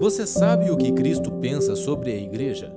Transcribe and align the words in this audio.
Você 0.00 0.26
sabe 0.26 0.70
o 0.70 0.78
que 0.78 0.92
Cristo 0.92 1.30
pensa 1.30 1.76
sobre 1.76 2.10
a 2.10 2.16
igreja? 2.16 2.74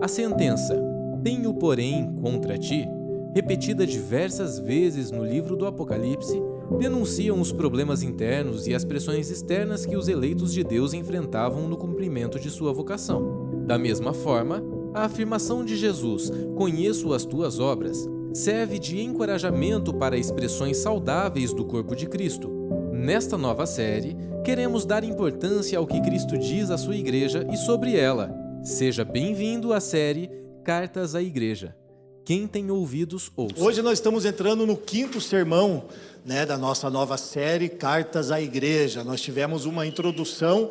A 0.00 0.08
sentença, 0.08 0.74
tenho 1.22 1.52
porém 1.52 2.10
contra 2.22 2.56
ti, 2.56 2.88
repetida 3.34 3.86
diversas 3.86 4.58
vezes 4.58 5.10
no 5.10 5.22
livro 5.22 5.54
do 5.54 5.66
Apocalipse, 5.66 6.42
denunciam 6.78 7.38
os 7.38 7.52
problemas 7.52 8.02
internos 8.02 8.66
e 8.66 8.74
as 8.74 8.86
pressões 8.86 9.30
externas 9.30 9.84
que 9.84 9.98
os 9.98 10.08
eleitos 10.08 10.50
de 10.50 10.64
Deus 10.64 10.94
enfrentavam 10.94 11.68
no 11.68 11.76
cumprimento 11.76 12.40
de 12.40 12.48
sua 12.48 12.72
vocação. 12.72 13.50
Da 13.66 13.76
mesma 13.76 14.14
forma, 14.14 14.64
a 14.94 15.04
afirmação 15.04 15.62
de 15.62 15.76
Jesus, 15.76 16.32
conheço 16.56 17.12
as 17.12 17.26
tuas 17.26 17.60
obras, 17.60 18.08
serve 18.32 18.78
de 18.78 18.98
encorajamento 18.98 19.92
para 19.92 20.16
expressões 20.16 20.78
saudáveis 20.78 21.52
do 21.52 21.66
corpo 21.66 21.94
de 21.94 22.06
Cristo. 22.06 22.48
Nesta 22.94 23.36
nova 23.36 23.66
série, 23.66 24.16
queremos 24.42 24.84
dar 24.84 25.04
importância 25.04 25.78
ao 25.78 25.86
que 25.86 26.00
Cristo 26.00 26.36
diz 26.36 26.68
à 26.70 26.76
sua 26.76 26.96
igreja 26.96 27.46
e 27.50 27.56
sobre 27.56 27.96
ela. 27.96 28.34
Seja 28.64 29.04
bem-vindo 29.04 29.72
à 29.72 29.80
série 29.80 30.30
Cartas 30.64 31.14
à 31.14 31.22
Igreja. 31.22 31.76
Quem 32.24 32.46
tem 32.46 32.70
ouvidos, 32.70 33.30
ouça. 33.36 33.62
Hoje 33.62 33.82
nós 33.82 33.94
estamos 33.94 34.24
entrando 34.24 34.66
no 34.66 34.76
quinto 34.76 35.20
sermão 35.20 35.84
né, 36.24 36.44
da 36.44 36.58
nossa 36.58 36.90
nova 36.90 37.16
série 37.16 37.68
Cartas 37.68 38.32
à 38.32 38.40
Igreja. 38.40 39.04
Nós 39.04 39.20
tivemos 39.20 39.64
uma 39.64 39.86
introdução, 39.86 40.70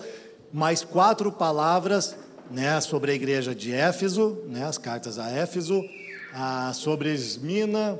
mais 0.51 0.83
quatro 0.83 1.31
palavras 1.31 2.15
né, 2.49 2.79
sobre 2.81 3.11
a 3.11 3.15
igreja 3.15 3.55
de 3.55 3.71
Éfeso, 3.71 4.37
né, 4.47 4.65
as 4.65 4.77
cartas 4.77 5.17
a 5.17 5.29
Éfeso, 5.29 5.81
a, 6.33 6.73
sobre 6.73 7.13
Esmina, 7.13 7.97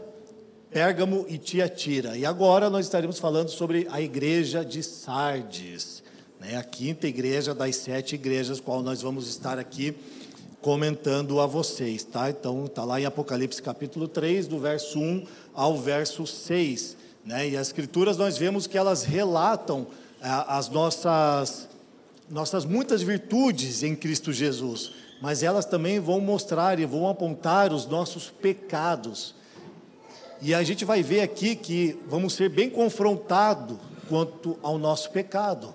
Pérgamo 0.72 1.26
e 1.28 1.38
Tiatira. 1.38 2.18
E 2.18 2.26
agora 2.26 2.70
nós 2.70 2.86
estaremos 2.86 3.20
falando 3.20 3.50
sobre 3.50 3.86
a 3.92 4.00
igreja 4.02 4.64
de 4.64 4.82
Sardes, 4.82 6.02
né, 6.40 6.56
a 6.56 6.64
quinta 6.64 7.10
igreja 7.10 7.54
das 7.54 7.76
sete 7.76 8.16
igrejas, 8.16 8.62
qual 8.62 8.82
nós 8.82 9.02
vamos 9.02 9.28
estar 9.28 9.60
aqui 9.60 9.94
comentando 10.62 11.42
a 11.42 11.46
vocês, 11.46 12.06
tá? 12.06 12.30
Então, 12.30 12.66
está 12.66 12.86
lá 12.86 13.02
em 13.02 13.06
Apocalipse 13.06 13.62
capítulo 13.62 14.08
3, 14.08 14.48
do 14.48 14.60
verso 14.60 14.98
1 14.98 15.26
ao 15.54 15.78
verso 15.78 16.26
6, 16.26 16.96
né? 17.26 17.50
E 17.50 17.58
as 17.58 17.68
escrituras 17.68 18.16
nós 18.16 18.38
vemos 18.38 18.66
que 18.66 18.78
elas 18.78 19.04
relatam 19.04 19.88
ah, 20.22 20.58
as 20.58 20.70
nossas 20.70 21.68
nossas 22.30 22.64
muitas 22.64 23.02
virtudes 23.02 23.84
em 23.84 23.94
Cristo 23.94 24.32
Jesus, 24.32 24.94
mas 25.22 25.44
elas 25.44 25.66
também 25.66 26.00
vão 26.00 26.22
mostrar 26.22 26.80
e 26.80 26.86
vão 26.86 27.10
apontar 27.10 27.74
os 27.74 27.86
nossos 27.86 28.30
pecados. 28.30 29.36
E 30.42 30.56
a 30.56 30.64
gente 30.64 30.84
vai 30.84 31.04
ver 31.04 31.22
aqui 31.22 31.56
que 31.56 32.00
vamos 32.08 32.34
ser 32.34 32.50
bem 32.50 32.70
confrontados 32.70 33.78
quanto 34.10 34.58
ao 34.64 34.80
nosso 34.80 35.12
pecado, 35.12 35.74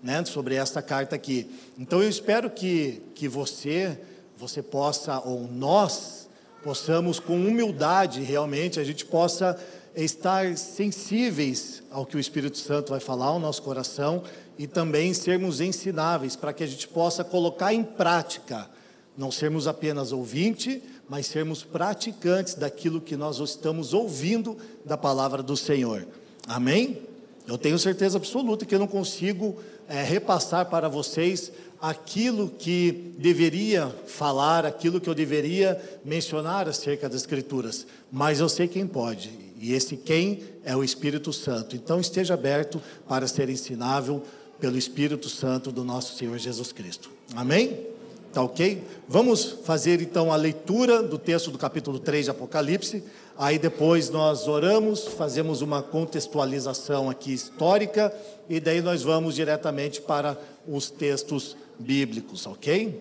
né, 0.00 0.24
sobre 0.24 0.54
esta 0.54 0.80
carta 0.80 1.16
aqui. 1.16 1.50
Então 1.76 2.00
eu 2.00 2.08
espero 2.08 2.48
que, 2.48 3.02
que 3.14 3.26
você 3.26 3.98
você 4.36 4.62
possa, 4.62 5.20
ou 5.20 5.48
nós, 5.48 6.28
possamos 6.62 7.18
com 7.18 7.34
humildade 7.34 8.22
realmente, 8.22 8.80
a 8.80 8.84
gente 8.84 9.04
possa 9.04 9.58
estar 9.94 10.56
sensíveis 10.56 11.82
ao 11.90 12.04
que 12.04 12.16
o 12.16 12.20
Espírito 12.20 12.58
Santo 12.58 12.90
vai 12.90 13.00
falar 13.00 13.26
ao 13.26 13.38
nosso 13.38 13.62
coração 13.62 14.22
e 14.58 14.66
também 14.66 15.14
sermos 15.14 15.60
ensináveis 15.60 16.36
para 16.36 16.52
que 16.52 16.64
a 16.64 16.66
gente 16.66 16.88
possa 16.88 17.22
colocar 17.22 17.72
em 17.72 17.82
prática, 17.82 18.68
não 19.16 19.30
sermos 19.30 19.66
apenas 19.66 20.10
ouvinte, 20.10 20.82
mas 21.08 21.26
sermos 21.26 21.62
praticantes 21.62 22.54
daquilo 22.54 23.00
que 23.00 23.16
nós 23.16 23.38
estamos 23.38 23.92
ouvindo 23.92 24.56
da 24.84 24.96
palavra 24.96 25.42
do 25.42 25.56
Senhor. 25.56 26.06
Amém? 26.46 26.98
Eu 27.46 27.58
tenho 27.58 27.78
certeza 27.78 28.16
absoluta 28.16 28.64
que 28.64 28.74
eu 28.74 28.78
não 28.78 28.86
consigo 28.86 29.56
é, 29.88 30.02
repassar 30.02 30.66
para 30.66 30.88
vocês 30.88 31.52
aquilo 31.80 32.48
que 32.48 33.12
deveria 33.18 33.94
falar, 34.06 34.64
aquilo 34.64 34.98
que 34.98 35.08
eu 35.08 35.14
deveria 35.14 35.78
mencionar 36.02 36.66
acerca 36.66 37.08
das 37.08 37.20
Escrituras, 37.20 37.86
mas 38.10 38.40
eu 38.40 38.48
sei 38.48 38.66
quem 38.66 38.86
pode, 38.86 39.30
e 39.60 39.74
esse 39.74 39.96
quem 39.96 40.42
é 40.64 40.74
o 40.74 40.82
Espírito 40.82 41.30
Santo. 41.32 41.76
Então 41.76 42.00
esteja 42.00 42.32
aberto 42.32 42.80
para 43.06 43.26
ser 43.26 43.50
ensinável 43.50 44.22
pelo 44.58 44.78
Espírito 44.78 45.28
Santo 45.28 45.70
do 45.70 45.84
nosso 45.84 46.16
Senhor 46.16 46.38
Jesus 46.38 46.72
Cristo. 46.72 47.10
Amém? 47.34 47.93
Tá 48.34 48.42
ok? 48.42 48.82
Vamos 49.06 49.58
fazer 49.64 50.02
então 50.02 50.32
a 50.32 50.36
leitura 50.36 51.00
do 51.04 51.16
texto 51.16 51.52
do 51.52 51.56
capítulo 51.56 52.00
3 52.00 52.24
de 52.24 52.30
Apocalipse. 52.32 53.04
Aí 53.38 53.60
depois 53.60 54.10
nós 54.10 54.48
oramos, 54.48 55.04
fazemos 55.06 55.62
uma 55.62 55.80
contextualização 55.80 57.08
aqui 57.08 57.32
histórica 57.32 58.12
e 58.48 58.58
daí 58.58 58.80
nós 58.80 59.04
vamos 59.04 59.36
diretamente 59.36 60.00
para 60.00 60.36
os 60.66 60.90
textos 60.90 61.56
bíblicos, 61.78 62.44
ok? 62.44 63.00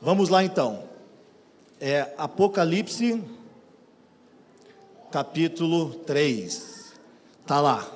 Vamos 0.00 0.30
lá 0.30 0.42
então. 0.42 0.84
É 1.78 2.08
Apocalipse, 2.16 3.22
capítulo 5.10 5.96
3. 6.06 6.92
Está 7.42 7.60
lá. 7.60 7.86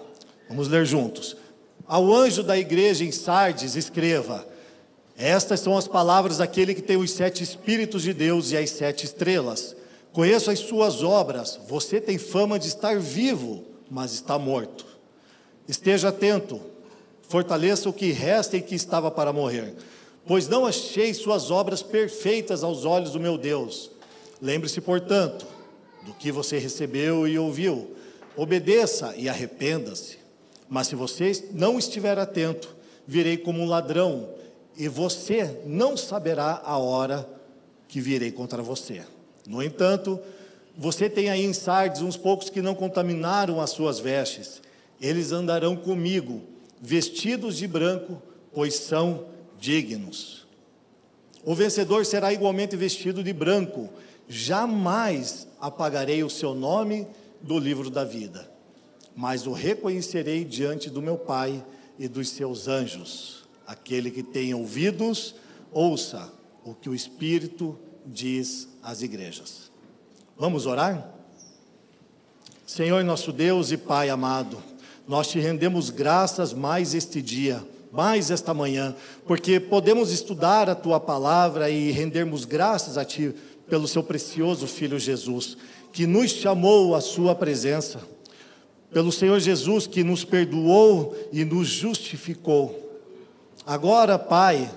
Vamos 0.46 0.68
ler 0.68 0.84
juntos. 0.84 1.38
Ao 1.86 2.12
anjo 2.12 2.42
da 2.42 2.58
igreja 2.58 3.02
em 3.02 3.12
Sardes, 3.12 3.76
escreva: 3.76 4.46
Estas 5.16 5.60
são 5.60 5.76
as 5.76 5.88
palavras 5.88 6.38
daquele 6.38 6.74
que 6.74 6.82
tem 6.82 6.96
os 6.96 7.10
sete 7.10 7.42
Espíritos 7.42 8.02
de 8.02 8.12
Deus 8.12 8.50
e 8.50 8.56
as 8.56 8.70
sete 8.70 9.04
estrelas. 9.04 9.74
Conheço 10.12 10.50
as 10.50 10.58
suas 10.58 11.02
obras. 11.02 11.58
Você 11.68 12.00
tem 12.00 12.18
fama 12.18 12.58
de 12.58 12.68
estar 12.68 12.98
vivo, 12.98 13.64
mas 13.90 14.12
está 14.12 14.38
morto. 14.38 14.86
Esteja 15.68 16.08
atento. 16.08 16.60
Fortaleça 17.28 17.88
o 17.88 17.92
que 17.92 18.12
resta 18.12 18.56
e 18.56 18.62
que 18.62 18.74
estava 18.74 19.10
para 19.10 19.32
morrer 19.32 19.74
pois 20.26 20.48
não 20.48 20.66
achei 20.66 21.14
suas 21.14 21.50
obras 21.50 21.82
perfeitas 21.82 22.64
aos 22.64 22.84
olhos 22.84 23.12
do 23.12 23.20
meu 23.20 23.38
Deus. 23.38 23.90
Lembre-se, 24.42 24.80
portanto, 24.80 25.46
do 26.04 26.12
que 26.12 26.32
você 26.32 26.58
recebeu 26.58 27.26
e 27.28 27.38
ouviu. 27.38 27.94
Obedeça 28.36 29.14
e 29.16 29.28
arrependa-se. 29.28 30.18
Mas 30.68 30.88
se 30.88 30.96
você 30.96 31.48
não 31.52 31.78
estiver 31.78 32.18
atento, 32.18 32.74
virei 33.06 33.36
como 33.36 33.62
um 33.62 33.68
ladrão, 33.68 34.28
e 34.76 34.88
você 34.88 35.60
não 35.64 35.96
saberá 35.96 36.62
a 36.64 36.76
hora 36.76 37.28
que 37.88 38.00
virei 38.00 38.30
contra 38.30 38.62
você. 38.62 39.02
No 39.46 39.62
entanto, 39.62 40.20
você 40.76 41.08
tem 41.08 41.30
aí 41.30 41.44
em 41.44 41.52
Sardes 41.52 42.02
uns 42.02 42.16
poucos 42.16 42.50
que 42.50 42.60
não 42.60 42.74
contaminaram 42.74 43.60
as 43.60 43.70
suas 43.70 43.98
vestes. 43.98 44.60
Eles 45.00 45.32
andarão 45.32 45.76
comigo, 45.76 46.42
vestidos 46.80 47.56
de 47.56 47.66
branco, 47.66 48.20
pois 48.52 48.74
são 48.74 49.26
dignos. 49.58 50.46
O 51.44 51.54
vencedor 51.54 52.04
será 52.04 52.32
igualmente 52.32 52.76
vestido 52.76 53.22
de 53.22 53.32
branco, 53.32 53.88
jamais 54.28 55.46
apagarei 55.60 56.24
o 56.24 56.30
seu 56.30 56.54
nome 56.54 57.06
do 57.40 57.58
livro 57.58 57.88
da 57.88 58.04
vida, 58.04 58.50
mas 59.14 59.46
o 59.46 59.52
reconhecerei 59.52 60.44
diante 60.44 60.90
do 60.90 61.00
meu 61.00 61.16
Pai 61.16 61.64
e 61.98 62.08
dos 62.08 62.30
seus 62.30 62.66
anjos. 62.66 63.35
Aquele 63.66 64.10
que 64.10 64.22
tem 64.22 64.54
ouvidos, 64.54 65.34
ouça 65.72 66.32
o 66.64 66.74
que 66.74 66.88
o 66.88 66.94
Espírito 66.94 67.78
diz 68.04 68.68
às 68.82 69.02
igrejas. 69.02 69.70
Vamos 70.38 70.66
orar? 70.66 71.12
Senhor 72.66 73.02
nosso 73.04 73.32
Deus 73.32 73.70
e 73.70 73.76
Pai 73.76 74.10
amado, 74.10 74.62
nós 75.06 75.28
te 75.28 75.38
rendemos 75.38 75.90
graças 75.90 76.52
mais 76.52 76.94
este 76.94 77.22
dia 77.22 77.64
mais 77.96 78.30
esta 78.30 78.52
manhã, 78.52 78.94
porque 79.26 79.58
podemos 79.58 80.12
estudar 80.12 80.68
a 80.68 80.74
tua 80.74 81.00
palavra 81.00 81.70
e 81.70 81.90
rendermos 81.90 82.44
graças 82.44 82.98
a 82.98 83.04
ti 83.06 83.34
pelo 83.70 83.88
seu 83.88 84.02
precioso 84.02 84.66
filho 84.66 84.98
Jesus, 84.98 85.56
que 85.92 86.06
nos 86.06 86.30
chamou 86.30 86.94
à 86.94 87.00
sua 87.00 87.34
presença, 87.34 88.00
pelo 88.92 89.10
Senhor 89.10 89.40
Jesus 89.40 89.86
que 89.86 90.04
nos 90.04 90.24
perdoou 90.24 91.16
e 91.32 91.42
nos 91.42 91.68
justificou. 91.68 92.85
Agora, 93.66 94.16
Pai, 94.16 94.70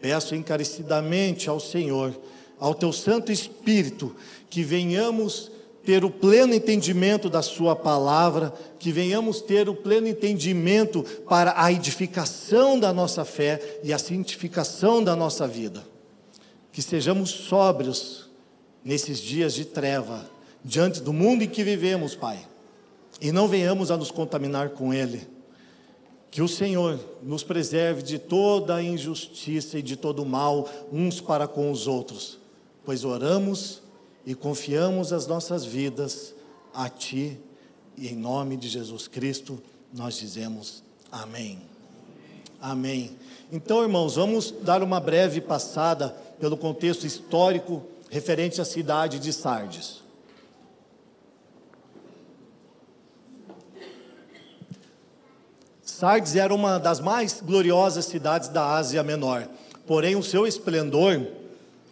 peço 0.00 0.36
encarecidamente 0.36 1.50
ao 1.50 1.58
Senhor, 1.58 2.16
ao 2.60 2.72
teu 2.72 2.92
Santo 2.92 3.32
Espírito, 3.32 4.14
que 4.48 4.62
venhamos 4.62 5.50
ter 5.84 6.04
o 6.04 6.10
pleno 6.10 6.54
entendimento 6.54 7.28
da 7.28 7.42
Sua 7.42 7.74
palavra, 7.74 8.54
que 8.78 8.92
venhamos 8.92 9.40
ter 9.40 9.68
o 9.68 9.74
pleno 9.74 10.06
entendimento 10.06 11.02
para 11.28 11.54
a 11.56 11.72
edificação 11.72 12.78
da 12.78 12.92
nossa 12.92 13.24
fé 13.24 13.80
e 13.82 13.92
a 13.92 13.98
santificação 13.98 15.02
da 15.02 15.16
nossa 15.16 15.48
vida. 15.48 15.84
Que 16.70 16.80
sejamos 16.80 17.30
sóbrios 17.30 18.30
nesses 18.84 19.18
dias 19.18 19.54
de 19.54 19.64
treva, 19.64 20.24
diante 20.64 21.00
do 21.00 21.12
mundo 21.12 21.42
em 21.42 21.48
que 21.48 21.64
vivemos, 21.64 22.14
Pai, 22.14 22.38
e 23.20 23.32
não 23.32 23.48
venhamos 23.48 23.90
a 23.90 23.96
nos 23.96 24.12
contaminar 24.12 24.70
com 24.70 24.94
ele. 24.94 25.33
Que 26.34 26.42
o 26.42 26.48
Senhor 26.48 26.98
nos 27.22 27.44
preserve 27.44 28.02
de 28.02 28.18
toda 28.18 28.74
a 28.74 28.82
injustiça 28.82 29.78
e 29.78 29.82
de 29.82 29.94
todo 29.94 30.24
o 30.24 30.26
mal 30.26 30.68
uns 30.90 31.20
para 31.20 31.46
com 31.46 31.70
os 31.70 31.86
outros, 31.86 32.40
pois 32.84 33.04
oramos 33.04 33.80
e 34.26 34.34
confiamos 34.34 35.12
as 35.12 35.28
nossas 35.28 35.64
vidas 35.64 36.34
a 36.74 36.88
Ti, 36.88 37.38
e 37.96 38.08
em 38.08 38.16
nome 38.16 38.56
de 38.56 38.68
Jesus 38.68 39.06
Cristo 39.06 39.62
nós 39.92 40.18
dizemos 40.18 40.82
amém. 41.12 41.60
Amém. 42.60 43.16
Então, 43.52 43.84
irmãos, 43.84 44.16
vamos 44.16 44.50
dar 44.50 44.82
uma 44.82 44.98
breve 44.98 45.40
passada 45.40 46.08
pelo 46.40 46.56
contexto 46.56 47.06
histórico 47.06 47.80
referente 48.10 48.60
à 48.60 48.64
cidade 48.64 49.20
de 49.20 49.32
Sardes. 49.32 50.02
Sardes 55.96 56.34
era 56.34 56.52
uma 56.52 56.76
das 56.76 56.98
mais 56.98 57.40
gloriosas 57.40 58.06
cidades 58.06 58.48
da 58.48 58.66
Ásia 58.74 59.00
Menor, 59.04 59.46
porém 59.86 60.16
o 60.16 60.24
seu 60.24 60.44
esplendor 60.44 61.24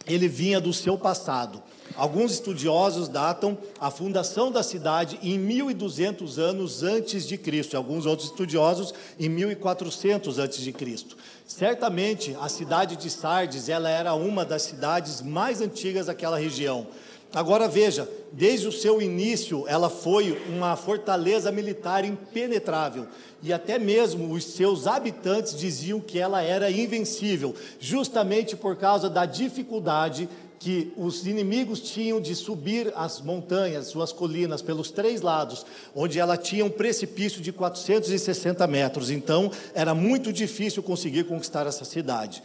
ele 0.05 0.27
vinha 0.27 0.59
do 0.59 0.73
seu 0.73 0.97
passado. 0.97 1.63
Alguns 1.95 2.33
estudiosos 2.33 3.07
datam 3.07 3.57
a 3.79 3.89
fundação 3.89 4.51
da 4.51 4.61
cidade 4.61 5.17
em 5.23 5.39
1200 5.39 6.37
anos 6.37 6.83
antes 6.83 7.25
de 7.25 7.37
Cristo, 7.37 7.77
alguns 7.77 8.05
outros 8.05 8.27
estudiosos 8.27 8.93
em 9.17 9.29
1400 9.29 10.37
antes 10.37 10.59
de 10.59 10.73
Cristo. 10.73 11.15
Certamente 11.47 12.35
a 12.41 12.49
cidade 12.49 12.97
de 12.97 13.09
Sardes, 13.09 13.69
ela 13.69 13.89
era 13.89 14.13
uma 14.13 14.43
das 14.43 14.63
cidades 14.63 15.21
mais 15.21 15.61
antigas 15.61 16.07
daquela 16.07 16.37
região. 16.37 16.87
Agora 17.33 17.67
veja, 17.67 18.07
desde 18.31 18.67
o 18.67 18.71
seu 18.71 19.01
início, 19.01 19.65
ela 19.67 19.89
foi 19.89 20.39
uma 20.47 20.75
fortaleza 20.75 21.51
militar 21.51 22.05
impenetrável, 22.05 23.07
e 23.41 23.51
até 23.51 23.79
mesmo 23.79 24.31
os 24.31 24.43
seus 24.43 24.85
habitantes 24.85 25.57
diziam 25.57 25.99
que 25.99 26.19
ela 26.19 26.43
era 26.43 26.69
invencível, 26.69 27.55
justamente 27.79 28.55
por 28.55 28.75
causa 28.75 29.09
da 29.09 29.25
dificuldade 29.25 30.29
que 30.59 30.93
os 30.95 31.25
inimigos 31.25 31.79
tinham 31.81 32.21
de 32.21 32.35
subir 32.35 32.93
as 32.95 33.19
montanhas, 33.19 33.87
suas 33.87 34.13
colinas, 34.13 34.61
pelos 34.61 34.91
três 34.91 35.21
lados, 35.21 35.65
onde 35.95 36.19
ela 36.19 36.37
tinha 36.37 36.63
um 36.63 36.69
precipício 36.69 37.41
de 37.41 37.51
460 37.51 38.65
metros. 38.67 39.09
Então, 39.09 39.51
era 39.73 39.95
muito 39.95 40.31
difícil 40.31 40.83
conseguir 40.83 41.23
conquistar 41.23 41.65
essa 41.65 41.83
cidade. 41.83 42.43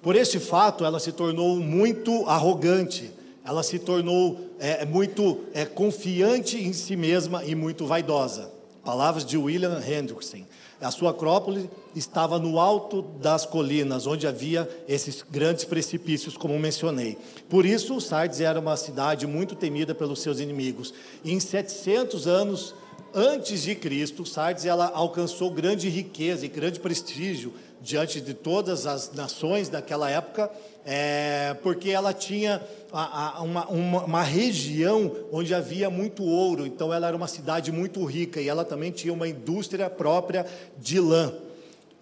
Por 0.00 0.14
este 0.14 0.38
fato, 0.38 0.84
ela 0.84 1.00
se 1.00 1.10
tornou 1.10 1.56
muito 1.56 2.24
arrogante, 2.26 3.17
ela 3.48 3.62
se 3.62 3.78
tornou 3.78 4.38
é, 4.60 4.84
muito 4.84 5.40
é, 5.54 5.64
confiante 5.64 6.58
em 6.58 6.74
si 6.74 6.94
mesma 6.94 7.42
e 7.46 7.54
muito 7.54 7.86
vaidosa. 7.86 8.52
Palavras 8.84 9.24
de 9.24 9.38
William 9.38 9.80
Hendrickson. 9.80 10.44
A 10.78 10.90
sua 10.90 11.12
acrópole 11.12 11.70
estava 11.96 12.38
no 12.38 12.60
alto 12.60 13.00
das 13.00 13.46
colinas, 13.46 14.06
onde 14.06 14.26
havia 14.26 14.68
esses 14.86 15.24
grandes 15.30 15.64
precipícios, 15.64 16.36
como 16.36 16.58
mencionei. 16.58 17.16
Por 17.48 17.64
isso, 17.64 17.98
Sardes 18.02 18.40
era 18.40 18.60
uma 18.60 18.76
cidade 18.76 19.26
muito 19.26 19.54
temida 19.54 19.94
pelos 19.94 20.20
seus 20.20 20.40
inimigos. 20.40 20.92
E 21.24 21.32
em 21.32 21.40
700 21.40 22.26
anos 22.26 22.74
antes 23.14 23.62
de 23.62 23.74
Cristo, 23.74 24.24
Sardes 24.26 24.64
ela 24.64 24.90
alcançou 24.94 25.50
grande 25.50 25.88
riqueza 25.88 26.44
e 26.44 26.48
grande 26.48 26.80
prestígio 26.80 27.52
diante 27.80 28.20
de 28.20 28.34
todas 28.34 28.86
as 28.86 29.12
nações 29.12 29.68
daquela 29.68 30.10
época, 30.10 30.50
é, 30.84 31.54
porque 31.62 31.90
ela 31.90 32.12
tinha 32.12 32.62
a, 32.92 33.38
a, 33.38 33.42
uma, 33.42 33.66
uma, 33.68 34.04
uma, 34.04 34.22
região 34.22 35.14
onde 35.30 35.54
havia 35.54 35.88
muito 35.90 36.24
ouro, 36.24 36.66
então 36.66 36.92
ela 36.92 37.06
era 37.06 37.16
uma 37.16 37.28
cidade 37.28 37.70
muito 37.70 38.04
rica 38.04 38.40
e 38.40 38.48
ela 38.48 38.64
também 38.64 38.90
tinha 38.90 39.12
uma 39.12 39.28
indústria 39.28 39.88
própria 39.88 40.46
de 40.78 40.98
lã. 40.98 41.32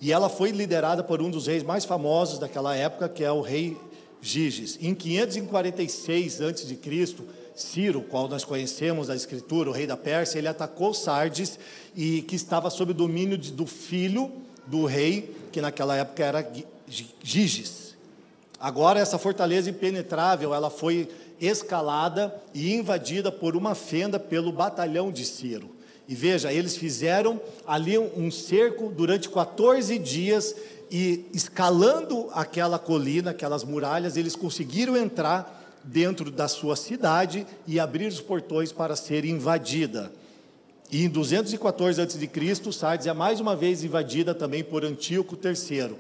E 0.01 0.13
ela 0.13 0.29
foi 0.29 0.51
liderada 0.51 1.03
por 1.03 1.23
um 1.23 1.31
dos 1.31 1.47
reis 1.47 1.63
mais 1.63 1.85
famosos 1.85 2.39
daquela 2.39 2.77
época, 2.77 3.09
que 3.09 3.25
é 3.25 3.33
o 3.33 3.41
rei 3.41 3.77
Giges. 4.21 4.79
Em 4.81 4.95
546 4.95 6.41
a.C., 6.43 6.79
Ciro, 7.57 8.03
qual 8.03 8.29
nós 8.29 8.45
conhecemos 8.45 9.09
da 9.09 9.17
escritura, 9.17 9.71
o 9.71 9.73
rei 9.73 9.87
da 9.87 9.97
Pérsia, 9.97 10.39
ele 10.39 10.49
atacou 10.49 10.93
Sardes 10.93 11.59
e 11.95 12.23
que 12.23 12.37
estava 12.37 12.69
sob 12.69 12.93
domínio 12.93 13.39
de, 13.39 13.51
do 13.51 13.67
filho 13.67 14.31
do 14.67 14.85
rei, 14.85 15.35
que 15.51 15.61
naquela 15.61 15.97
época 15.97 16.23
era 16.23 16.53
Giges. 17.23 17.97
Agora 18.61 19.01
essa 19.01 19.19
fortaleza 19.19 19.71
impenetrável, 19.71 20.55
ela 20.55 20.71
foi 20.71 21.09
escalada 21.41 22.35
e 22.55 22.75
invadida 22.75 23.33
por 23.33 23.57
uma 23.57 23.75
fenda 23.75 24.19
pelo 24.19 24.53
batalhão 24.53 25.11
de 25.11 25.25
Ciro. 25.25 25.71
E 26.09 26.15
veja, 26.15 26.53
eles 26.53 26.77
fizeram 26.77 27.41
ali 27.67 27.99
um 27.99 28.31
cerco 28.31 28.89
durante 28.89 29.29
14 29.29 29.99
dias 29.99 30.55
e 30.91 31.27
escalando 31.33 32.29
aquela 32.33 32.79
colina, 32.79 33.33
aquelas 33.33 33.65
muralhas, 33.65 34.17
eles 34.17 34.37
conseguiram 34.37 34.97
entrar 34.97 35.56
dentro 35.87 36.31
da 36.31 36.49
sua 36.49 36.77
cidade 36.77 37.47
e 37.67 37.81
abrir 37.81 38.07
os 38.07 38.21
portões 38.21 38.73
para 38.73 38.97
ser 38.97 39.25
invadida. 39.25 40.13
E 40.91 41.05
em 41.05 41.09
214 41.09 42.01
a.C., 42.01 42.73
Sardes 42.73 43.07
é 43.07 43.13
mais 43.13 43.41
uma 43.41 43.57
vez 43.57 43.83
invadida 43.83 44.35
também 44.35 44.63
por 44.63 44.85
Antíoco 44.85 45.37
III 45.37 45.97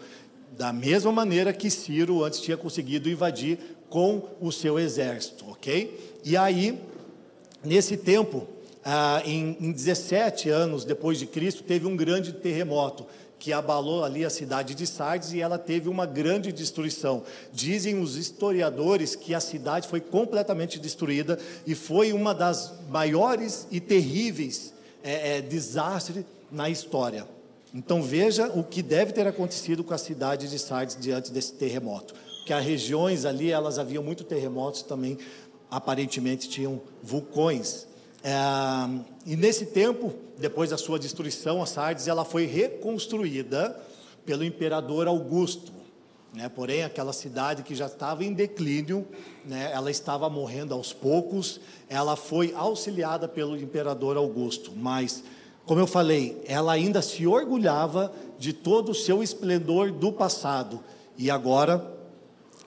da 0.56 0.72
mesma 0.72 1.12
maneira 1.12 1.52
que 1.52 1.70
Ciro 1.70 2.24
antes 2.24 2.40
tinha 2.40 2.56
conseguido 2.56 3.10
invadir 3.10 3.58
com 3.90 4.22
o 4.40 4.50
seu 4.50 4.78
exército, 4.78 5.44
ok? 5.50 6.18
E 6.24 6.36
aí, 6.36 6.80
nesse 7.62 7.96
tempo, 7.96 8.46
ah, 8.84 9.22
em, 9.24 9.56
em 9.60 9.72
17 9.72 10.48
anos 10.48 10.84
depois 10.84 11.18
de 11.18 11.26
Cristo, 11.26 11.62
teve 11.62 11.86
um 11.86 11.96
grande 11.96 12.32
terremoto 12.32 13.06
que 13.38 13.52
abalou 13.52 14.02
ali 14.04 14.24
a 14.24 14.30
cidade 14.30 14.74
de 14.74 14.86
Sardes 14.86 15.32
e 15.32 15.40
ela 15.40 15.58
teve 15.58 15.88
uma 15.88 16.06
grande 16.06 16.52
destruição. 16.52 17.22
Dizem 17.52 18.00
os 18.00 18.16
historiadores 18.16 19.14
que 19.14 19.34
a 19.34 19.40
cidade 19.40 19.88
foi 19.88 20.00
completamente 20.00 20.78
destruída 20.78 21.38
e 21.66 21.74
foi 21.74 22.12
uma 22.12 22.34
das 22.34 22.72
maiores 22.88 23.66
e 23.70 23.80
terríveis 23.80 24.72
é, 25.02 25.36
é, 25.36 25.40
desastres 25.40 26.24
na 26.50 26.70
história. 26.70 27.26
Então 27.74 28.02
veja 28.02 28.50
o 28.54 28.64
que 28.64 28.82
deve 28.82 29.12
ter 29.12 29.26
acontecido 29.26 29.84
com 29.84 29.92
a 29.92 29.98
cidade 29.98 30.48
de 30.48 30.58
Sardes 30.58 30.96
diante 30.98 31.30
desse 31.30 31.52
terremoto. 31.52 32.14
Que 32.46 32.52
as 32.52 32.64
regiões 32.64 33.24
ali, 33.24 33.50
elas 33.50 33.78
haviam 33.78 34.02
muito 34.02 34.24
terremotos 34.24 34.82
também, 34.82 35.18
aparentemente 35.70 36.48
tinham 36.48 36.80
vulcões. 37.02 37.86
É, 38.24 38.32
e 39.26 39.36
nesse 39.36 39.66
tempo, 39.66 40.14
depois 40.38 40.70
da 40.70 40.76
sua 40.76 40.98
destruição, 40.98 41.62
a 41.62 41.66
Sardes 41.66 42.08
ela 42.08 42.24
foi 42.24 42.46
reconstruída 42.46 43.78
pelo 44.24 44.44
imperador 44.44 45.06
Augusto. 45.06 45.72
Né? 46.34 46.48
Porém, 46.48 46.82
aquela 46.82 47.12
cidade 47.12 47.62
que 47.62 47.74
já 47.74 47.86
estava 47.86 48.24
em 48.24 48.32
declínio, 48.32 49.06
né? 49.44 49.70
ela 49.72 49.90
estava 49.90 50.28
morrendo 50.28 50.74
aos 50.74 50.92
poucos, 50.92 51.60
ela 51.88 52.16
foi 52.16 52.52
auxiliada 52.54 53.26
pelo 53.26 53.56
imperador 53.56 54.16
Augusto, 54.16 54.72
mas 54.76 55.24
como 55.64 55.80
eu 55.80 55.86
falei, 55.86 56.40
ela 56.46 56.72
ainda 56.72 57.02
se 57.02 57.26
orgulhava 57.26 58.12
de 58.38 58.52
todo 58.52 58.90
o 58.90 58.94
seu 58.94 59.20
esplendor 59.20 59.90
do 59.90 60.12
passado 60.12 60.80
e 61.18 61.28
agora 61.28 61.92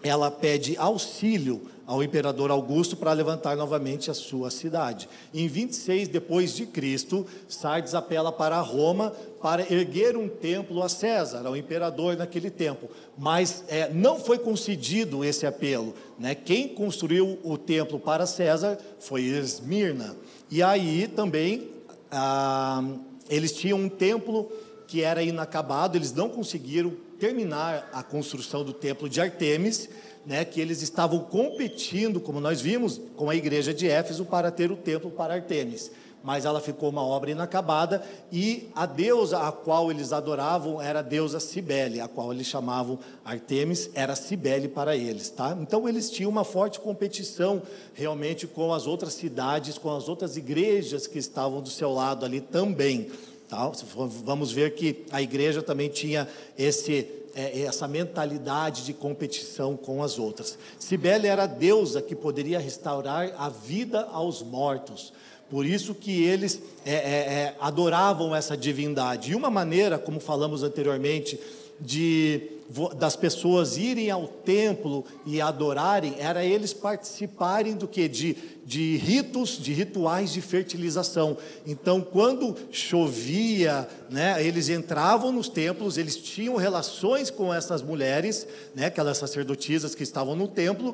ela 0.03 0.29
pede 0.29 0.75
auxílio 0.77 1.61
ao 1.89 2.03
imperador 2.03 2.51
Augusto 2.51 2.95
para 2.95 3.11
levantar 3.13 3.57
novamente 3.57 4.11
a 4.11 4.13
sua 4.13 4.51
cidade. 4.51 5.09
Em 5.33 5.47
26 5.47 6.07
depois 6.07 6.55
de 6.55 6.67
Cristo, 6.67 7.25
Sardes 7.47 7.95
apela 7.95 8.31
para 8.31 8.61
Roma 8.61 9.11
para 9.41 9.73
erguer 9.73 10.15
um 10.15 10.29
templo 10.29 10.83
a 10.83 10.87
César, 10.87 11.47
ao 11.47 11.57
imperador 11.57 12.15
naquele 12.15 12.51
tempo. 12.51 12.87
Mas 13.17 13.63
é, 13.67 13.91
não 13.91 14.19
foi 14.19 14.37
concedido 14.37 15.25
esse 15.25 15.47
apelo. 15.47 15.95
Né? 16.19 16.35
Quem 16.35 16.67
construiu 16.67 17.39
o 17.43 17.57
templo 17.57 17.99
para 17.99 18.27
César 18.27 18.77
foi 18.99 19.23
Esmirna. 19.23 20.15
E 20.51 20.61
aí 20.61 21.07
também 21.07 21.71
ah, 22.11 22.83
eles 23.27 23.51
tinham 23.51 23.79
um 23.79 23.89
templo 23.89 24.51
que 24.85 25.01
era 25.01 25.23
inacabado, 25.23 25.97
eles 25.97 26.13
não 26.13 26.29
conseguiram 26.29 26.93
terminar 27.19 27.89
a 27.91 28.03
construção 28.03 28.63
do 28.63 28.73
templo 28.73 29.09
de 29.09 29.19
Artemis, 29.19 29.89
né, 30.25 30.45
que 30.45 30.59
eles 30.59 30.81
estavam 30.81 31.19
competindo, 31.19 32.19
como 32.19 32.39
nós 32.39 32.61
vimos, 32.61 32.99
com 33.15 33.29
a 33.29 33.35
igreja 33.35 33.73
de 33.73 33.87
Éfeso 33.87 34.25
para 34.25 34.51
ter 34.51 34.71
o 34.71 34.77
templo 34.77 35.09
para 35.09 35.33
Artemis 35.33 35.91
mas 36.23 36.45
ela 36.45 36.59
ficou 36.59 36.89
uma 36.89 37.03
obra 37.03 37.31
inacabada 37.31 38.03
e 38.31 38.69
a 38.75 38.85
deusa 38.85 39.39
a 39.39 39.51
qual 39.51 39.89
eles 39.89 40.11
adoravam 40.11 40.81
era 40.81 40.99
a 40.99 41.03
deusa 41.03 41.39
Cibele, 41.39 42.01
a 42.01 42.07
qual 42.07 42.33
eles 42.33 42.47
chamavam 42.47 42.99
Artemis, 43.23 43.89
era 43.93 44.15
Cibele 44.15 44.67
para 44.67 44.95
eles, 44.95 45.29
tá? 45.29 45.57
Então 45.59 45.87
eles 45.87 46.09
tinham 46.09 46.29
uma 46.29 46.43
forte 46.43 46.79
competição 46.79 47.61
realmente 47.93 48.47
com 48.47 48.73
as 48.73 48.85
outras 48.85 49.13
cidades, 49.13 49.77
com 49.77 49.95
as 49.95 50.09
outras 50.09 50.35
igrejas 50.35 51.07
que 51.07 51.17
estavam 51.17 51.61
do 51.61 51.69
seu 51.69 51.91
lado 51.91 52.25
ali 52.25 52.41
também, 52.41 53.09
tá? 53.47 53.71
Vamos 53.95 54.51
ver 54.51 54.75
que 54.75 55.05
a 55.11 55.21
igreja 55.21 55.61
também 55.61 55.89
tinha 55.89 56.27
esse 56.57 57.18
é, 57.35 57.61
essa 57.61 57.87
mentalidade 57.87 58.85
de 58.85 58.93
competição 58.93 59.75
com 59.75 60.03
as 60.03 60.19
outras. 60.19 60.57
Cibele 60.77 61.27
era 61.27 61.43
a 61.43 61.47
deusa 61.47 62.01
que 62.01 62.15
poderia 62.15 62.59
restaurar 62.59 63.33
a 63.37 63.49
vida 63.49 64.07
aos 64.11 64.41
mortos. 64.41 65.13
Por 65.49 65.65
isso 65.65 65.95
que 65.95 66.23
eles 66.23 66.61
é, 66.85 66.93
é, 66.93 66.97
é, 66.97 67.55
adoravam 67.59 68.35
essa 68.35 68.55
divindade. 68.55 69.31
E 69.31 69.35
uma 69.35 69.49
maneira, 69.49 69.97
como 69.97 70.19
falamos 70.19 70.61
anteriormente, 70.61 71.39
de 71.79 72.58
das 72.97 73.15
pessoas 73.15 73.77
irem 73.77 74.11
ao 74.11 74.27
templo 74.27 75.03
e 75.25 75.41
adorarem 75.41 76.15
era 76.19 76.45
eles 76.45 76.71
participarem 76.71 77.75
do 77.75 77.87
que 77.87 78.07
de, 78.07 78.37
de 78.63 78.95
ritos, 78.97 79.57
de 79.57 79.73
rituais 79.73 80.31
de 80.31 80.39
fertilização. 80.39 81.35
Então, 81.65 81.99
quando 81.99 82.55
chovia, 82.71 83.89
né, 84.07 84.45
eles 84.45 84.69
entravam 84.69 85.31
nos 85.31 85.49
templos, 85.49 85.97
eles 85.97 86.15
tinham 86.15 86.57
relações 86.57 87.31
com 87.31 87.51
essas 87.51 87.81
mulheres, 87.81 88.47
né, 88.75 88.85
aquelas 88.85 89.17
sacerdotisas 89.17 89.95
que 89.95 90.03
estavam 90.03 90.35
no 90.35 90.47
templo, 90.47 90.93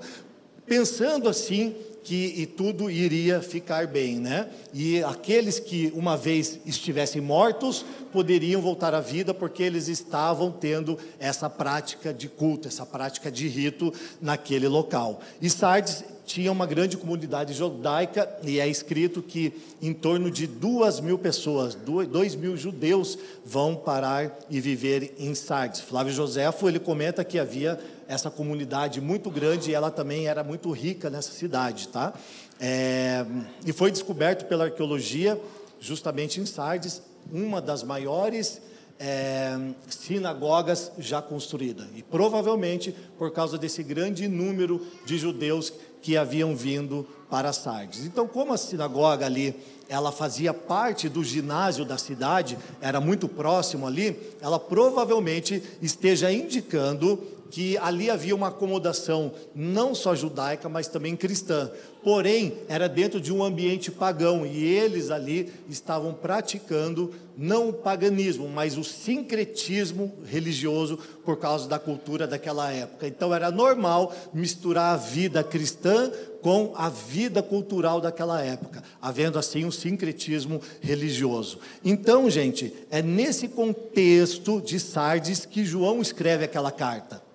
pensando 0.65 1.27
assim 1.27 1.75
que 2.05 2.35
e 2.37 2.45
tudo 2.45 2.87
iria 2.87 3.41
ficar 3.41 3.87
bem, 3.87 4.19
né? 4.19 4.47
E 4.71 5.03
aqueles 5.03 5.59
que 5.59 5.91
uma 5.95 6.15
vez 6.15 6.59
estivessem 6.63 7.19
mortos 7.19 7.83
poderiam 8.13 8.61
voltar 8.61 8.93
à 8.93 9.01
vida 9.01 9.33
porque 9.33 9.63
eles 9.63 9.87
estavam 9.87 10.51
tendo 10.51 10.99
essa 11.19 11.49
prática 11.49 12.13
de 12.13 12.29
culto, 12.29 12.67
essa 12.67 12.85
prática 12.85 13.31
de 13.31 13.47
rito 13.47 13.91
naquele 14.21 14.67
local. 14.67 15.19
E 15.41 15.49
Sardes 15.49 16.03
tinha 16.25 16.51
uma 16.51 16.65
grande 16.65 16.97
comunidade 16.97 17.53
judaica 17.53 18.29
e 18.43 18.59
é 18.59 18.67
escrito 18.67 19.21
que 19.21 19.53
em 19.81 19.93
torno 19.93 20.31
de 20.31 20.47
duas 20.47 20.99
mil 20.99 21.17
pessoas, 21.17 21.75
dois 22.09 22.35
mil 22.35 22.57
judeus 22.57 23.17
vão 23.45 23.75
parar 23.75 24.35
e 24.49 24.59
viver 24.59 25.15
em 25.19 25.35
Sardes. 25.35 25.81
Flávio 25.81 26.13
Joséfo 26.13 26.67
ele 26.67 26.79
comenta 26.79 27.23
que 27.23 27.37
havia 27.37 27.79
essa 28.07 28.29
comunidade 28.29 28.99
muito 28.99 29.29
grande 29.29 29.71
e 29.71 29.73
ela 29.73 29.91
também 29.91 30.27
era 30.27 30.43
muito 30.43 30.71
rica 30.71 31.09
nessa 31.09 31.31
cidade, 31.31 31.87
tá? 31.89 32.13
É, 32.59 33.25
e 33.65 33.71
foi 33.71 33.91
descoberto 33.91 34.45
pela 34.45 34.65
arqueologia 34.65 35.39
justamente 35.79 36.39
em 36.39 36.45
Sardes 36.45 37.01
uma 37.31 37.61
das 37.61 37.83
maiores 37.83 38.61
é, 38.99 39.57
sinagogas 39.89 40.91
já 40.97 41.21
construída 41.21 41.87
e 41.95 42.03
provavelmente 42.03 42.95
por 43.17 43.31
causa 43.31 43.57
desse 43.57 43.83
grande 43.83 44.27
número 44.27 44.85
de 45.05 45.17
judeus 45.17 45.73
que 46.01 46.15
haviam 46.15 46.55
vindo 46.55 47.05
para 47.29 47.51
Sardes. 47.51 48.05
Então, 48.05 48.27
como 48.27 48.53
a 48.53 48.57
sinagoga 48.57 49.25
ali, 49.25 49.55
ela 49.89 50.11
fazia 50.11 50.53
parte 50.53 51.09
do 51.09 51.23
ginásio 51.23 51.83
da 51.83 51.97
cidade, 51.97 52.57
era 52.79 53.01
muito 53.01 53.27
próximo 53.27 53.87
ali, 53.87 54.15
ela 54.39 54.59
provavelmente 54.59 55.61
esteja 55.81 56.31
indicando 56.31 57.21
que 57.49 57.77
ali 57.77 58.09
havia 58.09 58.35
uma 58.35 58.49
acomodação 58.49 59.31
não 59.53 59.95
só 59.95 60.15
judaica, 60.15 60.67
mas 60.67 60.87
também 60.87 61.15
cristã. 61.15 61.71
Porém, 62.03 62.53
era 62.67 62.89
dentro 62.89 63.21
de 63.21 63.31
um 63.31 63.43
ambiente 63.43 63.91
pagão 63.91 64.45
e 64.45 64.63
eles 64.63 65.09
ali 65.09 65.51
estavam 65.69 66.13
praticando 66.13 67.13
não 67.37 67.69
o 67.69 67.73
paganismo, 67.73 68.47
mas 68.47 68.77
o 68.77 68.83
sincretismo 68.83 70.13
religioso 70.25 70.97
por 71.23 71.37
causa 71.37 71.67
da 71.67 71.77
cultura 71.79 72.27
daquela 72.27 72.71
época. 72.71 73.07
Então 73.07 73.33
era 73.33 73.51
normal 73.51 74.13
misturar 74.33 74.93
a 74.93 74.97
vida 74.97 75.43
cristã 75.43 76.11
com 76.41 76.73
a 76.75 76.89
vida 76.89 77.41
cultural 77.41 77.99
daquela 77.99 78.41
época, 78.41 78.83
havendo 79.01 79.39
assim 79.39 79.65
um 79.65 79.71
sincretismo 79.71 80.61
religioso. 80.79 81.59
Então, 81.83 82.29
gente, 82.29 82.73
é 82.91 83.01
nesse 83.01 83.47
contexto 83.47 84.61
de 84.61 84.79
Sardes 84.79 85.45
que 85.45 85.65
João 85.65 86.01
escreve 86.01 86.45
aquela 86.45 86.71
carta 86.71 87.25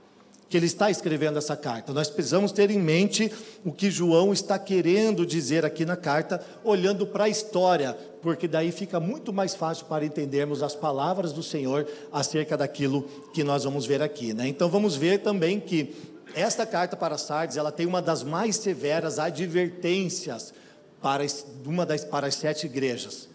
que 0.51 0.57
ele 0.57 0.67
está 0.67 0.91
escrevendo 0.91 1.39
essa 1.39 1.57
carta. 1.57 1.93
Nós 1.93 2.11
precisamos 2.11 2.51
ter 2.51 2.73
em 2.73 2.79
mente 2.79 3.33
o 3.65 3.71
que 3.71 3.89
João 3.89 4.33
está 4.33 4.59
querendo 4.59 5.25
dizer 5.25 5.65
aqui 5.65 5.87
na 5.87 5.97
carta, 5.97 6.45
olhando 6.65 7.07
para 7.07 7.25
a 7.25 7.29
história, 7.29 7.97
porque 8.23 8.47
daí 8.47 8.71
fica 8.71 9.01
muito 9.01 9.33
mais 9.33 9.55
fácil 9.55 9.87
para 9.87 10.05
entendermos 10.05 10.63
as 10.63 10.75
palavras 10.75 11.33
do 11.33 11.43
Senhor 11.43 11.87
acerca 12.13 12.57
daquilo 12.57 13.03
que 13.33 13.43
nós 13.43 13.65
vamos 13.65 13.87
ver 13.87 14.03
aqui. 14.03 14.35
Né? 14.35 14.49
Então 14.49 14.69
vamos 14.69 14.97
ver 14.97 15.21
também 15.21 15.59
que 15.59 15.95
esta 16.35 16.65
carta 16.67 16.97
para 16.97 17.19
Sardes, 17.19 17.57
ela 17.57 17.73
tem 17.73 17.87
uma 17.87 18.01
das 18.01 18.23
mais 18.23 18.57
severas 18.57 19.19
advertências 19.19 20.55
para 21.01 21.25
uma 21.65 21.87
das 21.87 22.05
para 22.05 22.27
as 22.27 22.35
sete 22.35 22.67
igrejas. 22.67 23.29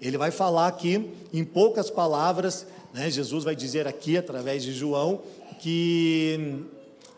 Ele 0.00 0.16
vai 0.16 0.30
falar 0.30 0.68
aqui 0.68 1.12
em 1.32 1.44
poucas 1.44 1.90
palavras, 1.90 2.66
né? 2.94 3.10
Jesus 3.10 3.44
vai 3.44 3.56
dizer 3.56 3.86
aqui 3.86 4.16
através 4.16 4.62
de 4.62 4.72
João 4.72 5.20
que 5.58 6.64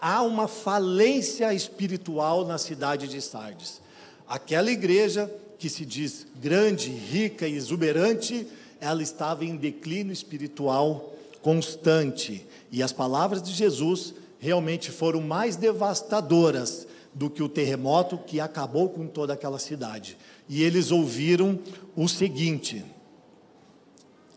há 0.01 0.23
uma 0.23 0.49
falência 0.49 1.53
espiritual 1.53 2.47
na 2.47 2.57
cidade 2.57 3.07
de 3.07 3.21
Sardes. 3.21 3.81
Aquela 4.27 4.71
igreja 4.71 5.31
que 5.61 5.69
se 5.69 5.85
diz 5.85 6.27
grande, 6.41 6.89
rica 6.89 7.47
e 7.47 7.55
exuberante, 7.55 8.47
ela 8.81 9.03
estava 9.03 9.45
em 9.45 9.57
declínio 9.57 10.11
espiritual 10.11 11.15
constante. 11.43 12.47
E 12.73 12.83
as 12.83 12.95
palavras 12.95 13.43
de 13.43 13.53
Jesus 13.53 14.15
realmente 14.39 14.91
foram 14.91 15.21
mais 15.21 15.57
devastadoras 15.57 16.87
do 17.13 17.29
que 17.29 17.43
o 17.43 17.49
terremoto 17.49 18.17
que 18.17 18.41
acabou 18.41 18.89
com 18.89 19.07
toda 19.07 19.35
aquela 19.35 19.59
cidade. 19.59 20.17
E 20.49 20.63
eles 20.63 20.91
ouviram 20.91 21.59
o 21.95 22.09
seguinte: 22.09 22.83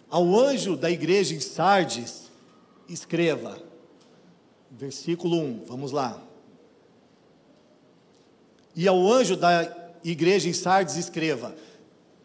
Ao 0.09 0.37
anjo 0.37 0.75
da 0.75 0.91
igreja 0.91 1.33
em 1.33 1.39
Sardes, 1.39 2.29
escreva: 2.89 3.57
versículo 4.69 5.39
1, 5.39 5.63
vamos 5.67 5.93
lá. 5.93 6.21
E 8.75 8.87
ao 8.89 9.09
anjo 9.09 9.37
da 9.37 9.82
igreja 10.03 10.49
em 10.49 10.53
Sardes 10.53 10.95
escreva: 10.95 11.55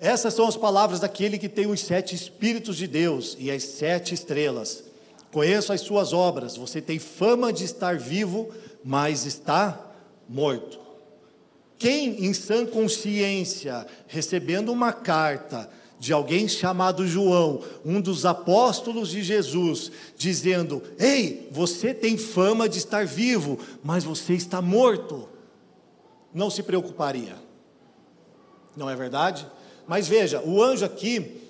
Essas 0.00 0.34
são 0.34 0.46
as 0.46 0.56
palavras 0.56 1.00
daquele 1.00 1.38
que 1.38 1.48
tem 1.48 1.66
os 1.66 1.80
sete 1.80 2.14
Espíritos 2.14 2.76
de 2.76 2.86
Deus 2.86 3.36
e 3.38 3.50
as 3.50 3.62
sete 3.62 4.14
estrelas. 4.14 4.84
Conheço 5.30 5.72
as 5.72 5.82
suas 5.82 6.12
obras, 6.12 6.56
você 6.56 6.80
tem 6.80 6.98
fama 6.98 7.52
de 7.52 7.64
estar 7.64 7.98
vivo, 7.98 8.48
mas 8.82 9.26
está 9.26 9.92
morto. 10.28 10.78
Quem 11.76 12.24
em 12.24 12.32
sã 12.32 12.66
consciência, 12.66 13.86
recebendo 14.08 14.72
uma 14.72 14.92
carta, 14.92 15.70
de 15.98 16.12
alguém 16.12 16.46
chamado 16.46 17.06
João, 17.06 17.60
um 17.84 18.00
dos 18.00 18.24
apóstolos 18.24 19.10
de 19.10 19.22
Jesus, 19.22 19.90
dizendo: 20.16 20.82
Ei, 20.98 21.48
você 21.50 21.92
tem 21.92 22.16
fama 22.16 22.68
de 22.68 22.78
estar 22.78 23.04
vivo, 23.04 23.58
mas 23.82 24.04
você 24.04 24.34
está 24.34 24.62
morto. 24.62 25.28
Não 26.32 26.50
se 26.50 26.62
preocuparia, 26.62 27.36
não 28.78 28.88
é 28.88 28.94
verdade? 28.94 29.44
Mas 29.86 30.06
veja, 30.06 30.40
o 30.44 30.62
anjo 30.62 30.84
aqui 30.84 31.42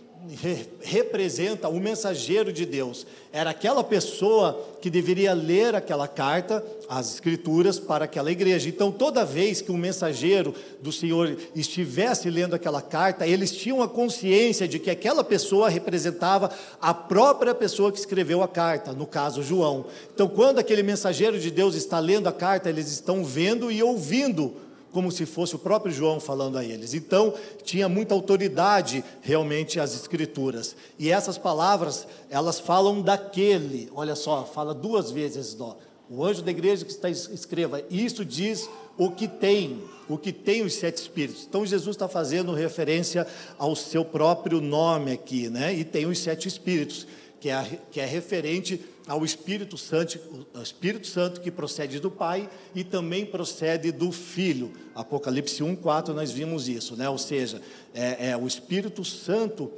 representa 0.80 1.68
o 1.68 1.78
mensageiro 1.78 2.52
de 2.52 2.66
Deus. 2.66 3.06
Era 3.32 3.50
aquela 3.50 3.84
pessoa 3.84 4.66
que 4.80 4.90
deveria 4.90 5.32
ler 5.32 5.74
aquela 5.74 6.08
carta, 6.08 6.64
as 6.88 7.14
escrituras, 7.14 7.78
para 7.78 8.06
aquela 8.06 8.30
igreja. 8.32 8.68
Então, 8.68 8.90
toda 8.90 9.24
vez 9.24 9.60
que 9.60 9.70
um 9.70 9.76
mensageiro 9.76 10.54
do 10.82 10.90
Senhor 10.90 11.36
estivesse 11.54 12.28
lendo 12.30 12.54
aquela 12.54 12.82
carta, 12.82 13.26
eles 13.26 13.52
tinham 13.52 13.82
a 13.82 13.88
consciência 13.88 14.66
de 14.66 14.78
que 14.78 14.90
aquela 14.90 15.22
pessoa 15.22 15.68
representava 15.68 16.50
a 16.80 16.92
própria 16.92 17.54
pessoa 17.54 17.92
que 17.92 17.98
escreveu 17.98 18.42
a 18.42 18.48
carta, 18.48 18.92
no 18.92 19.06
caso, 19.06 19.42
João. 19.42 19.86
Então, 20.12 20.28
quando 20.28 20.58
aquele 20.58 20.82
mensageiro 20.82 21.38
de 21.38 21.50
Deus 21.50 21.74
está 21.74 22.00
lendo 22.00 22.28
a 22.28 22.32
carta, 22.32 22.68
eles 22.68 22.90
estão 22.90 23.24
vendo 23.24 23.70
e 23.70 23.82
ouvindo 23.82 24.67
como 24.92 25.10
se 25.12 25.26
fosse 25.26 25.54
o 25.54 25.58
próprio 25.58 25.92
João 25.92 26.20
falando 26.20 26.58
a 26.58 26.64
eles. 26.64 26.94
Então, 26.94 27.34
tinha 27.62 27.88
muita 27.88 28.14
autoridade 28.14 29.04
realmente 29.20 29.78
as 29.78 29.94
escrituras. 29.94 30.74
E 30.98 31.10
essas 31.10 31.36
palavras, 31.38 32.06
elas 32.30 32.58
falam 32.58 33.02
daquele, 33.02 33.90
olha 33.94 34.14
só, 34.14 34.44
fala 34.44 34.74
duas 34.74 35.10
vezes, 35.10 35.56
ó, 35.60 35.76
o 36.10 36.24
anjo 36.24 36.42
da 36.42 36.50
igreja 36.50 36.84
que 36.84 36.90
está 36.90 37.10
escreva, 37.10 37.82
isso 37.90 38.24
diz 38.24 38.68
o 38.96 39.10
que 39.10 39.28
tem, 39.28 39.82
o 40.08 40.16
que 40.16 40.32
tem 40.32 40.62
os 40.62 40.74
sete 40.74 40.96
espíritos. 40.96 41.46
Então 41.48 41.66
Jesus 41.66 41.94
está 41.94 42.08
fazendo 42.08 42.52
referência 42.52 43.26
ao 43.58 43.76
seu 43.76 44.04
próprio 44.04 44.60
nome 44.60 45.12
aqui, 45.12 45.48
né? 45.50 45.74
E 45.74 45.84
tem 45.84 46.06
os 46.06 46.18
sete 46.18 46.48
espíritos, 46.48 47.06
que 47.38 47.50
é, 47.50 47.78
que 47.90 48.00
é 48.00 48.06
referente 48.06 48.80
ao 49.08 49.24
Espírito 49.24 49.78
Santo, 49.78 50.46
o 50.54 50.62
Espírito 50.62 51.06
Santo 51.06 51.40
que 51.40 51.50
procede 51.50 51.98
do 51.98 52.10
Pai 52.10 52.48
e 52.74 52.84
também 52.84 53.24
procede 53.24 53.90
do 53.90 54.12
Filho. 54.12 54.70
Apocalipse 54.94 55.62
1:4 55.62 56.12
nós 56.12 56.30
vimos 56.30 56.68
isso, 56.68 56.94
né? 56.94 57.08
Ou 57.08 57.16
seja, 57.16 57.62
é, 57.94 58.28
é, 58.30 58.36
o 58.36 58.46
Espírito 58.46 59.04
Santo 59.04 59.72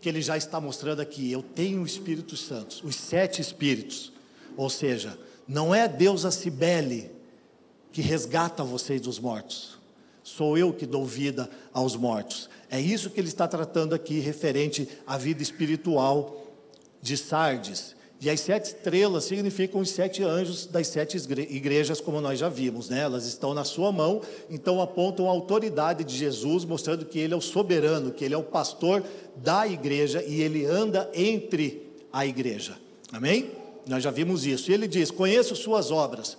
que 0.00 0.08
ele 0.08 0.22
já 0.22 0.36
está 0.36 0.60
mostrando 0.60 1.00
aqui. 1.00 1.30
Eu 1.30 1.42
tenho 1.42 1.82
o 1.82 1.86
Espírito 1.86 2.36
Santo, 2.36 2.78
os 2.84 2.94
sete 2.94 3.42
Espíritos. 3.42 4.12
Ou 4.56 4.70
seja, 4.70 5.18
não 5.46 5.74
é 5.74 5.88
Deus 5.88 6.24
a 6.24 6.30
Cibele 6.30 7.10
que 7.90 8.00
resgata 8.00 8.62
vocês 8.62 9.00
dos 9.00 9.18
mortos. 9.18 9.76
Sou 10.22 10.56
eu 10.56 10.72
que 10.72 10.86
dou 10.86 11.04
vida 11.04 11.50
aos 11.72 11.96
mortos. 11.96 12.48
É 12.70 12.80
isso 12.80 13.10
que 13.10 13.18
ele 13.18 13.28
está 13.28 13.48
tratando 13.48 13.94
aqui, 13.94 14.20
referente 14.20 14.88
à 15.04 15.18
vida 15.18 15.42
espiritual 15.42 16.46
de 17.02 17.16
Sardes. 17.16 17.96
E 18.20 18.28
as 18.28 18.40
sete 18.40 18.66
estrelas 18.66 19.24
significam 19.24 19.80
os 19.80 19.90
sete 19.90 20.24
anjos 20.24 20.66
das 20.66 20.88
sete 20.88 21.16
igrejas, 21.50 22.00
como 22.00 22.20
nós 22.20 22.38
já 22.38 22.48
vimos, 22.48 22.88
né? 22.88 23.00
Elas 23.00 23.26
estão 23.26 23.54
na 23.54 23.62
sua 23.62 23.92
mão, 23.92 24.20
então 24.50 24.82
apontam 24.82 25.28
a 25.28 25.30
autoridade 25.30 26.02
de 26.02 26.16
Jesus, 26.16 26.64
mostrando 26.64 27.04
que 27.04 27.18
ele 27.18 27.32
é 27.32 27.36
o 27.36 27.40
soberano, 27.40 28.10
que 28.10 28.24
ele 28.24 28.34
é 28.34 28.38
o 28.38 28.42
pastor 28.42 29.04
da 29.36 29.68
igreja 29.68 30.22
e 30.24 30.42
ele 30.42 30.66
anda 30.66 31.08
entre 31.14 31.92
a 32.12 32.26
igreja. 32.26 32.76
Amém? 33.12 33.52
nós 33.88 34.04
já 34.04 34.10
vimos 34.10 34.44
isso. 34.44 34.70
E 34.70 34.74
ele 34.74 34.86
diz: 34.86 35.10
Conheço 35.10 35.56
suas 35.56 35.90
obras. 35.90 36.36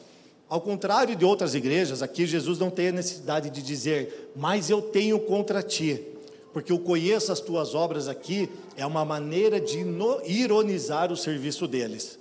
Ao 0.47 0.61
contrário 0.61 1.15
de 1.15 1.25
outras 1.25 1.53
igrejas, 1.53 2.01
aqui 2.01 2.25
Jesus 2.25 2.57
não 2.57 2.71
tem 2.71 2.87
a 2.87 2.91
necessidade 2.91 3.51
de 3.51 3.61
dizer, 3.61 4.31
mas 4.35 4.69
eu 4.69 4.81
tenho 4.81 5.19
contra 5.19 5.61
ti. 5.61 6.03
Porque 6.53 6.71
eu 6.71 6.79
conheço 6.79 7.31
as 7.31 7.39
tuas 7.39 7.75
obras 7.75 8.07
aqui, 8.07 8.49
é 8.75 8.85
uma 8.85 9.05
maneira 9.05 9.59
de 9.59 9.85
ironizar 10.25 11.11
o 11.11 11.17
serviço 11.17 11.67
deles. 11.67 12.17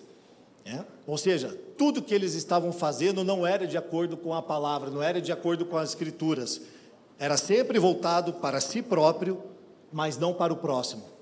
É? 0.65 0.85
Ou 1.07 1.17
seja, 1.17 1.57
tudo 1.79 2.03
que 2.03 2.15
eles 2.15 2.35
estavam 2.35 2.73
fazendo 2.73 3.25
não 3.25 3.47
era 3.47 3.67
de 3.67 3.79
acordo 3.79 4.17
com 4.17 4.35
a 4.35 4.43
palavra, 4.43 4.91
não 4.91 5.03
era 5.03 5.21
de 5.21 5.33
acordo 5.33 5.65
com 5.65 5.79
as 5.79 5.91
escrituras. 5.91 6.61
Era 7.19 7.37
sempre 7.37 7.79
voltado 7.79 8.35
para 8.35 8.61
si 8.61 8.83
próprio, 8.83 9.43
mas 9.91 10.19
não 10.19 10.35
para 10.35 10.53
o 10.53 10.57
próximo 10.57 11.19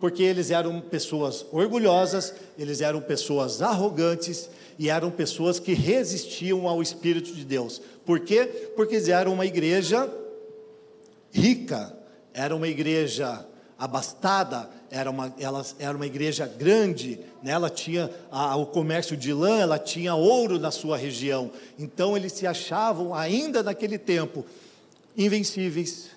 porque 0.00 0.22
eles 0.22 0.50
eram 0.50 0.80
pessoas 0.80 1.44
orgulhosas, 1.50 2.32
eles 2.56 2.80
eram 2.80 3.00
pessoas 3.00 3.60
arrogantes 3.60 4.48
e 4.78 4.88
eram 4.88 5.10
pessoas 5.10 5.58
que 5.58 5.74
resistiam 5.74 6.68
ao 6.68 6.80
Espírito 6.80 7.32
de 7.32 7.44
Deus. 7.44 7.82
Por 8.06 8.20
quê? 8.20 8.72
Porque 8.76 8.94
eles 8.94 9.08
eram 9.08 9.32
uma 9.32 9.44
igreja 9.44 10.08
rica, 11.32 11.96
era 12.38 12.54
uma 12.54 12.68
igreja 12.68 13.44
abastada, 13.76 14.70
era 14.92 15.10
uma, 15.10 15.34
ela 15.40 15.66
era 15.76 15.96
uma 15.96 16.06
igreja 16.06 16.46
grande, 16.46 17.18
né? 17.42 17.50
ela 17.50 17.68
tinha 17.68 18.08
a, 18.30 18.54
o 18.54 18.64
comércio 18.64 19.16
de 19.16 19.32
lã, 19.32 19.58
ela 19.58 19.76
tinha 19.76 20.14
ouro 20.14 20.56
na 20.56 20.70
sua 20.70 20.96
região. 20.96 21.50
Então 21.76 22.16
eles 22.16 22.32
se 22.32 22.46
achavam, 22.46 23.12
ainda 23.12 23.60
naquele 23.60 23.98
tempo, 23.98 24.46
invencíveis, 25.16 26.10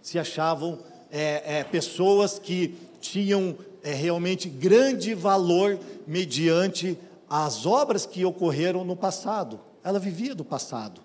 se 0.00 0.18
achavam 0.18 0.78
é, 1.12 1.58
é, 1.58 1.64
pessoas 1.64 2.38
que 2.38 2.74
tinham 2.98 3.58
é, 3.82 3.92
realmente 3.92 4.48
grande 4.48 5.12
valor 5.12 5.78
mediante 6.06 6.98
as 7.28 7.66
obras 7.66 8.06
que 8.06 8.24
ocorreram 8.24 8.86
no 8.86 8.96
passado. 8.96 9.60
Ela 9.84 9.98
vivia 9.98 10.34
do 10.34 10.46
passado. 10.46 11.02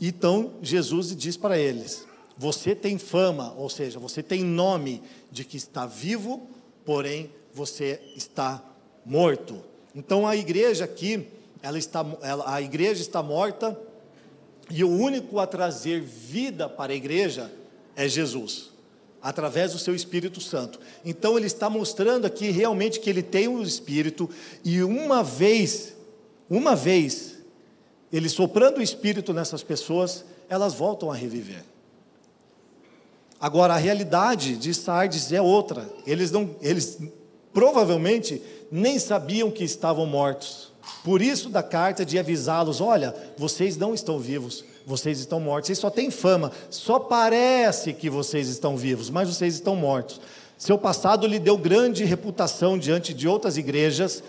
Então 0.00 0.54
Jesus 0.62 1.14
diz 1.14 1.36
para 1.36 1.58
eles: 1.58 2.06
Você 2.42 2.74
tem 2.74 2.98
fama, 2.98 3.54
ou 3.56 3.70
seja, 3.70 4.00
você 4.00 4.20
tem 4.20 4.42
nome 4.42 5.00
de 5.30 5.44
que 5.44 5.56
está 5.56 5.86
vivo, 5.86 6.50
porém 6.84 7.30
você 7.54 8.00
está 8.16 8.60
morto. 9.06 9.62
Então 9.94 10.26
a 10.26 10.34
igreja 10.34 10.84
aqui, 10.84 11.28
ela 11.62 11.78
está, 11.78 12.04
ela, 12.20 12.52
a 12.52 12.60
igreja 12.60 13.00
está 13.00 13.22
morta 13.22 13.78
e 14.68 14.82
o 14.82 14.90
único 14.90 15.38
a 15.38 15.46
trazer 15.46 16.00
vida 16.00 16.68
para 16.68 16.92
a 16.92 16.96
igreja 16.96 17.48
é 17.94 18.08
Jesus 18.08 18.72
através 19.22 19.70
do 19.70 19.78
seu 19.78 19.94
Espírito 19.94 20.40
Santo. 20.40 20.80
Então 21.04 21.36
ele 21.36 21.46
está 21.46 21.70
mostrando 21.70 22.26
aqui 22.26 22.50
realmente 22.50 22.98
que 22.98 23.08
ele 23.08 23.22
tem 23.22 23.46
o 23.46 23.58
um 23.58 23.62
Espírito 23.62 24.28
e 24.64 24.82
uma 24.82 25.22
vez, 25.22 25.94
uma 26.50 26.74
vez, 26.74 27.38
ele 28.12 28.28
soprando 28.28 28.78
o 28.78 28.82
Espírito 28.82 29.32
nessas 29.32 29.62
pessoas, 29.62 30.24
elas 30.48 30.74
voltam 30.74 31.08
a 31.08 31.14
reviver. 31.14 31.70
Agora 33.42 33.74
a 33.74 33.76
realidade 33.76 34.56
de 34.56 34.72
Sardes 34.72 35.32
é 35.32 35.42
outra. 35.42 35.86
Eles 36.06 36.30
não, 36.30 36.56
eles 36.62 36.98
provavelmente 37.52 38.40
nem 38.70 38.98
sabiam 38.98 39.50
que 39.50 39.64
estavam 39.64 40.06
mortos. 40.06 40.72
Por 41.04 41.20
isso 41.20 41.50
da 41.50 41.62
carta 41.62 42.06
de 42.06 42.18
avisá-los, 42.18 42.80
olha, 42.80 43.14
vocês 43.36 43.76
não 43.76 43.92
estão 43.92 44.18
vivos 44.18 44.64
vocês 44.86 45.20
estão 45.20 45.40
mortos. 45.40 45.68
Vocês 45.68 45.78
só 45.78 45.90
têm 45.90 46.10
fama, 46.10 46.52
só 46.70 46.98
parece 46.98 47.92
que 47.92 48.10
vocês 48.10 48.48
estão 48.48 48.76
vivos, 48.76 49.10
mas 49.10 49.28
vocês 49.28 49.54
estão 49.54 49.76
mortos. 49.76 50.20
Seu 50.58 50.78
passado 50.78 51.26
lhe 51.26 51.38
deu 51.38 51.56
grande 51.56 52.04
reputação 52.04 52.78
diante 52.78 53.12
de 53.12 53.26
outras 53.26 53.56
igrejas 53.56 54.22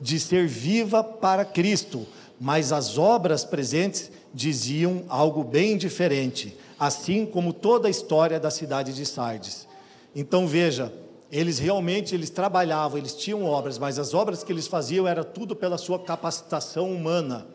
de 0.00 0.20
ser 0.20 0.46
viva 0.46 1.02
para 1.02 1.44
Cristo, 1.44 2.06
mas 2.40 2.72
as 2.72 2.98
obras 2.98 3.44
presentes 3.44 4.10
diziam 4.32 5.04
algo 5.08 5.42
bem 5.42 5.76
diferente, 5.76 6.56
assim 6.78 7.26
como 7.26 7.52
toda 7.52 7.88
a 7.88 7.90
história 7.90 8.38
da 8.38 8.50
cidade 8.50 8.94
de 8.94 9.04
Sardes. 9.04 9.66
Então 10.14 10.46
veja, 10.46 10.92
eles 11.30 11.58
realmente 11.58 12.14
eles 12.14 12.30
trabalhavam, 12.30 12.98
eles 12.98 13.14
tinham 13.14 13.44
obras, 13.44 13.78
mas 13.78 13.98
as 13.98 14.14
obras 14.14 14.42
que 14.42 14.52
eles 14.52 14.66
faziam 14.66 15.06
era 15.06 15.24
tudo 15.24 15.54
pela 15.54 15.76
sua 15.76 15.98
capacitação 15.98 16.90
humana 16.90 17.46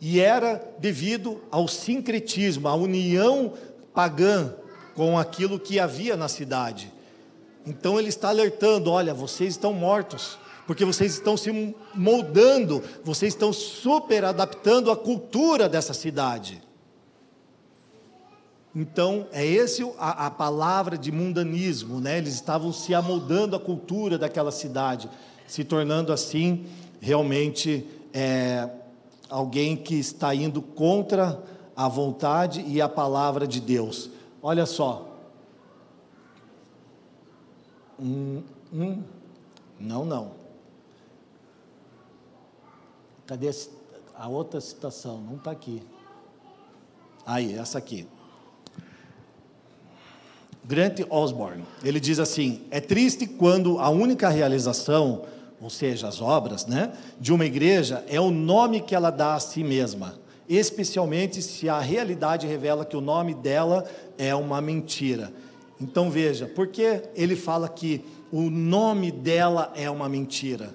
e 0.00 0.18
era 0.18 0.62
devido 0.78 1.42
ao 1.50 1.68
sincretismo, 1.68 2.68
à 2.68 2.74
união 2.74 3.52
pagã 3.94 4.54
com 4.94 5.18
aquilo 5.18 5.58
que 5.58 5.78
havia 5.78 6.16
na 6.16 6.28
cidade. 6.28 6.92
Então 7.66 7.98
ele 7.98 8.08
está 8.08 8.30
alertando: 8.30 8.90
olha, 8.90 9.12
vocês 9.12 9.50
estão 9.50 9.72
mortos, 9.72 10.38
porque 10.66 10.84
vocês 10.84 11.14
estão 11.14 11.36
se 11.36 11.74
moldando, 11.94 12.82
vocês 13.04 13.34
estão 13.34 13.52
super 13.52 14.24
adaptando 14.24 14.90
a 14.90 14.96
cultura 14.96 15.68
dessa 15.68 15.92
cidade. 15.92 16.62
Então, 18.74 19.26
é 19.32 19.44
esse 19.44 19.82
a, 19.98 20.26
a 20.26 20.30
palavra 20.30 20.96
de 20.96 21.10
mundanismo, 21.10 22.00
né? 22.00 22.18
Eles 22.18 22.34
estavam 22.34 22.72
se 22.72 22.94
amoldando 22.94 23.56
à 23.56 23.60
cultura 23.60 24.16
daquela 24.16 24.52
cidade, 24.52 25.10
se 25.46 25.64
tornando 25.64 26.12
assim 26.12 26.66
realmente 27.00 27.84
é, 28.12 28.68
alguém 29.28 29.76
que 29.76 29.94
está 29.96 30.34
indo 30.34 30.62
contra 30.62 31.42
a 31.74 31.88
vontade 31.88 32.62
e 32.66 32.80
a 32.80 32.88
palavra 32.88 33.46
de 33.46 33.60
Deus. 33.60 34.10
Olha 34.42 34.66
só. 34.66 35.08
Hum, 37.98 38.42
hum. 38.72 39.02
Não, 39.78 40.04
não. 40.04 40.32
Cadê 43.26 43.50
a 44.14 44.28
outra 44.28 44.60
citação? 44.60 45.20
Não 45.20 45.36
está 45.36 45.50
aqui. 45.50 45.82
Aí, 47.24 47.54
essa 47.54 47.78
aqui. 47.78 48.06
Grant 50.64 51.00
Osborne, 51.08 51.64
ele 51.82 51.98
diz 51.98 52.18
assim: 52.18 52.62
é 52.70 52.80
triste 52.80 53.26
quando 53.26 53.78
a 53.78 53.88
única 53.88 54.28
realização 54.28 55.22
ou 55.60 55.68
seja, 55.68 56.08
as 56.08 56.22
obras, 56.22 56.66
né, 56.66 56.92
de 57.20 57.32
uma 57.32 57.44
igreja 57.44 58.02
é 58.08 58.18
o 58.18 58.30
nome 58.30 58.80
que 58.80 58.94
ela 58.94 59.10
dá 59.10 59.34
a 59.34 59.40
si 59.40 59.62
mesma, 59.62 60.18
especialmente 60.48 61.42
se 61.42 61.68
a 61.68 61.78
realidade 61.78 62.46
revela 62.46 62.84
que 62.84 62.96
o 62.96 63.00
nome 63.00 63.34
dela 63.34 63.84
é 64.16 64.34
uma 64.34 64.60
mentira. 64.60 65.30
Então 65.78 66.10
veja, 66.10 66.46
por 66.46 66.68
que 66.68 67.02
ele 67.14 67.36
fala 67.36 67.68
que 67.68 68.04
o 68.32 68.48
nome 68.48 69.12
dela 69.12 69.70
é 69.76 69.90
uma 69.90 70.08
mentira? 70.08 70.74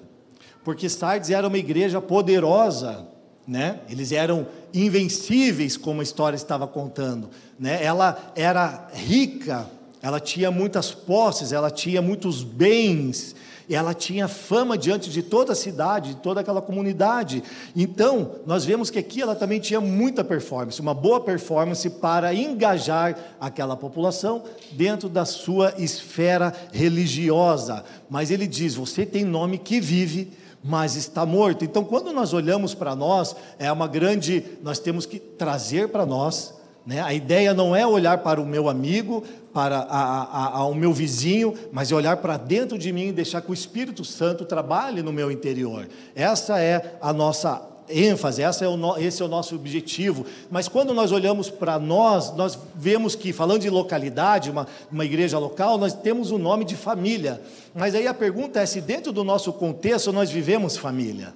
Porque 0.64 0.88
Sardes 0.88 1.30
era 1.30 1.46
uma 1.46 1.58
igreja 1.58 2.00
poderosa, 2.00 3.08
né? 3.46 3.80
Eles 3.88 4.12
eram 4.12 4.46
invencíveis, 4.74 5.76
como 5.76 6.00
a 6.00 6.04
história 6.04 6.36
estava 6.36 6.66
contando, 6.66 7.30
né? 7.58 7.82
Ela 7.82 8.32
era 8.34 8.88
rica, 8.92 9.68
ela 10.06 10.20
tinha 10.20 10.52
muitas 10.52 10.92
posses, 10.92 11.50
ela 11.50 11.68
tinha 11.68 12.00
muitos 12.00 12.44
bens, 12.44 13.34
ela 13.68 13.92
tinha 13.92 14.28
fama 14.28 14.78
diante 14.78 15.10
de 15.10 15.20
toda 15.20 15.52
a 15.52 15.56
cidade, 15.56 16.14
de 16.14 16.20
toda 16.20 16.42
aquela 16.42 16.62
comunidade. 16.62 17.42
Então, 17.74 18.36
nós 18.46 18.64
vemos 18.64 18.88
que 18.88 19.00
aqui 19.00 19.20
ela 19.20 19.34
também 19.34 19.58
tinha 19.58 19.80
muita 19.80 20.22
performance, 20.22 20.80
uma 20.80 20.94
boa 20.94 21.18
performance 21.18 21.90
para 21.90 22.32
engajar 22.32 23.18
aquela 23.40 23.76
população 23.76 24.44
dentro 24.70 25.08
da 25.08 25.24
sua 25.24 25.74
esfera 25.76 26.54
religiosa. 26.72 27.84
Mas 28.08 28.30
ele 28.30 28.46
diz: 28.46 28.76
você 28.76 29.04
tem 29.04 29.24
nome 29.24 29.58
que 29.58 29.80
vive, 29.80 30.30
mas 30.62 30.94
está 30.94 31.26
morto. 31.26 31.64
Então, 31.64 31.82
quando 31.82 32.12
nós 32.12 32.32
olhamos 32.32 32.74
para 32.74 32.94
nós, 32.94 33.34
é 33.58 33.72
uma 33.72 33.88
grande, 33.88 34.44
nós 34.62 34.78
temos 34.78 35.04
que 35.04 35.18
trazer 35.18 35.88
para 35.88 36.06
nós 36.06 36.54
né? 36.86 37.00
A 37.02 37.12
ideia 37.12 37.52
não 37.52 37.74
é 37.74 37.84
olhar 37.84 38.18
para 38.18 38.40
o 38.40 38.46
meu 38.46 38.68
amigo, 38.68 39.24
para 39.52 39.78
a, 39.78 40.62
a, 40.62 40.74
meu 40.74 40.92
vizinho, 40.92 41.52
mas 41.72 41.90
é 41.90 41.94
olhar 41.94 42.18
para 42.18 42.36
dentro 42.36 42.78
de 42.78 42.92
mim 42.92 43.08
e 43.08 43.12
deixar 43.12 43.40
que 43.40 43.50
o 43.50 43.54
Espírito 43.54 44.04
Santo 44.04 44.44
trabalhe 44.44 45.02
no 45.02 45.12
meu 45.12 45.30
interior. 45.30 45.88
Essa 46.14 46.60
é 46.60 46.96
a 47.00 47.12
nossa 47.12 47.60
ênfase, 47.88 48.42
essa 48.42 48.64
é 48.64 48.68
o, 48.68 48.96
esse 48.98 49.20
é 49.20 49.24
o 49.24 49.28
nosso 49.28 49.56
objetivo. 49.56 50.26
Mas 50.48 50.68
quando 50.68 50.94
nós 50.94 51.10
olhamos 51.10 51.50
para 51.50 51.78
nós, 51.78 52.34
nós 52.36 52.56
vemos 52.74 53.16
que, 53.16 53.32
falando 53.32 53.62
de 53.62 53.70
localidade, 53.70 54.50
uma, 54.50 54.68
uma 54.90 55.04
igreja 55.04 55.38
local, 55.38 55.78
nós 55.78 55.92
temos 55.92 56.30
o 56.30 56.38
nome 56.38 56.64
de 56.64 56.76
família. 56.76 57.40
Mas 57.74 57.96
aí 57.96 58.06
a 58.06 58.14
pergunta 58.14 58.60
é 58.60 58.66
se 58.66 58.80
dentro 58.80 59.12
do 59.12 59.24
nosso 59.24 59.52
contexto 59.52 60.12
nós 60.12 60.30
vivemos 60.30 60.76
família. 60.76 61.34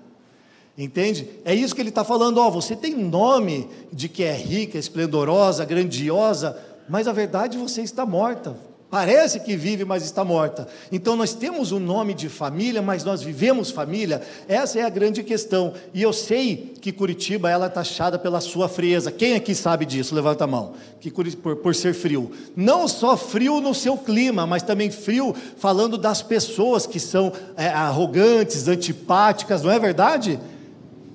Entende? 0.82 1.28
É 1.44 1.54
isso 1.54 1.74
que 1.74 1.82
ele 1.82 1.90
está 1.90 2.02
falando. 2.02 2.38
Ó, 2.38 2.48
você 2.48 2.74
tem 2.74 2.96
nome 2.96 3.68
de 3.92 4.08
que 4.08 4.24
é 4.24 4.32
rica, 4.32 4.78
esplendorosa, 4.78 5.62
grandiosa, 5.66 6.56
mas 6.88 7.06
a 7.06 7.12
verdade 7.12 7.58
você 7.58 7.82
está 7.82 8.06
morta. 8.06 8.56
Parece 8.90 9.40
que 9.40 9.56
vive, 9.56 9.84
mas 9.84 10.02
está 10.02 10.24
morta. 10.24 10.66
Então 10.90 11.14
nós 11.14 11.34
temos 11.34 11.70
o 11.70 11.76
um 11.76 11.80
nome 11.80 12.14
de 12.14 12.30
família, 12.30 12.80
mas 12.80 13.04
nós 13.04 13.22
vivemos 13.22 13.70
família. 13.70 14.22
Essa 14.48 14.80
é 14.80 14.82
a 14.82 14.88
grande 14.88 15.22
questão. 15.22 15.74
E 15.92 16.00
eu 16.00 16.14
sei 16.14 16.72
que 16.80 16.90
Curitiba 16.90 17.50
ela 17.50 17.66
é 17.66 17.68
taxada 17.68 18.18
pela 18.18 18.40
sua 18.40 18.66
frieza. 18.66 19.12
Quem 19.12 19.34
aqui 19.34 19.54
sabe 19.54 19.84
disso? 19.84 20.14
Levanta 20.14 20.44
a 20.44 20.46
mão. 20.46 20.72
Que 20.98 21.10
por, 21.10 21.56
por 21.56 21.74
ser 21.74 21.92
frio. 21.92 22.32
Não 22.56 22.88
só 22.88 23.18
frio 23.18 23.60
no 23.60 23.74
seu 23.74 23.98
clima, 23.98 24.46
mas 24.46 24.62
também 24.62 24.90
frio 24.90 25.36
falando 25.58 25.98
das 25.98 26.22
pessoas 26.22 26.86
que 26.86 26.98
são 26.98 27.32
é, 27.54 27.68
arrogantes, 27.68 28.66
antipáticas. 28.66 29.62
Não 29.62 29.70
é 29.70 29.78
verdade? 29.78 30.40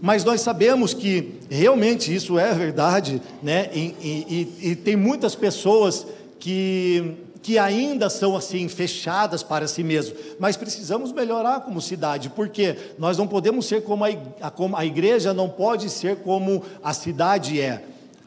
Mas 0.05 0.23
nós 0.23 0.41
sabemos 0.41 0.93
que 0.93 1.33
realmente 1.49 2.13
isso 2.13 2.37
é 2.37 2.53
verdade, 2.53 3.19
né? 3.41 3.71
e, 3.73 3.95
e, 3.99 4.69
e, 4.69 4.75
tem 4.75 4.95
muitas 4.95 5.33
pessoas 5.33 6.05
que 6.39 7.17
que 7.41 7.59
ainda 7.59 8.09
são 8.09 8.35
assim 8.35 8.67
fechadas 8.67 9.43
para 9.43 9.67
si 9.67 9.83
mesmo, 9.83 10.15
mas 10.39 10.57
precisamos 10.57 11.11
melhorar 11.11 11.61
como 11.61 11.79
cidade, 11.79 12.27
porque 12.29 12.75
nós 12.97 13.19
não 13.19 13.27
podemos 13.27 13.67
ser 13.67 13.83
como 13.83 14.03
a, 14.03 14.49
como 14.49 14.75
a 14.75 14.83
igreja 14.83 15.31
não 15.31 15.47
pode 15.47 15.89
ser 15.91 16.17
como 16.17 16.63
a 16.83 16.91
cidade 16.91 17.61
é. 17.61 17.83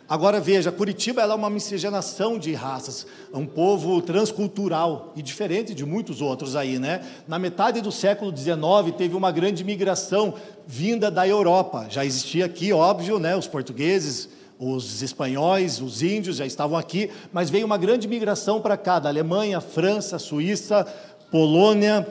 Agora 0.09 0.41
veja, 0.41 0.73
Curitiba 0.73 1.21
é 1.21 1.35
uma 1.35 1.51
miscigenação 1.51 2.39
de 2.39 2.55
raças, 2.55 3.07
um 3.31 3.45
povo 3.45 4.01
transcultural 4.01 5.13
e 5.15 5.21
diferente 5.21 5.75
de 5.75 5.85
muitos 5.85 6.23
outros 6.23 6.57
aí, 6.57 6.79
né? 6.79 7.05
Na 7.29 7.39
metade 7.39 7.83
do 7.83 7.93
século 7.93 8.35
XIX 8.35 8.97
teve 8.97 9.15
uma 9.15 9.31
grande 9.31 9.63
migração 9.63 10.33
vinda 10.67 11.11
da 11.11 11.29
Europa. 11.29 11.89
Já 11.91 12.07
existia 12.07 12.47
aqui, 12.47 12.73
óbvio, 12.73 13.19
né? 13.19 13.37
Os 13.37 13.47
portugueses, 13.47 14.31
os 14.59 15.03
espanhóis, 15.03 15.79
os 15.79 16.03
índios 16.03 16.37
já 16.37 16.47
estavam 16.47 16.79
aqui, 16.79 17.11
mas 17.31 17.51
veio 17.51 17.67
uma 17.67 17.77
grande 17.77 18.09
migração 18.09 18.63
para 18.63 18.79
cá, 18.79 18.99
da 18.99 19.11
Alemanha, 19.11 19.61
França, 19.61 20.19
Suíça, 20.19 20.87
Polônia, 21.31 22.09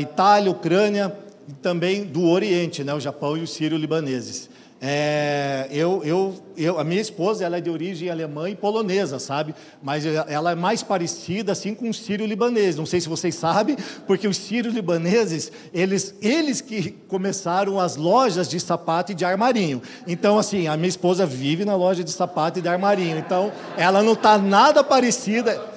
Itália, 0.00 0.50
Ucrânia 0.50 1.16
e 1.48 1.52
também 1.52 2.02
do 2.02 2.28
Oriente, 2.28 2.82
né, 2.82 2.92
o 2.92 2.98
Japão 3.00 3.36
e 3.36 3.42
os 3.42 3.52
sírio-libaneses. 3.52 4.50
É, 4.84 5.68
eu, 5.70 6.02
eu, 6.04 6.34
eu, 6.56 6.80
a 6.80 6.82
minha 6.82 7.00
esposa 7.00 7.44
ela 7.44 7.58
é 7.58 7.60
de 7.60 7.70
origem 7.70 8.10
alemã 8.10 8.50
e 8.50 8.56
polonesa, 8.56 9.20
sabe? 9.20 9.54
Mas 9.80 10.04
ela 10.04 10.50
é 10.50 10.54
mais 10.56 10.82
parecida 10.82 11.52
assim 11.52 11.72
com 11.72 11.88
os 11.88 12.00
sírio-libaneses. 12.00 12.74
Não 12.74 12.84
sei 12.84 13.00
se 13.00 13.08
vocês 13.08 13.36
sabem, 13.36 13.76
porque 14.08 14.26
os 14.26 14.36
sírio-libaneses 14.36 15.52
eles, 15.72 16.16
eles 16.20 16.60
que 16.60 16.90
começaram 17.06 17.78
as 17.78 17.94
lojas 17.94 18.48
de 18.48 18.58
sapato 18.58 19.12
e 19.12 19.14
de 19.14 19.24
armarinho. 19.24 19.80
Então 20.04 20.36
assim, 20.36 20.66
a 20.66 20.76
minha 20.76 20.88
esposa 20.88 21.24
vive 21.24 21.64
na 21.64 21.76
loja 21.76 22.02
de 22.02 22.10
sapato 22.10 22.58
e 22.58 22.62
de 22.62 22.68
armarinho. 22.68 23.16
Então 23.16 23.52
ela 23.76 24.02
não 24.02 24.14
está 24.14 24.36
nada 24.36 24.82
parecida. 24.82 25.71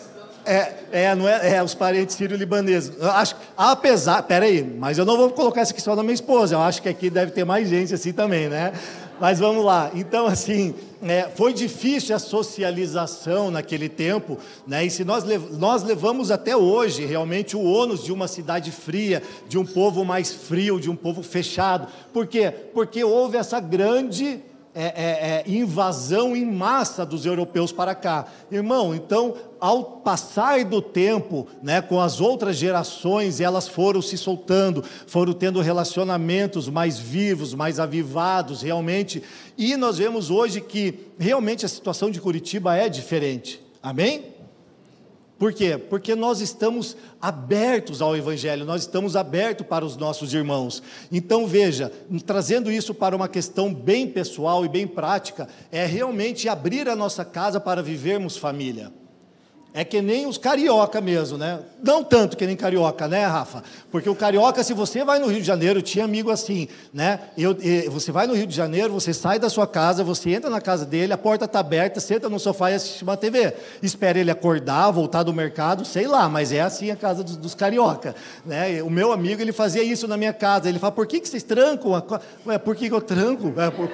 É, 0.46 0.74
é, 0.92 1.16
não 1.16 1.28
é, 1.28 1.56
é 1.56 1.64
os 1.64 1.74
parentes 1.74 2.16
sírio-libaneses. 2.16 3.02
Acho, 3.02 3.36
apesar, 3.58 4.22
peraí, 4.24 4.64
mas 4.64 4.98
eu 4.98 5.06
não 5.06 5.18
vou 5.18 5.32
colocar 5.32 5.62
essa 5.62 5.72
aqui 5.72 5.82
só 5.82 5.96
na 5.96 6.04
minha 6.04 6.14
esposa. 6.14 6.56
Eu 6.56 6.62
acho 6.62 6.82
que 6.82 6.90
aqui 6.90 7.10
deve 7.10 7.32
ter 7.32 7.44
mais 7.44 7.68
gente 7.68 7.94
assim 7.94 8.14
também, 8.14 8.48
né? 8.48 8.72
Mas 9.20 9.40
vamos 9.40 9.64
lá. 9.64 9.92
Então, 9.94 10.28
assim, 10.28 10.76
é, 11.02 11.30
foi 11.36 11.54
difícil 11.54 12.16
a 12.16 12.20
socialização 12.20 13.50
naquele 13.50 13.88
tempo, 13.88 14.38
né? 14.68 14.86
E 14.86 14.90
se 14.92 15.04
nós, 15.04 15.24
nós 15.52 15.84
levamos 15.84 16.32
até 16.32 16.56
hoje 16.56 17.06
realmente 17.06 17.56
o 17.56 17.64
ônus 17.64 18.04
de 18.04 18.12
uma 18.12 18.28
cidade 18.28 18.72
fria, 18.72 19.24
de 19.48 19.58
um 19.58 19.66
povo 19.66 20.04
mais 20.04 20.32
frio, 20.32 20.80
de 20.80 20.90
um 20.90 20.96
povo 20.96 21.24
fechado. 21.24 21.88
Por 22.14 22.28
quê? 22.28 22.54
Porque 22.74 23.04
houve 23.04 23.38
essa 23.38 23.60
grande 23.60 24.42
é, 24.78 24.84
é, 24.84 24.92
é, 24.92 25.44
invasão 25.48 26.36
em 26.36 26.46
massa 26.46 27.06
dos 27.06 27.26
europeus 27.26 27.72
para 27.72 27.96
cá. 27.96 28.28
Irmão, 28.52 28.94
então, 28.94 29.36
ao 29.58 29.84
passar 29.84 30.66
do 30.66 30.82
tempo, 30.82 31.48
né, 31.64 31.82
com 31.82 32.02
as 32.02 32.20
outras 32.20 32.58
gerações, 32.58 33.40
elas 33.40 33.70
foram 33.70 34.02
se 34.02 34.18
soltando, 34.18 34.84
foram 35.08 35.32
tendo 35.32 35.62
relacionamentos 35.62 36.68
mais 36.68 37.00
vivos, 37.00 37.54
mais 37.54 37.80
avivados, 37.80 38.62
realmente. 38.62 39.24
E 39.58 39.78
nós 39.78 39.98
vemos 39.98 40.30
hoje 40.30 40.60
que 40.60 41.08
realmente 41.18 41.66
a 41.66 41.70
situação 41.70 42.12
de 42.12 42.20
Curitiba 42.20 42.76
é 42.76 42.90
diferente. 42.90 43.64
Amém? 43.82 44.35
Por 45.38 45.54
quê? 45.54 45.78
Porque 45.78 46.16
nós 46.16 46.40
estamos 46.40 46.96
abertos 47.22 48.02
ao 48.02 48.16
Evangelho, 48.16 48.66
nós 48.66 48.84
estamos 48.84 49.16
abertos 49.16 49.68
para 49.68 49.86
os 49.86 49.98
nossos 49.98 50.34
irmãos. 50.34 50.82
Então 51.12 51.46
veja, 51.46 51.92
trazendo 52.26 52.72
isso 52.72 52.94
para 52.94 53.16
uma 53.16 53.28
questão 53.28 53.74
bem 53.74 54.08
pessoal 54.08 54.64
e 54.64 54.70
bem 54.70 54.88
prática, 54.88 55.48
é 55.72 55.86
realmente 55.86 56.48
abrir 56.48 56.88
a 56.88 56.96
nossa 56.96 57.26
casa 57.26 57.60
para 57.60 57.84
vivermos 57.84 58.38
família. 58.38 58.92
É 59.78 59.84
que 59.84 60.02
nem 60.02 60.26
os 60.26 60.38
carioca 60.38 61.02
mesmo, 61.02 61.38
né? 61.38 61.60
Não 61.84 62.02
tanto 62.02 62.38
que 62.38 62.48
nem 62.48 62.56
carioca, 62.56 63.10
né, 63.10 63.26
Rafa? 63.26 63.62
Porque 63.92 64.10
o 64.10 64.16
carioca, 64.16 64.64
se 64.64 64.74
você 64.74 65.04
vai 65.04 65.20
no 65.20 65.28
Rio 65.28 65.42
de 65.42 65.46
Janeiro, 65.46 65.82
tinha 65.82 66.06
amigo 66.06 66.32
assim, 66.32 66.70
né? 66.94 67.20
Eu, 67.38 67.54
você 67.92 68.10
vai 68.10 68.26
no 68.26 68.34
Rio 68.34 68.48
de 68.48 68.56
Janeiro, 68.56 68.94
você 68.94 69.14
sai 69.14 69.38
da 69.38 69.50
sua 69.50 69.68
casa, 69.68 70.02
você 70.02 70.30
entra 70.30 70.50
na 70.50 70.62
casa 70.62 70.86
dele, 70.86 71.12
a 71.12 71.18
porta 71.18 71.44
está 71.44 71.60
aberta, 71.60 72.00
senta 72.00 72.30
no 72.30 72.40
sofá 72.40 72.72
e 72.72 72.76
assiste 72.76 73.04
uma 73.04 73.18
TV. 73.18 73.54
Espera 73.84 74.18
ele 74.18 74.32
acordar, 74.32 74.90
voltar 74.92 75.24
do 75.24 75.34
mercado, 75.34 75.84
sei 75.84 76.08
lá, 76.08 76.30
mas 76.30 76.54
é 76.54 76.62
assim 76.62 76.90
a 76.90 76.96
casa 76.96 77.22
dos, 77.22 77.36
dos 77.36 77.54
carioca, 77.54 78.16
né? 78.46 78.82
O 78.82 78.90
meu 78.90 79.12
amigo, 79.12 79.42
ele 79.42 79.52
fazia 79.52 79.84
isso 79.84 80.08
na 80.08 80.16
minha 80.16 80.32
casa. 80.32 80.70
Ele 80.70 80.80
fala, 80.80 80.94
por 80.94 81.06
que, 81.06 81.20
que 81.20 81.28
vocês 81.28 81.44
trancam? 81.44 82.02
Ué, 82.46 82.58
por 82.58 82.78
que, 82.78 82.88
que 82.88 82.96
eu 82.96 83.02
tranco? 83.02 83.54
É, 83.60 83.70
por... 83.70 83.90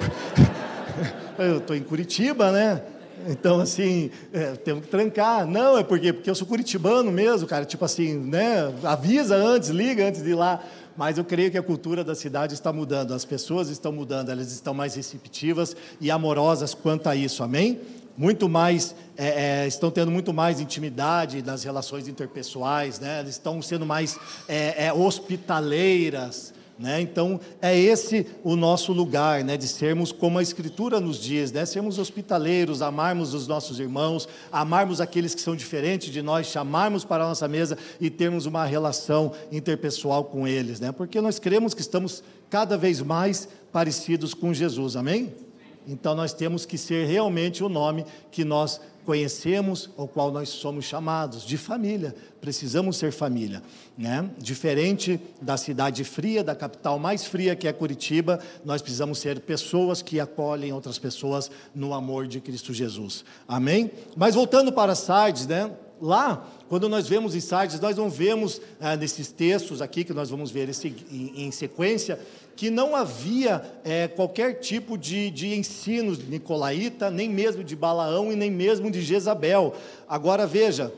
eu 1.44 1.58
estou 1.58 1.74
em 1.74 1.82
Curitiba, 1.82 2.52
né? 2.52 2.82
Então, 3.28 3.60
assim, 3.60 4.10
é, 4.32 4.52
temos 4.56 4.84
que 4.84 4.90
trancar. 4.90 5.46
Não, 5.46 5.78
é 5.78 5.84
porque, 5.84 6.12
porque 6.12 6.28
eu 6.28 6.34
sou 6.34 6.46
curitibano 6.46 7.10
mesmo, 7.10 7.46
cara. 7.46 7.64
Tipo 7.64 7.84
assim, 7.84 8.14
né? 8.16 8.72
Avisa 8.82 9.36
antes, 9.36 9.68
liga 9.68 10.06
antes 10.06 10.22
de 10.22 10.30
ir 10.30 10.34
lá. 10.34 10.62
Mas 10.96 11.18
eu 11.18 11.24
creio 11.24 11.50
que 11.50 11.58
a 11.58 11.62
cultura 11.62 12.04
da 12.04 12.14
cidade 12.14 12.54
está 12.54 12.72
mudando, 12.72 13.14
as 13.14 13.24
pessoas 13.24 13.68
estão 13.68 13.92
mudando, 13.92 14.30
elas 14.30 14.52
estão 14.52 14.74
mais 14.74 14.94
receptivas 14.94 15.74
e 16.00 16.10
amorosas 16.10 16.74
quanto 16.74 17.08
a 17.08 17.16
isso, 17.16 17.42
amém? 17.42 17.80
Muito 18.16 18.46
mais, 18.46 18.94
é, 19.16 19.62
é, 19.62 19.66
estão 19.66 19.90
tendo 19.90 20.10
muito 20.10 20.34
mais 20.34 20.60
intimidade 20.60 21.42
nas 21.42 21.64
relações 21.64 22.08
interpessoais, 22.08 23.00
né? 23.00 23.20
Elas 23.20 23.30
estão 23.30 23.62
sendo 23.62 23.86
mais 23.86 24.18
é, 24.46 24.86
é, 24.86 24.92
hospitaleiras, 24.92 26.52
né? 26.82 27.00
Então, 27.00 27.40
é 27.60 27.78
esse 27.78 28.26
o 28.42 28.56
nosso 28.56 28.92
lugar, 28.92 29.44
né? 29.44 29.56
de 29.56 29.68
sermos 29.68 30.10
como 30.10 30.40
a 30.40 30.42
Escritura 30.42 30.98
nos 30.98 31.16
diz, 31.18 31.52
né? 31.52 31.64
sermos 31.64 31.96
hospitaleiros, 31.96 32.82
amarmos 32.82 33.32
os 33.34 33.46
nossos 33.46 33.78
irmãos, 33.78 34.28
amarmos 34.50 35.00
aqueles 35.00 35.32
que 35.32 35.40
são 35.40 35.54
diferentes 35.54 36.12
de 36.12 36.20
nós, 36.20 36.48
chamarmos 36.48 37.04
para 37.04 37.22
a 37.24 37.28
nossa 37.28 37.46
mesa 37.46 37.78
e 38.00 38.10
termos 38.10 38.44
uma 38.44 38.64
relação 38.64 39.32
interpessoal 39.52 40.24
com 40.24 40.46
eles, 40.46 40.80
né? 40.80 40.90
porque 40.90 41.20
nós 41.20 41.38
cremos 41.38 41.72
que 41.72 41.80
estamos 41.80 42.24
cada 42.50 42.76
vez 42.76 43.00
mais 43.00 43.48
parecidos 43.72 44.34
com 44.34 44.52
Jesus, 44.52 44.96
amém? 44.96 45.32
Então, 45.86 46.14
nós 46.14 46.32
temos 46.32 46.64
que 46.64 46.78
ser 46.78 47.06
realmente 47.06 47.64
o 47.64 47.68
nome 47.68 48.04
que 48.30 48.44
nós 48.44 48.80
conhecemos, 49.04 49.90
ao 49.96 50.06
qual 50.06 50.30
nós 50.30 50.48
somos 50.48 50.84
chamados, 50.84 51.44
de 51.44 51.56
família. 51.56 52.14
Precisamos 52.40 52.96
ser 52.96 53.12
família. 53.12 53.62
Né? 53.96 54.28
Diferente 54.38 55.20
da 55.40 55.56
cidade 55.56 56.04
fria, 56.04 56.42
da 56.42 56.54
capital 56.54 56.98
mais 56.98 57.24
fria 57.24 57.54
que 57.56 57.68
é 57.68 57.72
Curitiba, 57.72 58.40
nós 58.64 58.82
precisamos 58.82 59.18
ser 59.18 59.40
pessoas 59.40 60.02
que 60.02 60.20
acolhem 60.20 60.72
outras 60.72 60.98
pessoas 60.98 61.50
no 61.74 61.94
amor 61.94 62.26
de 62.26 62.40
Cristo 62.40 62.72
Jesus. 62.72 63.24
Amém? 63.46 63.90
Mas 64.16 64.34
voltando 64.34 64.72
para 64.72 64.94
Sardes, 64.94 65.46
né? 65.46 65.70
lá, 66.02 66.44
quando 66.68 66.88
nós 66.88 67.06
vemos 67.06 67.34
em 67.36 67.40
Sardes, 67.40 67.78
nós 67.78 67.96
não 67.96 68.10
vemos 68.10 68.60
ah, 68.80 68.96
nesses 68.96 69.30
textos 69.30 69.80
aqui, 69.80 70.02
que 70.02 70.12
nós 70.12 70.30
vamos 70.30 70.50
ver 70.50 70.68
esse, 70.68 70.88
em, 71.10 71.46
em 71.46 71.50
sequência, 71.52 72.18
que 72.54 72.70
não 72.70 72.94
havia 72.94 73.62
é, 73.84 74.08
qualquer 74.08 74.60
tipo 74.60 74.96
de, 74.98 75.30
de 75.30 75.54
ensino 75.54 76.16
nicolaíta, 76.28 77.10
nem 77.10 77.28
mesmo 77.28 77.64
de 77.64 77.74
Balaão 77.74 78.32
e 78.32 78.36
nem 78.36 78.50
mesmo 78.50 78.90
de 78.90 79.02
Jezabel. 79.02 79.74
Agora 80.08 80.46
veja, 80.46 80.92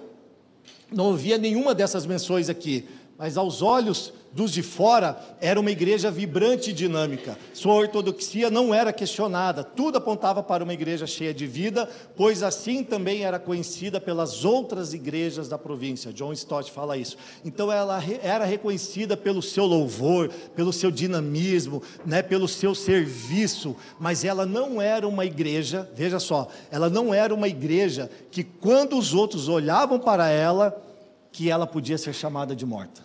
não 0.91 1.13
havia 1.13 1.39
nenhuma 1.39 1.75
dessas 1.75 2.07
menções 2.07 2.49
aqui, 2.49 2.87
mas 3.19 3.37
aos 3.37 3.63
olhos 3.63 4.13
dos 4.35 4.51
de 4.51 4.63
fora, 4.63 5.17
era 5.41 5.61
uma 5.61 5.71
igreja 5.71 6.11
vibrante 6.11 6.71
e 6.71 6.73
dinâmica. 6.73 7.39
Sua 7.53 7.75
ortodoxia 7.75 8.51
não 8.51 8.75
era 8.75 8.93
questionada, 8.93 9.63
tudo 9.63 9.99
apontava 9.99 10.43
para 10.43 10.65
uma 10.65 10.75
igreja 10.75 11.07
cheia 11.07 11.33
de 11.33 11.47
vida, 11.47 11.89
pois 12.17 12.43
assim 12.43 12.83
também 12.83 13.23
era 13.23 13.39
conhecida 13.39 14.01
pelas 14.01 14.45
outras 14.45 14.93
igrejas 14.93 15.49
da 15.49 15.57
província. 15.57 16.13
John 16.13 16.33
Stott 16.33 16.73
fala 16.73 16.97
isso. 16.97 17.17
Então 17.45 17.71
ela 17.71 18.03
era 18.23 18.45
reconhecida 18.45 19.17
pelo 19.17 19.41
seu 19.41 19.65
louvor, 19.67 20.29
pelo 20.57 20.73
seu 20.73 20.91
dinamismo, 20.91 21.81
né, 22.05 22.21
pelo 22.21 22.49
seu 22.49 22.75
serviço, 22.75 23.77
mas 24.01 24.25
ela 24.25 24.45
não 24.45 24.83
era 24.83 25.07
uma 25.07 25.25
igreja, 25.25 25.89
veja 25.95 26.19
só, 26.19 26.49
ela 26.73 26.91
não 26.91 27.15
era 27.15 27.33
uma 27.33 27.47
igreja 27.47 28.11
que 28.33 28.43
quando 28.43 28.99
os 28.99 29.15
outros 29.15 29.49
olhavam 29.49 30.01
para 30.01 30.29
ela, 30.29 30.77
que 31.31 31.51
ela 31.51 31.69
podia 31.69 31.99
ser 31.99 32.13
chamada 32.13 32.57
de 32.57 32.67
morta 32.67 33.04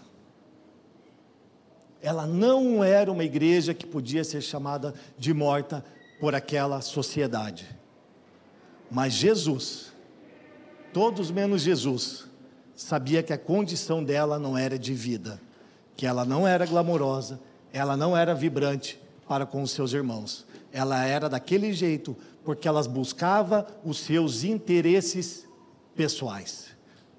ela 2.01 2.25
não 2.25 2.83
era 2.83 3.11
uma 3.11 3.23
igreja 3.23 3.73
que 3.73 3.85
podia 3.85 4.23
ser 4.23 4.41
chamada 4.41 4.93
de 5.17 5.33
morta 5.33 5.83
por 6.19 6.33
aquela 6.33 6.81
sociedade. 6.81 7.67
Mas 8.89 9.13
Jesus, 9.13 9.93
todos 10.93 11.29
menos 11.29 11.61
Jesus, 11.61 12.25
sabia 12.75 13.21
que 13.21 13.33
a 13.33 13.37
condição 13.37 14.03
dela 14.03 14.39
não 14.39 14.57
era 14.57 14.79
de 14.79 14.93
vida, 14.93 15.39
que 15.95 16.05
ela 16.05 16.25
não 16.25 16.47
era 16.47 16.65
glamourosa, 16.65 17.39
ela 17.71 17.95
não 17.95 18.15
era 18.15 18.33
vibrante 18.33 18.99
para 19.27 19.45
com 19.45 19.61
os 19.61 19.71
seus 19.71 19.93
irmãos. 19.93 20.45
Ela 20.71 21.05
era 21.05 21.29
daquele 21.29 21.73
jeito 21.73 22.15
porque 22.43 22.67
ela 22.67 22.81
buscava 22.83 23.67
os 23.83 23.99
seus 23.99 24.43
interesses 24.43 25.47
pessoais. 25.95 26.67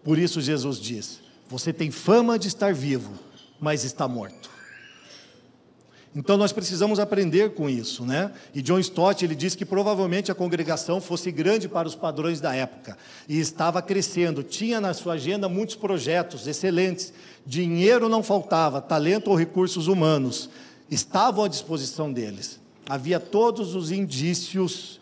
Por 0.03 0.19
isso 0.19 0.41
Jesus 0.41 0.79
diz: 0.79 1.21
Você 1.49 1.73
tem 1.73 1.91
fama 1.91 2.39
de 2.39 2.49
estar 2.49 2.73
vivo, 2.73 3.13
mas 3.61 3.85
está 3.85 4.09
morto. 4.09 4.51
Então 6.15 6.37
nós 6.37 6.53
precisamos 6.53 6.99
aprender 6.99 7.55
com 7.55 7.71
isso, 7.71 8.05
né? 8.05 8.33
E 8.53 8.61
John 8.61 8.81
Stott 8.81 9.25
ele 9.25 9.35
diz 9.35 9.55
que 9.55 9.65
provavelmente 9.65 10.31
a 10.33 10.35
congregação 10.35 11.01
fosse 11.01 11.31
grande 11.31 11.69
para 11.69 11.87
os 11.87 11.95
padrões 11.95 12.41
da 12.41 12.53
época 12.55 12.99
e 13.29 13.39
estava 13.39 13.81
crescendo, 13.81 14.43
tinha 14.43 14.81
na 14.81 14.93
sua 14.93 15.15
agenda 15.15 15.49
muitos 15.49 15.77
projetos 15.77 16.49
excelentes, 16.49 17.13
dinheiro 17.47 18.09
não 18.09 18.25
faltava, 18.25 18.81
talento 18.81 19.29
ou 19.29 19.37
recursos 19.37 19.87
humanos 19.87 20.51
estavam 20.91 21.45
à 21.45 21.49
disposição 21.49 22.13
deles. 22.13 22.59
Havia 22.89 23.21
todos 23.21 23.77
os 23.77 23.93
indícios 23.93 24.99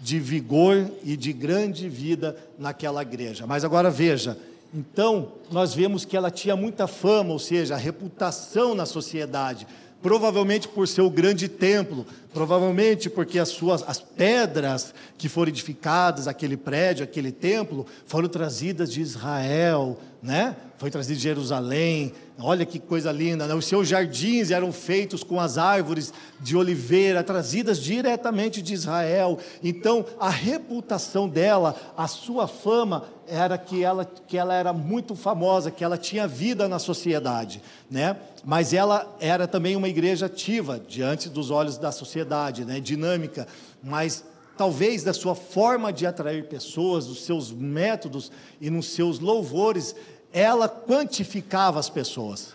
de 0.00 0.18
vigor 0.18 0.90
e 1.04 1.14
de 1.14 1.32
grande 1.32 1.90
vida 1.90 2.36
naquela 2.58 3.02
igreja. 3.02 3.46
Mas 3.46 3.64
agora 3.64 3.90
veja, 3.90 4.38
então 4.72 5.32
nós 5.50 5.74
vemos 5.74 6.06
que 6.06 6.16
ela 6.16 6.30
tinha 6.30 6.56
muita 6.56 6.86
fama, 6.86 7.32
ou 7.32 7.38
seja, 7.38 7.76
reputação 7.76 8.74
na 8.74 8.86
sociedade 8.86 9.66
provavelmente 10.02 10.68
por 10.68 10.86
seu 10.86 11.10
grande 11.10 11.48
templo, 11.48 12.06
provavelmente 12.32 13.10
porque 13.10 13.38
as 13.38 13.48
suas 13.48 13.82
as 13.82 14.00
pedras 14.00 14.94
que 15.16 15.28
foram 15.28 15.50
edificadas, 15.50 16.28
aquele 16.28 16.56
prédio, 16.56 17.04
aquele 17.04 17.32
templo, 17.32 17.86
foram 18.06 18.28
trazidas 18.28 18.92
de 18.92 19.00
Israel, 19.00 19.98
né? 20.22 20.56
Foi 20.76 20.90
trazido 20.90 21.16
de 21.16 21.22
Jerusalém. 21.22 22.12
Olha 22.40 22.64
que 22.64 22.78
coisa 22.78 23.10
linda, 23.10 23.46
né? 23.46 23.54
Os 23.54 23.66
seus 23.66 23.88
jardins 23.88 24.50
eram 24.50 24.72
feitos 24.72 25.22
com 25.24 25.40
as 25.40 25.58
árvores 25.58 26.12
de 26.40 26.56
oliveira, 26.56 27.22
trazidas 27.22 27.80
diretamente 27.80 28.62
de 28.62 28.74
Israel. 28.74 29.38
Então, 29.62 30.04
a 30.20 30.30
reputação 30.30 31.28
dela, 31.28 31.74
a 31.96 32.06
sua 32.06 32.46
fama 32.46 33.04
era 33.26 33.58
que 33.58 33.82
ela, 33.82 34.04
que 34.04 34.36
ela 34.36 34.54
era 34.54 34.72
muito 34.72 35.14
famosa, 35.14 35.70
que 35.70 35.84
ela 35.84 35.98
tinha 35.98 36.26
vida 36.26 36.68
na 36.68 36.78
sociedade, 36.78 37.62
né? 37.90 38.16
Mas 38.44 38.72
ela 38.72 39.16
era 39.20 39.46
também 39.46 39.76
uma 39.76 39.88
igreja 39.88 40.26
ativa 40.26 40.80
diante 40.86 41.28
dos 41.28 41.50
olhos 41.50 41.76
da 41.76 41.92
sociedade, 41.92 42.64
né? 42.64 42.80
Dinâmica, 42.80 43.46
mas 43.82 44.24
talvez 44.58 45.04
da 45.04 45.14
sua 45.14 45.36
forma 45.36 45.92
de 45.92 46.04
atrair 46.04 46.48
pessoas, 46.48 47.06
dos 47.06 47.22
seus 47.22 47.52
métodos 47.52 48.32
e 48.60 48.68
nos 48.68 48.86
seus 48.86 49.20
louvores, 49.20 49.94
ela 50.32 50.68
quantificava 50.68 51.78
as 51.78 51.88
pessoas, 51.88 52.54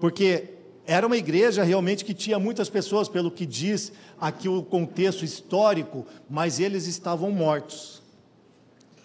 porque 0.00 0.50
era 0.84 1.06
uma 1.06 1.16
igreja 1.16 1.62
realmente 1.62 2.04
que 2.04 2.12
tinha 2.12 2.38
muitas 2.38 2.68
pessoas, 2.68 3.08
pelo 3.08 3.30
que 3.30 3.46
diz 3.46 3.92
aqui 4.20 4.48
o 4.48 4.62
contexto 4.62 5.24
histórico, 5.24 6.04
mas 6.28 6.58
eles 6.60 6.86
estavam 6.86 7.30
mortos. 7.30 8.02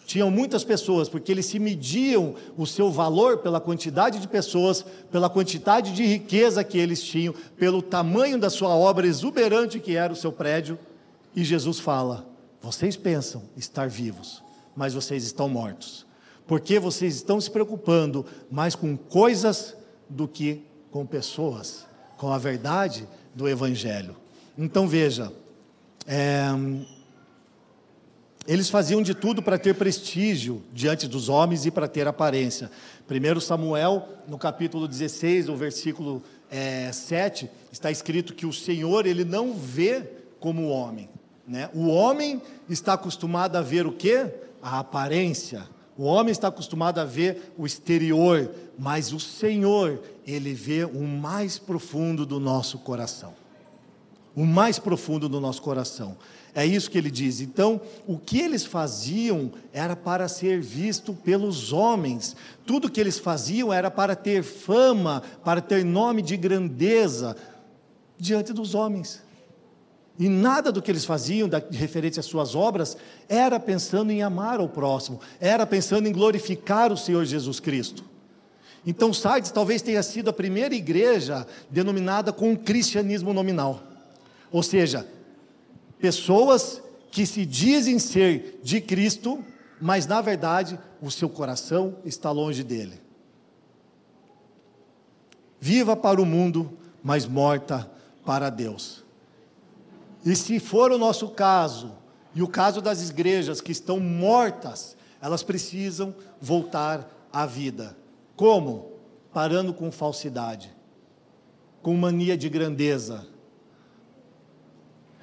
Tinham 0.06 0.30
muitas 0.30 0.63
pessoas, 0.63 1.08
porque 1.08 1.32
eles 1.32 1.45
se 1.45 1.58
mediam 1.58 2.36
o 2.58 2.67
seu 2.67 2.91
valor 2.91 3.38
pela 3.38 3.62
quantidade 3.62 4.19
de 4.19 4.27
pessoas, 4.27 4.84
pela 5.12 5.30
quantidade 5.30 5.93
de 5.93 6.06
riqueza 6.06 6.63
que 6.63 6.77
eles 6.77 7.01
tinham, 7.01 7.34
pelo 7.58 7.82
tamanho 7.82 8.38
da 8.38 8.49
sua 8.49 8.75
obra 8.75 9.08
exuberante 9.08 9.80
que 9.80 9.95
era 9.95 10.12
o 10.12 10.15
seu 10.15 10.32
prédio. 10.32 10.77
E 11.36 11.43
Jesus 11.43 11.80
fala: 11.80 12.30
Vocês 12.62 12.95
pensam 12.95 13.43
estar 13.58 13.89
vivos, 13.89 14.43
mas 14.76 14.93
vocês 14.93 15.24
estão 15.24 15.50
mortos 15.50 16.06
porque 16.52 16.80
vocês 16.80 17.15
estão 17.15 17.39
se 17.39 17.50
preocupando 17.50 18.26
mais 18.52 18.76
com 18.76 18.97
coisas 18.97 19.74
do 20.10 20.28
que 20.28 20.62
com 20.91 21.06
pessoas, 21.06 21.86
com 22.17 22.30
a 22.30 22.38
verdade 22.38 23.08
do 23.34 23.47
Evangelho. 23.47 24.17
Então 24.58 24.86
veja, 24.86 25.32
é, 26.06 26.50
eles 28.45 28.69
faziam 28.69 29.02
de 29.02 29.15
tudo 29.15 29.41
para 29.41 29.58
ter 29.58 29.76
prestígio 29.76 30.62
diante 30.74 31.08
dos 31.08 31.30
homens 31.30 31.65
e 31.65 31.71
para 31.71 31.88
ter 31.88 32.06
aparência. 32.06 32.69
1 33.10 33.39
Samuel, 33.39 34.10
no 34.28 34.38
capítulo 34.38 34.89
16, 34.89 35.47
no 35.47 35.56
versículo 35.56 36.21
é, 36.50 36.91
7, 36.91 37.50
está 37.71 37.89
escrito 37.89 38.34
que 38.34 38.45
o 38.45 38.52
Senhor 38.52 39.06
ele 39.06 39.24
não 39.24 39.54
vê 39.54 40.04
como 40.38 40.63
o 40.63 40.69
homem. 40.69 41.10
Né? 41.47 41.69
O 41.73 41.88
homem 41.88 42.41
está 42.69 42.93
acostumado 42.93 43.56
a 43.56 43.62
ver 43.62 43.86
o 43.86 43.91
que? 43.91 44.27
A 44.62 44.80
aparência 44.80 45.67
o 46.01 46.04
homem 46.06 46.32
está 46.32 46.47
acostumado 46.47 46.99
a 46.99 47.06
ver 47.06 47.54
o 47.56 47.63
exterior, 47.63 48.49
mas 48.75 49.13
o 49.13 49.19
Senhor, 49.19 50.01
ele 50.25 50.51
vê 50.54 50.84
o 50.84 51.04
mais 51.04 51.60
profundo 51.60 52.25
do 52.25 52.39
nosso 52.39 52.80
coração. 52.80 53.36
O 54.36 54.43
mais 54.43 54.80
profundo 54.80 55.30
do 55.30 55.39
nosso 55.39 55.62
coração. 55.62 56.17
É 56.56 56.65
isso 56.65 56.89
que 56.89 56.97
ele 56.97 57.12
diz. 57.12 57.39
Então, 57.39 57.80
o 58.08 58.17
que 58.17 58.39
eles 58.39 58.65
faziam 58.65 59.51
era 59.71 59.95
para 59.95 60.27
ser 60.27 60.60
visto 60.60 61.13
pelos 61.13 61.71
homens. 61.71 62.36
Tudo 62.65 62.89
que 62.89 62.99
eles 62.99 63.19
faziam 63.19 63.71
era 63.71 63.91
para 63.91 64.15
ter 64.15 64.41
fama, 64.41 65.21
para 65.43 65.62
ter 65.62 65.86
nome 65.86 66.23
de 66.23 66.36
grandeza 66.36 67.36
diante 68.17 68.54
dos 68.54 68.73
homens. 68.73 69.21
E 70.19 70.30
nada 70.30 70.71
do 70.71 70.82
que 70.82 70.91
eles 70.91 71.06
faziam, 71.06 71.47
da, 71.47 71.62
referente 71.71 72.19
às 72.19 72.26
suas 72.26 72.54
obras, 72.54 72.97
era 73.28 73.60
pensando 73.60 74.12
em 74.12 74.21
amar 74.21 74.60
ao 74.60 74.69
próximo, 74.69 75.19
era 75.39 75.65
pensando 75.65 76.08
em 76.08 76.12
glorificar 76.12 76.91
o 76.91 76.97
Senhor 76.97 77.26
Jesus 77.26 77.60
Cristo. 77.60 78.04
Então, 78.86 79.13
Sardes 79.13 79.52
talvez 79.52 79.82
tenha 79.82 80.02
sido 80.02 80.30
a 80.30 80.34
primeira 80.34 80.74
igreja 80.74 81.45
denominada 81.69 82.34
com 82.34 82.52
um 82.52 82.56
cristianismo 82.56 83.34
nominal. 83.34 83.82
Ou 84.52 84.63
seja, 84.63 85.08
pessoas 86.00 86.82
que 87.12 87.26
se 87.26 87.45
dizem 87.45 88.00
ser 88.00 88.60
de 88.63 88.82
Cristo, 88.82 89.43
mas 89.80 90.08
na 90.08 90.21
verdade 90.21 90.80
o 91.02 91.12
seu 91.12 91.30
coração 91.30 91.97
está 92.06 92.32
longe 92.32 92.63
dele. 92.63 93.00
Viva 95.60 95.95
para 95.95 96.21
o 96.21 96.26
mundo, 96.26 96.78
mas 97.04 97.26
morta 97.26 97.89
para 98.26 98.50
Deus. 98.50 99.00
E 100.25 100.36
se 100.36 100.60
for 100.60 100.91
o 100.91 100.97
nosso 100.97 101.29
caso, 101.29 101.91
e 102.34 102.41
o 102.41 102.47
caso 102.47 102.81
das 102.81 103.10
igrejas 103.10 103.60
que 103.60 103.71
estão 103.71 103.99
mortas, 103.99 104.95
elas 105.21 105.43
precisam 105.43 106.15
voltar 106.39 107.10
à 107.31 107.45
vida. 107.45 107.95
Como? 108.36 108.91
Parando 109.34 109.73
com 109.73 109.91
falsidade, 109.91 110.75
com 111.81 111.95
mania 111.95 112.38
de 112.38 112.49
grandeza, 112.49 113.27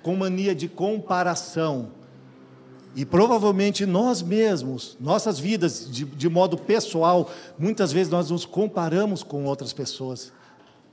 com 0.02 0.16
mania 0.16 0.54
de 0.54 0.68
comparação. 0.68 1.92
E 2.96 3.04
provavelmente 3.04 3.84
nós 3.87 4.22
mesmos, 4.22 4.96
nossas 4.98 5.38
vidas 5.38 5.88
de, 5.90 6.04
de 6.04 6.28
modo 6.28 6.56
pessoal, 6.56 7.30
muitas 7.58 7.92
vezes 7.92 8.11
nós 8.11 8.30
nos 8.30 8.44
comparamos 8.44 9.22
com 9.22 9.44
outras 9.44 9.72
pessoas. 9.72 10.32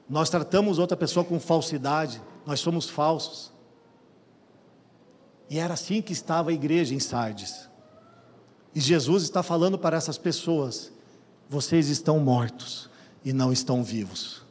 Nós 0.10 0.30
tratamos 0.30 0.78
outra 0.78 0.96
pessoa 0.96 1.26
com 1.26 1.40
falsidade, 1.40 2.22
nós 2.46 2.60
somos 2.60 2.90
falsos. 2.90 3.55
E 5.50 5.60
era 5.60 5.74
assim 5.74 6.02
que 6.02 6.14
estava 6.14 6.50
a 6.50 6.54
igreja 6.54 6.94
em 6.94 7.00
Sardes. 7.00 7.70
E 8.74 8.80
Jesus 8.80 9.24
está 9.24 9.42
falando 9.44 9.78
para 9.78 9.96
essas 9.96 10.18
pessoas: 10.18 10.92
vocês 11.50 11.88
estão 11.88 12.20
mortos 12.20 12.90
e 13.24 13.32
não 13.32 13.52
estão 13.54 13.84
vivos. 13.84 14.44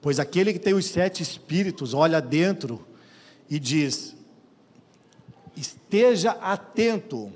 Pois 0.00 0.20
aquele 0.20 0.52
que 0.52 0.58
tem 0.58 0.72
os 0.72 0.86
sete 0.86 1.22
espíritos 1.22 1.92
olha 1.92 2.20
dentro 2.20 2.86
e 3.50 3.58
diz: 3.58 4.14
esteja 5.56 6.32
atento, 6.32 7.32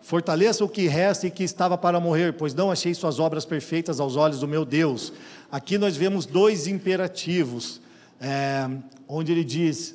fortaleça 0.00 0.64
o 0.64 0.68
que 0.68 0.88
resta 0.88 1.26
e 1.26 1.30
que 1.30 1.44
estava 1.44 1.78
para 1.78 2.00
morrer, 2.00 2.32
pois 2.32 2.54
não 2.54 2.70
achei 2.70 2.92
suas 2.94 3.18
obras 3.18 3.44
perfeitas 3.44 4.00
aos 4.00 4.16
olhos 4.16 4.40
do 4.40 4.48
meu 4.48 4.64
Deus. 4.64 5.12
Aqui 5.50 5.78
nós 5.78 5.96
vemos 5.96 6.26
dois 6.26 6.66
imperativos, 6.66 7.80
é, 8.20 8.68
onde 9.06 9.32
ele 9.32 9.44
diz: 9.44 9.94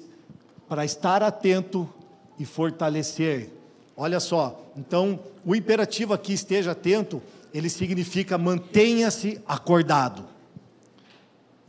para 0.67 0.85
estar 0.85 1.21
atento 1.21 1.89
e 2.39 2.45
fortalecer. 2.45 3.49
Olha 3.95 4.19
só, 4.19 4.71
então 4.75 5.19
o 5.45 5.55
imperativo 5.55 6.13
aqui 6.13 6.33
esteja 6.33 6.71
atento, 6.71 7.21
ele 7.53 7.69
significa 7.69 8.37
mantenha-se 8.37 9.39
acordado. 9.47 10.25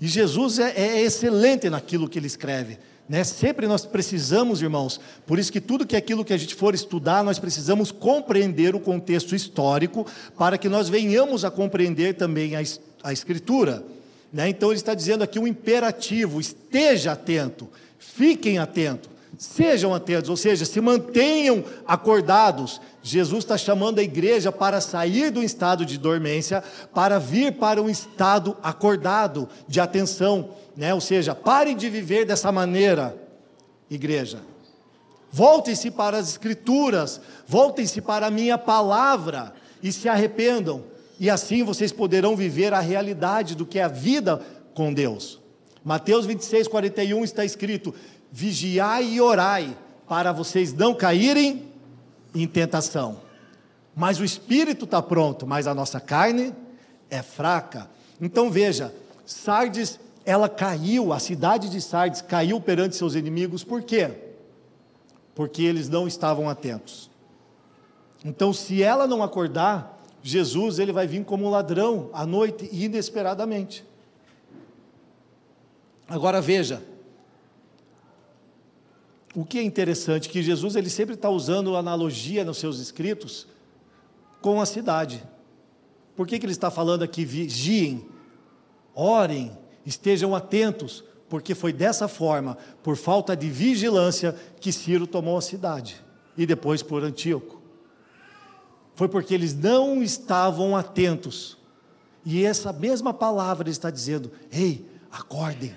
E 0.01 0.07
Jesus 0.07 0.59
é, 0.59 0.73
é, 0.77 1.01
excelente 1.03 1.69
naquilo 1.71 2.09
que 2.09 2.19
ele 2.19 2.27
escreve. 2.27 2.79
Né? 3.09 3.23
Sempre 3.23 3.67
nós 3.67 3.85
precisamos, 3.85 4.63
irmãos, 4.63 5.01
por 5.27 5.39
isso 5.39 5.53
que 5.53 5.61
tudo 5.61 5.87
que 5.87 5.95
é 5.95 5.99
aquilo 5.99 6.25
que 6.25 6.33
a 6.33 6.37
gente 6.37 6.55
for 6.55 6.75
estudar, 6.75 7.23
nós 7.23 7.39
precisamos 7.39 7.93
compreender 7.93 8.75
o 8.75 8.81
contexto 8.81 9.35
histórico, 9.35 10.07
para 10.39 10.57
que 10.57 10.69
nós 10.69 10.89
venhamos 10.89 11.45
a 11.45 11.51
compreender 11.51 12.15
também 12.15 12.57
a, 12.57 12.63
a 13.03 13.13
Escritura. 13.13 13.85
Né? 14.33 14.49
Então 14.49 14.71
ele 14.71 14.79
está 14.79 14.95
dizendo 14.95 15.23
aqui 15.23 15.39
um 15.39 15.47
imperativo: 15.47 16.41
esteja 16.41 17.13
atento. 17.13 17.69
Fiquem 18.13 18.59
atentos, 18.59 19.15
Sejam 19.39 19.95
atentos, 19.95 20.31
ou 20.31 20.37
seja, 20.37 20.65
se 20.65 20.81
mantenham 20.81 21.65
acordados. 21.87 22.81
Jesus 23.03 23.45
está 23.45 23.59
chamando 23.59 23.99
a 23.99 24.03
igreja 24.03 24.53
para 24.53 24.81
sair 24.81 25.31
do 25.31 25.43
estado 25.43 25.85
de 25.85 25.99
dormência, 25.99 26.63
para 26.95 27.19
vir 27.19 27.53
para 27.53 27.83
um 27.83 27.89
estado 27.89 28.57
acordado, 28.63 29.49
de 29.67 29.81
atenção, 29.81 30.51
né? 30.77 30.95
ou 30.95 31.01
seja, 31.01 31.35
parem 31.35 31.77
de 31.77 31.91
viver 31.91 32.25
dessa 32.25 32.51
maneira, 32.53 33.17
igreja. 33.91 34.41
Voltem-se 35.31 35.91
para 35.91 36.17
as 36.17 36.29
Escrituras, 36.29 37.21
voltem-se 37.47 38.01
para 38.01 38.29
a 38.29 38.31
minha 38.31 38.57
palavra 38.57 39.53
e 39.83 39.93
se 39.93 40.09
arrependam, 40.09 40.85
e 41.19 41.29
assim 41.29 41.63
vocês 41.63 41.93
poderão 41.93 42.37
viver 42.37 42.73
a 42.73 42.81
realidade 42.81 43.55
do 43.55 43.67
que 43.67 43.79
é 43.79 43.83
a 43.83 43.89
vida 43.89 44.41
com 44.75 44.95
Deus. 44.95 45.44
Mateus 45.85 46.25
26, 46.25 46.67
41 46.69 47.23
está 47.23 47.45
escrito: 47.45 47.95
vigiai 48.33 49.05
e 49.05 49.21
orai, 49.21 49.77
para 50.09 50.33
vocês 50.33 50.73
não 50.73 50.95
caírem 50.95 51.69
em 52.35 52.47
tentação. 52.47 53.21
Mas 53.95 54.19
o 54.19 54.25
espírito 54.25 54.87
está 54.87 55.01
pronto, 55.01 55.47
mas 55.47 55.67
a 55.67 55.75
nossa 55.75 56.01
carne 56.01 56.53
é 57.11 57.23
fraca. 57.23 57.89
Então 58.21 58.51
veja, 58.51 58.93
Sardes, 59.27 60.01
ela 60.25 60.49
caiu, 60.49 61.13
a 61.13 61.19
cidade 61.19 61.69
de 61.69 61.81
Sardes 61.81 62.23
caiu 62.23 62.61
perante 62.61 62.97
seus 62.97 63.15
inimigos, 63.15 63.63
por 63.63 63.83
quê? 63.83 64.11
Porque 65.35 65.63
eles 65.63 65.89
não 65.89 66.09
estavam 66.09 66.49
atentos. 66.49 67.11
Então, 68.25 68.53
se 68.53 68.83
ela 68.83 69.07
não 69.07 69.23
acordar, 69.23 70.03
Jesus 70.23 70.79
ele 70.79 70.93
vai 70.93 71.07
vir 71.07 71.25
como 71.25 71.45
um 71.45 71.51
ladrão 71.51 72.09
à 72.15 72.25
noite 72.25 72.69
inesperadamente. 72.73 73.85
Agora 76.09 76.41
veja, 76.41 76.83
o 79.35 79.45
que 79.45 79.59
é 79.59 79.63
interessante 79.63 80.29
que 80.29 80.43
Jesus 80.43 80.77
ele 80.77 80.91
sempre 80.91 81.15
está 81.15 81.29
usando 81.29 81.77
analogia 81.77 82.45
nos 82.45 82.59
seus 82.59 82.79
escritos 82.79 83.47
com 84.41 84.61
a 84.61 84.67
cidade. 84.67 85.23
Por 86.15 86.27
que, 86.27 86.39
que 86.39 86.47
ele 86.47 86.53
está 86.53 86.71
falando 86.71 87.03
aqui 87.03 87.25
vigiem, 87.25 88.07
orem, 88.95 89.57
estejam 89.85 90.35
atentos, 90.35 91.03
porque 91.29 91.55
foi 91.55 91.73
dessa 91.73 92.07
forma, 92.07 92.57
por 92.83 92.97
falta 92.97 93.37
de 93.37 93.51
vigilância, 93.51 94.37
que 94.61 94.71
Ciro 94.71 95.07
tomou 95.07 95.37
a 95.37 95.43
cidade 95.43 96.05
e 96.37 96.47
depois 96.47 96.83
por 96.83 97.03
Antíoco. 97.03 97.61
Foi 98.95 99.09
porque 99.09 99.35
eles 99.35 99.55
não 99.55 100.03
estavam 100.03 100.77
atentos. 100.77 101.59
E 102.25 102.45
essa 102.45 102.73
mesma 102.73 103.13
palavra 103.13 103.69
está 103.69 103.91
dizendo: 103.91 104.31
ei, 104.53 104.87
acordem, 105.11 105.75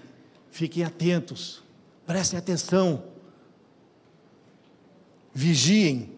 fiquem 0.57 0.83
atentos, 0.83 1.61
prestem 2.05 2.39
atenção 2.39 3.03
vigiem. 5.31 6.17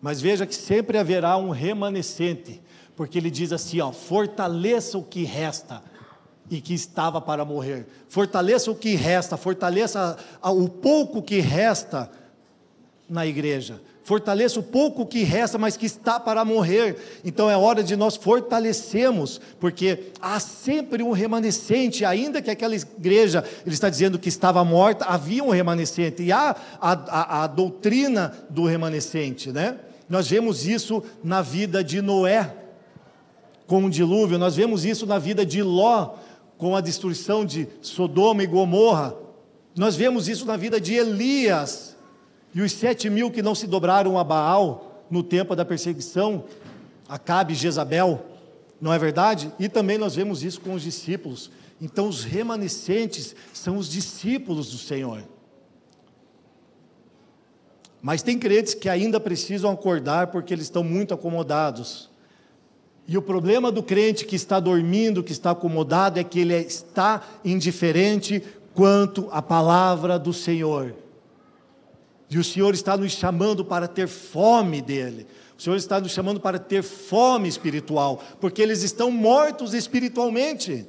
Mas 0.00 0.20
veja 0.20 0.46
que 0.46 0.54
sempre 0.54 0.96
haverá 0.96 1.36
um 1.36 1.50
remanescente, 1.50 2.62
porque 2.94 3.18
ele 3.18 3.32
diz 3.32 3.52
assim: 3.52 3.80
ó, 3.80 3.90
fortaleça 3.90 4.96
o 4.96 5.02
que 5.02 5.24
resta 5.24 5.82
e 6.48 6.60
que 6.60 6.72
estava 6.72 7.20
para 7.20 7.44
morrer. 7.44 7.88
Fortaleça 8.08 8.70
o 8.70 8.76
que 8.76 8.94
resta, 8.94 9.36
fortaleça 9.36 10.16
o 10.40 10.68
pouco 10.68 11.20
que 11.20 11.40
resta 11.40 12.08
na 13.08 13.26
igreja 13.26 13.82
fortaleça 14.04 14.60
o 14.60 14.62
pouco 14.62 15.06
que 15.06 15.24
resta, 15.24 15.58
mas 15.58 15.76
que 15.76 15.86
está 15.86 16.20
para 16.20 16.44
morrer. 16.44 17.20
Então 17.24 17.50
é 17.50 17.56
hora 17.56 17.82
de 17.82 17.96
nós 17.96 18.16
fortalecermos, 18.16 19.40
porque 19.58 20.12
há 20.20 20.38
sempre 20.38 21.02
um 21.02 21.10
remanescente, 21.10 22.04
ainda 22.04 22.40
que 22.40 22.50
aquela 22.50 22.76
igreja, 22.76 23.42
ele 23.66 23.74
está 23.74 23.88
dizendo 23.88 24.18
que 24.18 24.28
estava 24.28 24.62
morta, 24.62 25.06
havia 25.06 25.42
um 25.42 25.50
remanescente, 25.50 26.22
e 26.22 26.30
há 26.30 26.54
a, 26.80 26.92
a, 26.92 27.44
a 27.44 27.46
doutrina 27.46 28.32
do 28.48 28.64
remanescente, 28.64 29.50
né? 29.50 29.78
Nós 30.08 30.28
vemos 30.28 30.66
isso 30.66 31.02
na 31.24 31.40
vida 31.40 31.82
de 31.82 32.02
Noé, 32.02 32.54
com 33.66 33.86
o 33.86 33.90
dilúvio, 33.90 34.38
nós 34.38 34.54
vemos 34.54 34.84
isso 34.84 35.06
na 35.06 35.18
vida 35.18 35.46
de 35.46 35.62
Ló, 35.62 36.16
com 36.58 36.76
a 36.76 36.82
destruição 36.82 37.44
de 37.44 37.66
Sodoma 37.80 38.42
e 38.42 38.46
Gomorra, 38.46 39.16
nós 39.76 39.96
vemos 39.96 40.28
isso 40.28 40.46
na 40.46 40.56
vida 40.56 40.80
de 40.80 40.94
Elias, 40.94 41.93
e 42.54 42.62
os 42.62 42.72
sete 42.72 43.10
mil 43.10 43.30
que 43.30 43.42
não 43.42 43.54
se 43.54 43.66
dobraram 43.66 44.18
a 44.18 44.24
Baal 44.24 45.04
no 45.10 45.22
tempo 45.22 45.56
da 45.56 45.64
perseguição, 45.64 46.44
Acabe 47.08 47.52
e 47.52 47.56
Jezabel, 47.56 48.24
não 48.80 48.92
é 48.92 48.98
verdade? 48.98 49.52
E 49.58 49.68
também 49.68 49.98
nós 49.98 50.14
vemos 50.14 50.42
isso 50.42 50.60
com 50.60 50.74
os 50.74 50.82
discípulos. 50.82 51.50
Então, 51.80 52.08
os 52.08 52.24
remanescentes 52.24 53.34
são 53.52 53.76
os 53.76 53.88
discípulos 53.90 54.70
do 54.70 54.78
Senhor. 54.78 55.22
Mas 58.00 58.22
tem 58.22 58.38
crentes 58.38 58.74
que 58.74 58.88
ainda 58.88 59.18
precisam 59.18 59.70
acordar 59.70 60.28
porque 60.28 60.52
eles 60.52 60.66
estão 60.66 60.84
muito 60.84 61.12
acomodados. 61.12 62.10
E 63.06 63.18
o 63.18 63.22
problema 63.22 63.72
do 63.72 63.82
crente 63.82 64.24
que 64.24 64.36
está 64.36 64.60
dormindo, 64.60 65.22
que 65.22 65.32
está 65.32 65.50
acomodado, 65.50 66.18
é 66.18 66.24
que 66.24 66.40
ele 66.40 66.54
está 66.54 67.22
indiferente 67.44 68.42
quanto 68.74 69.28
à 69.30 69.42
palavra 69.42 70.18
do 70.18 70.32
Senhor. 70.32 70.94
E 72.30 72.38
o 72.38 72.44
Senhor 72.44 72.74
está 72.74 72.96
nos 72.96 73.12
chamando 73.12 73.64
para 73.64 73.86
ter 73.86 74.08
fome 74.08 74.80
dele. 74.80 75.26
O 75.56 75.62
Senhor 75.62 75.76
está 75.76 76.00
nos 76.00 76.12
chamando 76.12 76.40
para 76.40 76.58
ter 76.58 76.82
fome 76.82 77.48
espiritual, 77.48 78.22
porque 78.40 78.60
eles 78.60 78.82
estão 78.82 79.10
mortos 79.10 79.72
espiritualmente. 79.72 80.86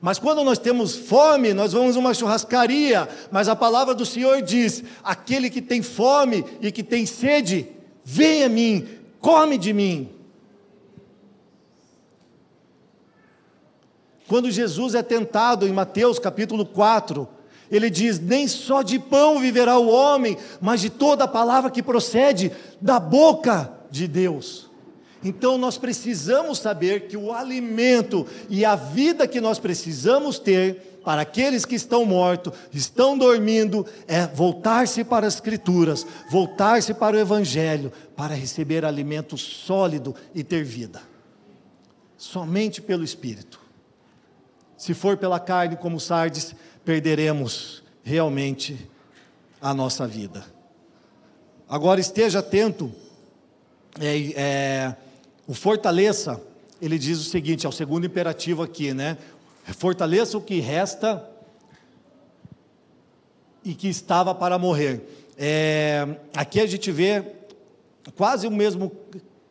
Mas 0.00 0.18
quando 0.18 0.42
nós 0.42 0.58
temos 0.58 0.94
fome, 0.94 1.52
nós 1.52 1.72
vamos 1.72 1.96
a 1.96 1.98
uma 1.98 2.14
churrascaria, 2.14 3.08
mas 3.30 3.48
a 3.48 3.56
palavra 3.56 3.94
do 3.94 4.06
Senhor 4.06 4.40
diz: 4.40 4.82
aquele 5.02 5.50
que 5.50 5.60
tem 5.60 5.82
fome 5.82 6.44
e 6.60 6.72
que 6.72 6.82
tem 6.82 7.04
sede, 7.04 7.68
vem 8.04 8.44
a 8.44 8.48
mim, 8.48 8.88
come 9.20 9.58
de 9.58 9.72
mim. 9.72 10.08
Quando 14.26 14.50
Jesus 14.50 14.94
é 14.94 15.02
tentado 15.02 15.66
em 15.66 15.72
Mateus 15.72 16.18
capítulo 16.18 16.64
4, 16.64 17.28
ele 17.70 17.88
diz: 17.88 18.18
Nem 18.18 18.48
só 18.48 18.82
de 18.82 18.98
pão 18.98 19.38
viverá 19.38 19.78
o 19.78 19.88
homem, 19.88 20.36
mas 20.60 20.80
de 20.80 20.90
toda 20.90 21.24
a 21.24 21.28
palavra 21.28 21.70
que 21.70 21.82
procede 21.82 22.50
da 22.80 22.98
boca 22.98 23.72
de 23.90 24.08
Deus. 24.08 24.68
Então 25.22 25.58
nós 25.58 25.76
precisamos 25.76 26.58
saber 26.58 27.06
que 27.06 27.16
o 27.16 27.32
alimento 27.32 28.26
e 28.48 28.64
a 28.64 28.74
vida 28.74 29.28
que 29.28 29.40
nós 29.40 29.58
precisamos 29.58 30.38
ter 30.38 31.00
para 31.04 31.22
aqueles 31.22 31.64
que 31.64 31.74
estão 31.74 32.04
mortos, 32.04 32.52
estão 32.72 33.16
dormindo, 33.16 33.86
é 34.06 34.26
voltar-se 34.26 35.02
para 35.02 35.26
as 35.26 35.34
Escrituras, 35.34 36.06
voltar-se 36.30 36.92
para 36.92 37.16
o 37.16 37.18
Evangelho, 37.18 37.92
para 38.16 38.34
receber 38.34 38.84
alimento 38.84 39.36
sólido 39.36 40.14
e 40.34 40.44
ter 40.44 40.62
vida. 40.62 41.00
Somente 42.16 42.82
pelo 42.82 43.02
Espírito. 43.02 43.60
Se 44.76 44.94
for 44.94 45.16
pela 45.16 45.40
carne, 45.40 45.76
como 45.76 46.00
Sardes, 46.00 46.54
perderemos 46.90 47.84
realmente 48.02 48.76
a 49.62 49.72
nossa 49.72 50.08
vida. 50.08 50.44
Agora 51.68 52.00
esteja 52.00 52.40
atento, 52.40 52.90
é, 54.00 54.32
é, 54.34 54.96
o 55.46 55.54
fortaleça, 55.54 56.42
ele 56.82 56.98
diz 56.98 57.20
o 57.20 57.22
seguinte, 57.22 57.64
é 57.64 57.68
o 57.68 57.72
segundo 57.72 58.06
imperativo 58.06 58.60
aqui, 58.60 58.92
né? 58.92 59.16
Fortaleça 59.78 60.36
o 60.36 60.40
que 60.40 60.58
resta 60.58 61.24
e 63.64 63.72
que 63.72 63.86
estava 63.86 64.34
para 64.34 64.58
morrer. 64.58 65.30
É, 65.38 66.08
aqui 66.34 66.58
a 66.58 66.66
gente 66.66 66.90
vê 66.90 67.24
quase 68.16 68.48
o 68.48 68.50
mesmo, 68.50 68.90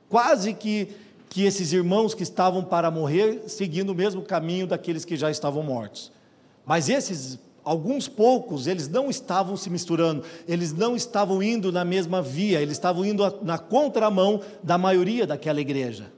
quase 0.10 0.54
que, 0.54 0.90
que 1.30 1.46
esses 1.46 1.72
irmãos 1.72 2.14
que 2.14 2.24
estavam 2.24 2.66
para 2.66 2.92
morrer, 2.92 3.44
seguindo 3.48 3.92
o 3.92 3.96
mesmo 3.96 4.24
caminho 4.24 4.68
daqueles 4.68 5.06
que 5.06 5.16
já 5.16 5.32
estavam 5.32 5.64
mortos. 5.64 6.19
Mas 6.70 6.88
esses, 6.88 7.40
alguns 7.64 8.08
poucos, 8.08 8.68
eles 8.68 8.88
não 8.88 9.10
estavam 9.10 9.58
se 9.58 9.72
misturando, 9.72 10.24
eles 10.48 10.72
não 10.72 10.96
estavam 10.96 11.42
indo 11.42 11.72
na 11.72 11.84
mesma 11.84 12.22
via, 12.22 12.62
eles 12.62 12.74
estavam 12.74 13.04
indo 13.04 13.24
na 13.42 13.58
contramão 13.58 14.40
da 14.62 14.78
maioria 14.78 15.26
daquela 15.26 15.60
igreja. 15.60 16.12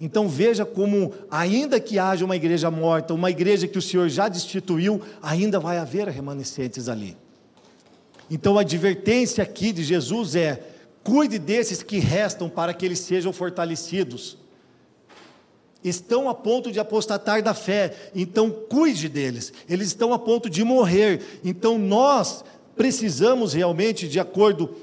Então 0.00 0.28
veja 0.28 0.64
como, 0.64 1.14
ainda 1.30 1.78
que 1.78 1.96
haja 1.96 2.24
uma 2.24 2.34
igreja 2.34 2.72
morta, 2.72 3.14
uma 3.14 3.30
igreja 3.30 3.68
que 3.68 3.78
o 3.78 3.82
Senhor 3.82 4.08
já 4.08 4.28
destituiu, 4.28 5.00
ainda 5.22 5.60
vai 5.60 5.78
haver 5.78 6.08
remanescentes 6.08 6.88
ali. 6.88 7.16
Então 8.28 8.58
a 8.58 8.62
advertência 8.62 9.44
aqui 9.44 9.72
de 9.72 9.84
Jesus 9.84 10.34
é: 10.34 10.60
cuide 11.04 11.38
desses 11.38 11.84
que 11.84 12.00
restam 12.00 12.48
para 12.48 12.74
que 12.74 12.84
eles 12.84 12.98
sejam 12.98 13.32
fortalecidos 13.32 14.38
estão 15.84 16.28
a 16.28 16.34
ponto 16.34 16.72
de 16.72 16.80
apostatar 16.80 17.42
da 17.42 17.54
fé, 17.54 18.10
então 18.14 18.50
cuide 18.50 19.08
deles, 19.08 19.52
eles 19.68 19.88
estão 19.88 20.12
a 20.12 20.18
ponto 20.18 20.48
de 20.48 20.64
morrer, 20.64 21.40
então 21.44 21.78
nós 21.78 22.42
precisamos 22.74 23.52
realmente, 23.52 24.08
de 24.08 24.18
acordo 24.18 24.74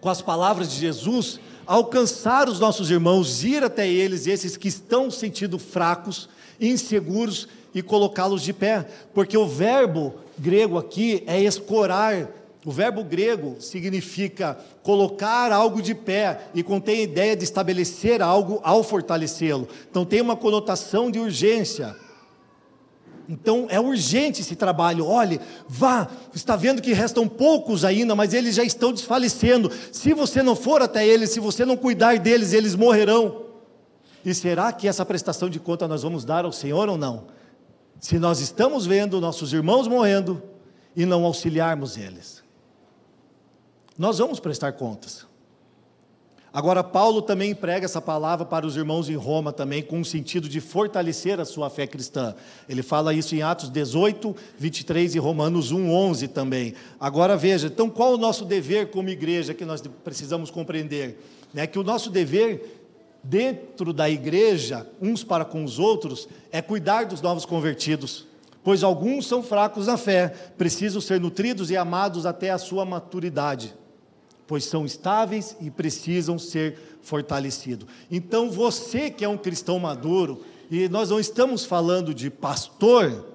com 0.00 0.08
as 0.08 0.22
palavras 0.22 0.70
de 0.70 0.78
Jesus, 0.78 1.40
alcançar 1.66 2.48
os 2.48 2.60
nossos 2.60 2.90
irmãos, 2.90 3.42
ir 3.42 3.64
até 3.64 3.88
eles, 3.88 4.26
esses 4.26 4.56
que 4.56 4.68
estão 4.68 5.10
sentindo 5.10 5.58
fracos, 5.58 6.28
inseguros, 6.60 7.48
e 7.76 7.82
colocá-los 7.82 8.40
de 8.40 8.54
pé, 8.54 8.86
porque 9.12 9.36
o 9.36 9.46
verbo 9.46 10.14
grego 10.38 10.78
aqui 10.78 11.22
é 11.26 11.42
escorar. 11.42 12.26
O 12.66 12.72
verbo 12.72 13.04
grego 13.04 13.58
significa 13.60 14.58
colocar 14.82 15.52
algo 15.52 15.80
de 15.80 15.94
pé 15.94 16.48
e 16.52 16.64
contém 16.64 16.98
a 16.98 17.02
ideia 17.02 17.36
de 17.36 17.44
estabelecer 17.44 18.20
algo 18.20 18.60
ao 18.64 18.82
fortalecê-lo. 18.82 19.68
Então 19.88 20.04
tem 20.04 20.20
uma 20.20 20.34
conotação 20.34 21.08
de 21.08 21.20
urgência. 21.20 21.94
Então 23.28 23.68
é 23.70 23.78
urgente 23.78 24.40
esse 24.40 24.56
trabalho. 24.56 25.06
Olhe, 25.06 25.40
vá, 25.68 26.08
está 26.34 26.56
vendo 26.56 26.82
que 26.82 26.92
restam 26.92 27.28
poucos 27.28 27.84
ainda, 27.84 28.16
mas 28.16 28.34
eles 28.34 28.56
já 28.56 28.64
estão 28.64 28.92
desfalecendo. 28.92 29.70
Se 29.92 30.12
você 30.12 30.42
não 30.42 30.56
for 30.56 30.82
até 30.82 31.06
eles, 31.06 31.30
se 31.30 31.38
você 31.38 31.64
não 31.64 31.76
cuidar 31.76 32.18
deles, 32.18 32.52
eles 32.52 32.74
morrerão. 32.74 33.44
E 34.24 34.34
será 34.34 34.72
que 34.72 34.88
essa 34.88 35.06
prestação 35.06 35.48
de 35.48 35.60
conta 35.60 35.86
nós 35.86 36.02
vamos 36.02 36.24
dar 36.24 36.44
ao 36.44 36.50
Senhor 36.50 36.88
ou 36.88 36.98
não? 36.98 37.28
Se 38.00 38.18
nós 38.18 38.40
estamos 38.40 38.86
vendo 38.86 39.20
nossos 39.20 39.52
irmãos 39.52 39.86
morrendo 39.86 40.42
e 40.96 41.06
não 41.06 41.24
auxiliarmos 41.24 41.96
eles, 41.96 42.44
nós 43.98 44.18
vamos 44.18 44.40
prestar 44.40 44.72
contas. 44.72 45.26
Agora, 46.56 46.82
Paulo 46.82 47.20
também 47.20 47.54
prega 47.54 47.84
essa 47.84 48.00
palavra 48.00 48.46
para 48.46 48.66
os 48.66 48.78
irmãos 48.78 49.10
em 49.10 49.14
Roma 49.14 49.52
também, 49.52 49.82
com 49.82 50.00
o 50.00 50.04
sentido 50.06 50.48
de 50.48 50.58
fortalecer 50.58 51.38
a 51.38 51.44
sua 51.44 51.68
fé 51.68 51.86
cristã. 51.86 52.34
Ele 52.66 52.82
fala 52.82 53.12
isso 53.12 53.34
em 53.34 53.42
Atos 53.42 53.68
18, 53.68 54.34
23 54.58 55.16
e 55.16 55.18
Romanos 55.18 55.70
1, 55.70 55.92
11 55.92 56.28
também. 56.28 56.72
Agora 56.98 57.36
veja, 57.36 57.66
então 57.66 57.90
qual 57.90 58.14
o 58.14 58.16
nosso 58.16 58.42
dever 58.46 58.90
como 58.90 59.10
igreja 59.10 59.52
que 59.52 59.66
nós 59.66 59.82
precisamos 60.02 60.50
compreender? 60.50 61.22
É 61.54 61.66
que 61.66 61.78
o 61.78 61.84
nosso 61.84 62.08
dever 62.08 62.86
dentro 63.22 63.92
da 63.92 64.08
igreja, 64.08 64.86
uns 64.98 65.22
para 65.22 65.44
com 65.44 65.62
os 65.62 65.78
outros, 65.78 66.26
é 66.50 66.62
cuidar 66.62 67.04
dos 67.04 67.20
novos 67.20 67.44
convertidos, 67.44 68.26
pois 68.64 68.82
alguns 68.82 69.26
são 69.26 69.42
fracos 69.42 69.88
na 69.88 69.98
fé, 69.98 70.28
precisam 70.56 71.02
ser 71.02 71.20
nutridos 71.20 71.70
e 71.70 71.76
amados 71.76 72.24
até 72.24 72.50
a 72.50 72.56
sua 72.56 72.86
maturidade 72.86 73.74
pois 74.46 74.64
são 74.64 74.84
estáveis 74.84 75.56
e 75.60 75.70
precisam 75.70 76.38
ser 76.38 76.78
fortalecidos. 77.02 77.86
Então, 78.10 78.50
você 78.50 79.10
que 79.10 79.24
é 79.24 79.28
um 79.28 79.36
cristão 79.36 79.78
maduro, 79.78 80.44
e 80.70 80.88
nós 80.88 81.10
não 81.10 81.20
estamos 81.20 81.64
falando 81.64 82.14
de 82.14 82.30
pastor, 82.30 83.26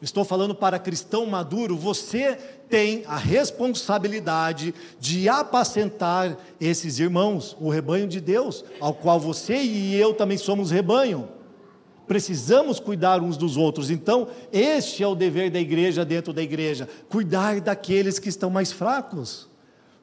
estou 0.00 0.24
falando 0.24 0.54
para 0.54 0.78
cristão 0.78 1.26
maduro, 1.26 1.76
você 1.76 2.36
tem 2.68 3.04
a 3.06 3.16
responsabilidade 3.16 4.74
de 4.98 5.28
apacentar 5.28 6.36
esses 6.60 6.98
irmãos, 6.98 7.56
o 7.60 7.68
rebanho 7.68 8.08
de 8.08 8.20
Deus, 8.20 8.64
ao 8.80 8.94
qual 8.94 9.20
você 9.20 9.56
e 9.62 9.94
eu 9.94 10.14
também 10.14 10.38
somos 10.38 10.70
rebanho. 10.70 11.28
Precisamos 12.06 12.80
cuidar 12.80 13.22
uns 13.22 13.36
dos 13.36 13.56
outros. 13.56 13.88
Então, 13.88 14.28
este 14.52 15.02
é 15.02 15.06
o 15.06 15.14
dever 15.14 15.50
da 15.50 15.60
igreja 15.60 16.04
dentro 16.04 16.32
da 16.32 16.42
igreja: 16.42 16.88
cuidar 17.08 17.60
daqueles 17.60 18.18
que 18.18 18.28
estão 18.28 18.50
mais 18.50 18.72
fracos 18.72 19.51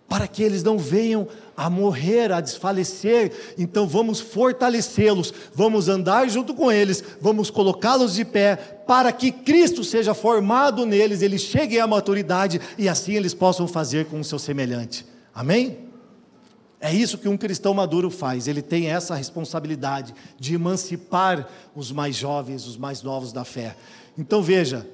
para 0.09 0.27
que 0.27 0.41
eles 0.41 0.63
não 0.63 0.77
venham 0.77 1.27
a 1.55 1.69
morrer, 1.69 2.31
a 2.31 2.41
desfalecer. 2.41 3.31
Então 3.57 3.87
vamos 3.87 4.19
fortalecê-los, 4.19 5.31
vamos 5.53 5.87
andar 5.87 6.27
junto 6.27 6.53
com 6.55 6.71
eles, 6.71 7.03
vamos 7.21 7.51
colocá-los 7.51 8.15
de 8.15 8.25
pé, 8.25 8.55
para 8.87 9.11
que 9.11 9.31
Cristo 9.31 9.83
seja 9.83 10.15
formado 10.15 10.85
neles, 10.85 11.21
eles 11.21 11.41
cheguem 11.41 11.79
à 11.79 11.85
maturidade 11.85 12.59
e 12.77 12.89
assim 12.89 13.13
eles 13.13 13.35
possam 13.35 13.67
fazer 13.67 14.05
com 14.07 14.19
o 14.19 14.23
seu 14.23 14.39
semelhante. 14.39 15.05
Amém? 15.33 15.77
É 16.81 16.93
isso 16.93 17.17
que 17.17 17.27
um 17.27 17.37
cristão 17.37 17.73
maduro 17.73 18.09
faz, 18.09 18.47
ele 18.47 18.61
tem 18.61 18.89
essa 18.89 19.13
responsabilidade 19.13 20.15
de 20.39 20.55
emancipar 20.55 21.47
os 21.75 21.91
mais 21.91 22.15
jovens, 22.15 22.65
os 22.65 22.77
mais 22.77 23.03
novos 23.03 23.33
da 23.33 23.43
fé. 23.43 23.75
Então 24.17 24.41
veja, 24.41 24.87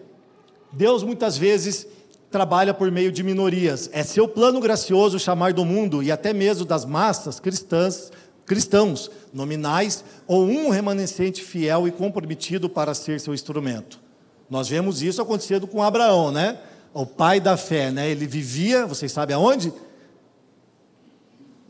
Deus 0.73 1.03
muitas 1.03 1.37
vezes 1.37 1.87
trabalha 2.35 2.73
por 2.73 2.91
meio 2.91 3.13
de 3.13 3.23
minorias. 3.23 3.89
É 3.93 4.03
seu 4.03 4.27
plano 4.27 4.59
gracioso 4.59 5.17
chamar 5.17 5.53
do 5.53 5.63
mundo 5.63 6.03
e 6.03 6.11
até 6.11 6.33
mesmo 6.33 6.65
das 6.65 6.83
massas 6.83 7.39
cristãs, 7.39 8.11
cristãos 8.45 9.09
nominais 9.33 10.03
ou 10.27 10.43
um 10.45 10.69
remanescente 10.69 11.41
fiel 11.41 11.87
e 11.87 11.91
comprometido 11.91 12.69
para 12.69 12.93
ser 12.93 13.21
seu 13.21 13.33
instrumento. 13.33 14.01
Nós 14.49 14.67
vemos 14.67 15.01
isso 15.01 15.21
acontecendo 15.21 15.65
com 15.65 15.81
Abraão, 15.81 16.29
né? 16.29 16.59
O 16.93 17.05
pai 17.05 17.39
da 17.39 17.55
fé, 17.55 17.89
né? 17.89 18.09
Ele 18.09 18.27
vivia, 18.27 18.85
vocês 18.85 19.13
sabem 19.13 19.33
aonde? 19.33 19.71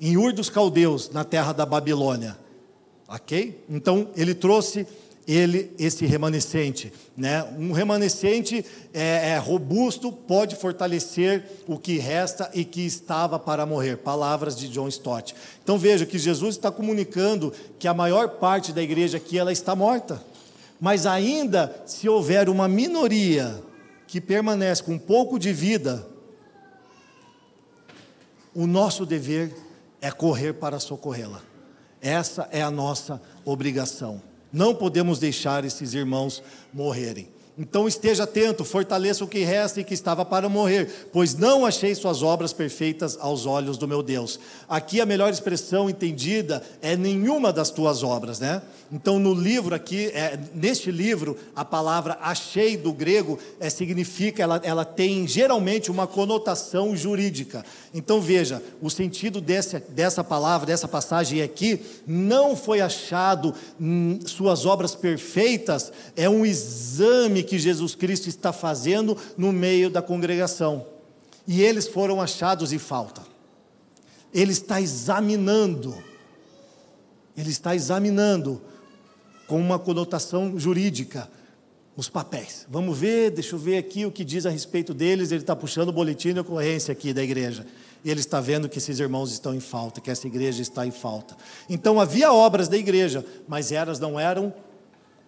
Em 0.01 0.18
Ur 0.18 0.34
dos 0.34 0.49
Caldeus, 0.49 1.11
na 1.11 1.24
terra 1.24 1.53
da 1.53 1.63
Babilônia. 1.68 2.36
OK? 3.07 3.63
Então, 3.70 4.07
ele 4.16 4.34
trouxe 4.34 4.88
ele, 5.28 5.73
esse 5.78 6.05
remanescente. 6.05 6.93
Né? 7.17 7.43
Um 7.57 7.71
remanescente 7.71 8.65
é, 8.93 9.32
é, 9.32 9.38
robusto, 9.38 10.11
pode 10.11 10.55
fortalecer 10.55 11.43
o 11.67 11.78
que 11.78 11.97
resta 11.97 12.49
e 12.53 12.63
que 12.63 12.86
estava 12.86 13.39
para 13.39 13.65
morrer. 13.65 13.97
Palavras 13.97 14.55
de 14.55 14.67
John 14.67 14.88
Stott. 14.88 15.36
Então 15.63 15.78
veja 15.78 16.05
que 16.05 16.19
Jesus 16.19 16.55
está 16.55 16.71
comunicando 16.71 17.51
que 17.80 17.88
a 17.88 17.93
maior 17.93 18.30
parte 18.30 18.71
da 18.71 18.82
igreja 18.82 19.17
aqui 19.17 19.38
ela 19.38 19.51
está 19.51 19.76
morta. 19.76 20.23
Mas 20.80 21.05
ainda 21.05 21.84
se 21.86 22.07
houver 22.07 22.49
uma 22.49 22.67
minoria 22.67 23.63
que 24.07 24.21
permanece 24.21 24.84
com 24.84 24.93
um 24.93 24.99
pouco 24.99 25.39
de 25.39 25.51
vida, 25.51 26.05
o 28.53 28.67
nosso 28.67 29.05
dever 29.05 29.55
é 29.99 30.11
correr 30.11 30.53
para 30.53 30.80
socorrê-la. 30.80 31.41
Essa 31.99 32.47
é 32.51 32.61
a 32.61 32.69
nossa 32.69 33.19
obrigação. 33.43 34.21
Não 34.52 34.74
podemos 34.74 35.20
deixar 35.20 35.66
esses 35.66 35.93
irmãos 35.93 36.41
morrerem. 36.74 37.34
Então 37.58 37.88
esteja 37.88 38.24
atento, 38.24 38.66
fortaleça 38.66 39.24
o 39.24 39.28
que 39.28 39.39
resta 39.45 39.80
e 39.80 39.84
que 39.84 39.93
estava 39.93 40.26
para 40.26 40.49
morrer, 40.49 41.10
pois 41.14 41.36
não 41.36 41.66
achei 41.66 41.95
suas 41.95 42.22
obras 42.22 42.51
perfeitas 42.51 43.18
aos 43.20 43.45
olhos 43.45 43.78
do 43.78 43.88
meu 43.88 44.03
Deus. 44.03 44.38
Aqui 44.68 44.99
a 44.99 45.06
melhor 45.06 45.32
expressão 45.32 45.89
entendida 45.89 46.62
é 46.82 46.97
nenhuma 46.97 47.53
das 47.53 47.70
tuas 47.70 48.03
obras, 48.03 48.41
né? 48.41 48.62
Então 48.91 49.20
no 49.20 49.34
livro 49.34 49.74
aqui, 49.74 50.08
é, 50.08 50.38
neste 50.53 50.91
livro, 50.91 51.38
a 51.56 51.64
palavra 51.64 52.18
achei 52.22 52.76
do 52.76 52.91
grego 52.91 53.39
é, 53.58 53.70
significa, 53.70 54.43
ela, 54.43 54.62
ela 54.62 54.84
tem 54.84 55.26
geralmente 55.26 55.89
uma 55.89 56.06
conotação 56.06 56.95
jurídica. 56.95 57.64
Então 57.93 58.20
veja, 58.20 58.62
o 58.82 58.89
sentido 58.89 59.39
dessa, 59.39 59.82
dessa 59.89 60.26
palavra, 60.26 60.68
dessa 60.68 60.89
passagem 60.89 61.41
aqui, 61.41 61.80
não 62.06 62.53
foi 62.53 62.82
achado 62.82 63.53
hum, 63.80 64.20
suas 64.26 64.66
obras 64.66 64.93
perfeitas, 64.93 65.91
é 66.18 66.30
um 66.30 66.45
exame 66.45 67.45
que 67.46 67.58
Jesus 67.58 67.96
Cristo 67.96 68.28
está 68.28 68.52
fazendo 68.52 69.18
no 69.38 69.54
meio 69.54 69.89
da 69.89 70.02
congregação. 70.02 70.86
E 71.48 71.62
eles 71.62 71.88
foram 71.88 72.22
achados 72.22 72.74
em 72.74 72.80
falta. 72.80 73.22
Ele 74.34 74.52
está 74.52 74.82
examinando, 74.82 75.96
ele 77.38 77.52
está 77.52 77.74
examinando 77.76 78.62
com 79.48 79.60
uma 79.60 79.80
conotação 79.80 80.60
jurídica 80.60 81.30
os 81.96 82.10
papéis. 82.10 82.66
Vamos 82.70 82.98
ver, 82.98 83.32
deixa 83.32 83.56
eu 83.56 83.60
ver 83.60 83.78
aqui 83.78 84.06
o 84.06 84.12
que 84.12 84.26
diz 84.26 84.46
a 84.46 84.50
respeito 84.50 84.93
deles. 84.93 85.32
Ele 85.32 85.41
está 85.41 85.56
puxando 85.56 85.89
o 85.89 85.93
boletim 85.93 86.34
de 86.34 86.39
ocorrência 86.39 86.91
aqui 86.91 87.14
da 87.14 87.24
igreja. 87.24 87.66
E 88.04 88.12
ele 88.12 88.20
está 88.20 88.41
vendo 88.41 88.68
que 88.68 88.78
esses 88.78 89.00
irmãos 89.00 89.32
estão 89.32 89.56
em 89.56 89.60
falta, 89.60 90.02
que 90.02 90.12
essa 90.12 90.28
igreja 90.28 90.62
está 90.62 90.86
em 90.86 90.91
falta. 90.91 91.36
Então 91.70 92.00
havia 92.00 92.32
obras 92.32 92.68
da 92.68 92.78
igreja, 92.78 93.26
mas 93.48 93.72
elas 93.72 94.00
não 94.00 94.20
eram 94.20 94.54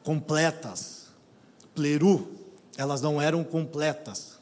completas. 0.03 0.96
Pleru, 1.77 2.27
elas 2.75 3.03
não 3.03 3.21
eram 3.21 3.43
completas, 3.43 4.39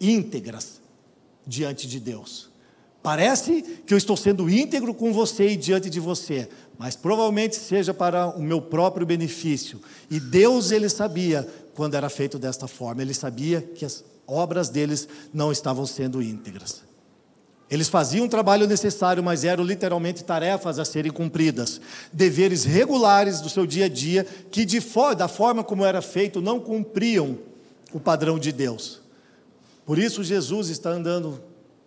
íntegras 0.00 0.80
diante 1.44 1.88
de 1.88 1.98
Deus. 1.98 2.48
Parece 3.02 3.62
que 3.84 3.92
eu 3.92 3.98
estou 3.98 4.16
sendo 4.16 4.48
íntegro 4.48 4.94
com 4.94 5.12
você 5.12 5.48
e 5.48 5.56
diante 5.56 5.90
de 5.90 5.98
você, 5.98 6.48
mas 6.78 6.94
provavelmente 6.94 7.56
seja 7.56 7.92
para 7.92 8.28
o 8.28 8.40
meu 8.40 8.62
próprio 8.62 9.04
benefício. 9.04 9.80
E 10.08 10.20
Deus 10.20 10.70
ele 10.70 10.88
sabia 10.88 11.42
quando 11.74 11.94
era 11.94 12.08
feito 12.08 12.38
desta 12.38 12.68
forma, 12.68 13.02
ele 13.02 13.14
sabia 13.14 13.60
que 13.60 13.84
as 13.84 14.04
obras 14.24 14.68
deles 14.68 15.08
não 15.34 15.50
estavam 15.50 15.86
sendo 15.86 16.22
íntegras. 16.22 16.82
Eles 17.70 17.88
faziam 17.88 18.24
o 18.26 18.28
trabalho 18.30 18.66
necessário, 18.66 19.22
mas 19.22 19.44
eram 19.44 19.62
literalmente 19.62 20.24
tarefas 20.24 20.78
a 20.78 20.84
serem 20.84 21.12
cumpridas, 21.12 21.80
deveres 22.12 22.64
regulares 22.64 23.40
do 23.40 23.50
seu 23.50 23.66
dia 23.66 23.84
a 23.84 23.88
dia, 23.88 24.26
que 24.50 24.64
de 24.64 24.82
da 25.16 25.28
forma 25.28 25.62
como 25.62 25.84
era 25.84 26.00
feito 26.00 26.40
não 26.40 26.58
cumpriam 26.58 27.38
o 27.92 28.00
padrão 28.00 28.38
de 28.38 28.52
Deus. 28.52 29.02
Por 29.84 29.98
isso 29.98 30.24
Jesus 30.24 30.68
está 30.68 30.90
andando 30.90 31.42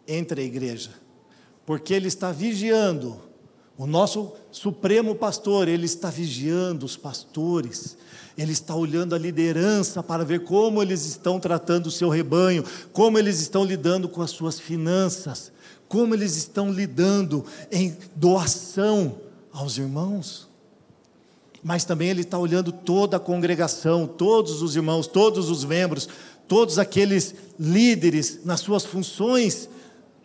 entre 0.07 0.41
a 0.41 0.43
igreja, 0.43 0.91
porque 1.65 1.93
ele 1.93 2.07
está 2.07 2.31
vigiando 2.31 3.19
O 3.81 3.87
nosso 3.87 4.33
supremo 4.51 5.15
pastor, 5.15 5.67
ele 5.67 5.87
está 5.87 6.11
vigiando 6.11 6.85
os 6.85 6.95
pastores, 6.95 7.97
ele 8.37 8.51
está 8.51 8.75
olhando 8.75 9.15
a 9.15 9.17
liderança 9.17 10.03
para 10.03 10.23
ver 10.23 10.43
como 10.43 10.83
eles 10.83 11.05
estão 11.07 11.39
tratando 11.39 11.87
o 11.87 11.91
seu 11.91 12.07
rebanho, 12.07 12.63
como 12.93 13.17
eles 13.17 13.39
estão 13.39 13.65
lidando 13.65 14.07
com 14.07 14.21
as 14.21 14.29
suas 14.29 14.59
finanças, 14.59 15.51
como 15.91 16.15
eles 16.15 16.37
estão 16.37 16.71
lidando 16.71 17.43
em 17.69 17.97
doação 18.15 19.17
aos 19.51 19.77
irmãos. 19.77 20.47
Mas 21.61 21.83
também 21.83 22.07
ele 22.07 22.21
está 22.21 22.39
olhando 22.39 22.71
toda 22.71 23.17
a 23.17 23.19
congregação, 23.19 24.07
todos 24.07 24.61
os 24.61 24.77
irmãos, 24.77 25.05
todos 25.05 25.49
os 25.49 25.65
membros, 25.65 26.07
todos 26.47 26.79
aqueles 26.79 27.35
líderes 27.59 28.39
nas 28.45 28.61
suas 28.61 28.85
funções 28.85 29.67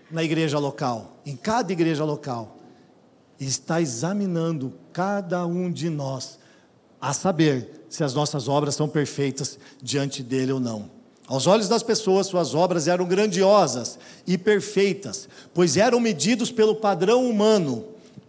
na 0.09 0.23
igreja 0.23 0.57
local, 0.57 1.21
em 1.27 1.35
cada 1.35 1.73
igreja 1.73 2.05
local. 2.05 2.57
E 3.41 3.45
está 3.45 3.81
examinando 3.81 4.73
cada 4.93 5.45
um 5.47 5.69
de 5.69 5.91
nós, 5.91 6.39
a 7.01 7.13
saber 7.13 7.87
se 7.91 8.05
as 8.05 8.15
nossas 8.15 8.47
obras 8.47 8.77
são 8.77 8.89
perfeitas 8.89 9.59
diante 9.83 10.23
dele 10.23 10.53
ou 10.53 10.61
não. 10.61 10.96
Aos 11.27 11.47
olhos 11.47 11.69
das 11.69 11.83
pessoas, 11.83 12.29
suas 12.29 12.55
obras 12.55 12.87
eram 12.87 13.05
grandiosas 13.05 13.99
e 14.27 14.39
perfeitas, 14.39 15.29
pois 15.53 15.77
eram 15.77 15.99
medidos 15.99 16.53
pelo 16.53 16.77
padrão 16.77 17.29
humano. 17.29 17.85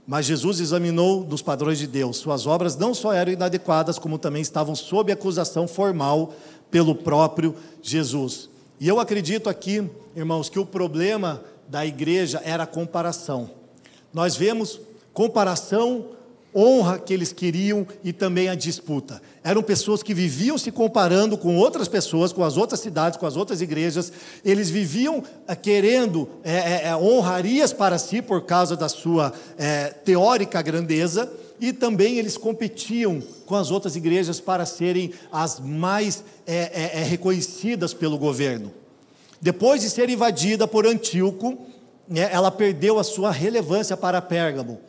Mas 0.08 0.26
Jesus 0.26 0.60
examinou 0.60 1.24
dos 1.24 1.41
padrões 1.41 1.78
de 1.78 1.86
Deus. 1.86 2.18
Suas 2.18 2.48
obras 2.48 2.76
não 2.76 2.93
só 2.93 3.14
eram 3.14 3.32
inadequadas, 3.32 4.00
como 4.00 4.18
também 4.18 4.41
estavam 4.41 4.74
sob 4.74 5.12
acusação 5.12 5.68
formal 5.68 6.34
pelo 6.72 6.95
próprio 6.95 7.54
Jesus. 7.84 8.50
E 8.80 8.88
eu 8.88 9.00
acredito 9.00 9.50
aqui, 9.50 9.88
irmãos, 10.16 10.50
que 10.50 10.60
o 10.60 10.66
problema 10.66 11.43
da 11.68 11.86
igreja 11.86 12.41
era 12.43 12.64
a 12.64 12.68
comparação. 12.68 13.50
Nós 14.14 14.36
vemos 14.36 14.80
comparação 15.14 16.06
honra 16.56 16.98
que 16.98 17.14
eles 17.14 17.32
queriam 17.34 17.86
e 18.04 18.14
também 18.14 18.50
a 18.50 18.56
disputa. 18.56 19.22
Eram 19.48 19.64
pessoas 19.64 20.04
que 20.04 20.14
viviam 20.14 20.58
se 20.58 20.74
comparando 20.74 21.38
com 21.38 21.56
outras 21.56 21.88
pessoas, 21.88 22.34
com 22.34 22.43
as 22.43 22.58
outras 22.58 22.82
cidades, 22.82 23.18
com 23.18 23.26
as 23.26 23.38
outras 23.38 23.62
igrejas. 23.62 24.12
Eles 24.43 24.70
viviam 24.70 25.24
é, 25.48 25.56
querendo 25.56 26.28
é, 26.43 26.89
é, 26.89 26.98
honrarias 26.98 27.72
para 27.72 27.98
si 27.98 28.22
por 28.22 28.41
causa 28.41 28.76
da 28.76 28.89
sua 28.89 29.32
é, 29.58 29.86
teórica 30.04 30.62
grandeza. 30.62 31.32
E 31.62 31.72
também 31.72 32.18
eles 32.18 32.36
competiam 32.36 33.24
com 33.45 33.56
as 33.56 33.72
outras 33.72 33.95
igrejas 33.95 34.38
para 34.41 34.66
serem 34.66 35.14
as 35.32 35.62
mais 35.62 36.26
reconhecidas 37.10 37.93
pelo 37.93 38.18
governo. 38.18 38.74
Depois 39.41 39.80
de 39.82 39.89
ser 39.89 40.10
invadida 40.10 40.68
por 40.68 40.86
Antíoco, 40.86 41.58
né, 42.06 42.28
ela 42.34 42.52
perdeu 42.52 43.00
a 43.00 43.04
sua 43.04 43.32
relevância 43.32 43.95
para 43.95 44.22
Pérgamo 44.22 44.82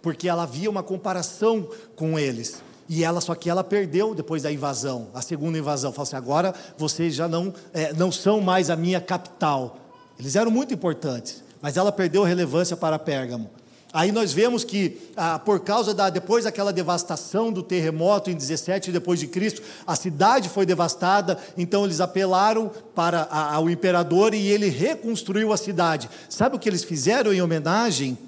porque 0.00 0.28
ela 0.28 0.42
havia 0.42 0.68
uma 0.68 0.82
comparação 0.82 1.66
com 1.96 2.18
eles. 2.18 2.62
E 2.88 3.02
ela, 3.02 3.20
só 3.20 3.34
que 3.34 3.48
ela 3.48 3.64
perdeu 3.64 4.14
depois 4.14 4.42
da 4.42 4.52
invasão, 4.52 5.08
a 5.14 5.22
segunda 5.22 5.58
invasão. 5.58 5.92
Falou 5.92 6.04
assim: 6.04 6.16
agora 6.16 6.54
vocês 6.76 7.14
já 7.14 7.26
não, 7.26 7.52
é, 7.72 7.92
não 7.92 8.12
são 8.12 8.40
mais 8.40 8.70
a 8.70 8.76
minha 8.76 9.00
capital. 9.00 9.78
Eles 10.18 10.36
eram 10.36 10.50
muito 10.50 10.74
importantes, 10.74 11.42
mas 11.60 11.76
ela 11.76 11.90
perdeu 11.90 12.22
relevância 12.22 12.76
para 12.76 12.98
Pérgamo. 12.98 13.50
Aí 13.94 14.10
nós 14.10 14.32
vemos 14.32 14.64
que, 14.64 14.98
ah, 15.16 15.38
por 15.38 15.60
causa 15.60 15.94
da, 15.94 16.10
depois 16.10 16.42
daquela 16.42 16.72
devastação 16.72 17.52
do 17.52 17.62
terremoto 17.62 18.28
em 18.28 18.34
17 18.34 18.90
depois 18.90 19.20
de 19.20 19.28
Cristo, 19.28 19.62
a 19.86 19.94
cidade 19.94 20.48
foi 20.48 20.66
devastada, 20.66 21.38
então 21.56 21.84
eles 21.84 22.00
apelaram 22.00 22.72
para 22.92 23.28
a, 23.30 23.54
ao 23.54 23.70
imperador 23.70 24.34
e 24.34 24.48
ele 24.48 24.68
reconstruiu 24.68 25.52
a 25.52 25.56
cidade. 25.56 26.10
Sabe 26.28 26.56
o 26.56 26.58
que 26.58 26.68
eles 26.68 26.82
fizeram 26.82 27.32
em 27.32 27.40
homenagem? 27.40 28.18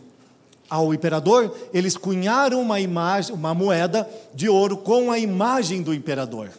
Ao 0.68 0.92
imperador, 0.92 1.54
eles 1.72 1.96
cunharam 1.96 2.60
uma 2.60 2.80
imagem, 2.80 3.34
uma 3.34 3.54
moeda 3.54 4.08
de 4.34 4.48
ouro 4.48 4.76
com 4.76 5.10
a 5.10 5.18
imagem 5.18 5.82
do 5.82 5.94
imperador. 5.94 6.50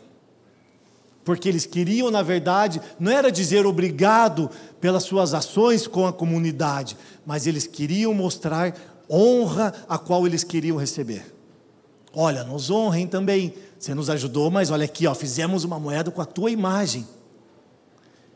Porque 1.25 1.49
eles 1.49 1.65
queriam, 1.65 2.09
na 2.09 2.21
verdade, 2.21 2.81
não 2.97 3.11
era 3.11 3.29
dizer 3.29 3.65
obrigado 3.65 4.49
pelas 4.79 5.03
suas 5.03 5.33
ações 5.33 5.85
com 5.85 6.07
a 6.07 6.13
comunidade, 6.13 6.95
mas 7.25 7.45
eles 7.45 7.67
queriam 7.67 8.13
mostrar 8.13 8.73
honra 9.09 9.73
a 9.89 9.97
qual 9.97 10.25
eles 10.25 10.43
queriam 10.43 10.77
receber. 10.77 11.33
Olha, 12.13 12.43
nos 12.43 12.69
honrem 12.69 13.05
também. 13.05 13.53
Você 13.77 13.93
nos 13.93 14.09
ajudou, 14.09 14.49
mas 14.49 14.71
olha 14.71 14.85
aqui, 14.85 15.05
ó, 15.05 15.13
fizemos 15.13 15.63
uma 15.63 15.79
moeda 15.79 16.09
com 16.09 16.21
a 16.21 16.25
tua 16.25 16.49
imagem. 16.49 17.05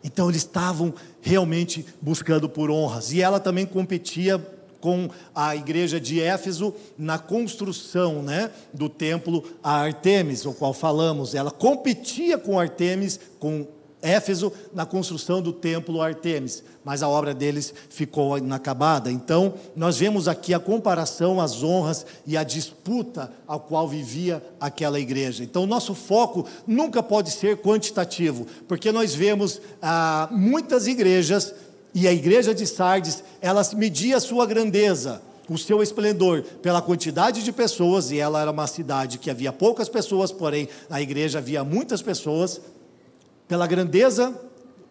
Então 0.03 0.29
eles 0.29 0.41
estavam 0.41 0.93
realmente 1.21 1.85
buscando 2.01 2.49
por 2.49 2.69
honras. 2.69 3.11
E 3.11 3.21
ela 3.21 3.39
também 3.39 3.65
competia 3.65 4.37
com 4.81 5.09
a 5.33 5.55
igreja 5.55 6.01
de 6.01 6.19
Éfeso 6.19 6.73
na 6.97 7.17
construção 7.17 8.21
né, 8.21 8.51
do 8.73 8.89
templo 8.89 9.43
a 9.63 9.75
Artemis, 9.75 10.45
o 10.45 10.53
qual 10.53 10.73
falamos. 10.73 11.33
Ela 11.35 11.51
competia 11.51 12.37
com 12.37 12.59
Artemis, 12.59 13.19
com 13.39 13.65
Éfeso, 14.01 14.51
na 14.73 14.85
construção 14.85 15.41
do 15.41 15.53
templo 15.53 16.01
Artemis, 16.01 16.63
mas 16.83 17.03
a 17.03 17.07
obra 17.07 17.33
deles 17.33 17.73
ficou 17.89 18.37
inacabada. 18.37 19.11
Então, 19.11 19.53
nós 19.75 19.97
vemos 19.97 20.27
aqui 20.27 20.53
a 20.53 20.59
comparação, 20.59 21.39
as 21.39 21.63
honras 21.63 22.05
e 22.25 22.35
a 22.35 22.43
disputa 22.43 23.31
ao 23.45 23.59
qual 23.59 23.87
vivia 23.87 24.43
aquela 24.59 24.99
igreja. 24.99 25.43
Então, 25.43 25.67
nosso 25.67 25.93
foco 25.93 26.47
nunca 26.65 27.03
pode 27.03 27.29
ser 27.29 27.57
quantitativo, 27.57 28.47
porque 28.67 28.91
nós 28.91 29.13
vemos 29.13 29.61
ah, 29.81 30.27
muitas 30.31 30.87
igrejas 30.87 31.53
e 31.93 32.07
a 32.07 32.13
igreja 32.13 32.53
de 32.53 32.65
Sardes, 32.65 33.23
ela 33.41 33.61
media 33.75 34.17
a 34.17 34.21
sua 34.21 34.45
grandeza, 34.45 35.21
o 35.49 35.57
seu 35.57 35.83
esplendor, 35.83 36.43
pela 36.61 36.81
quantidade 36.81 37.43
de 37.43 37.51
pessoas, 37.51 38.11
e 38.11 38.17
ela 38.17 38.41
era 38.41 38.51
uma 38.51 38.67
cidade 38.67 39.17
que 39.17 39.29
havia 39.29 39.51
poucas 39.51 39.89
pessoas, 39.89 40.31
porém 40.31 40.69
na 40.89 41.01
igreja 41.01 41.39
havia 41.39 41.63
muitas 41.63 42.01
pessoas, 42.01 42.61
pela 43.47 43.67
grandeza, 43.67 44.33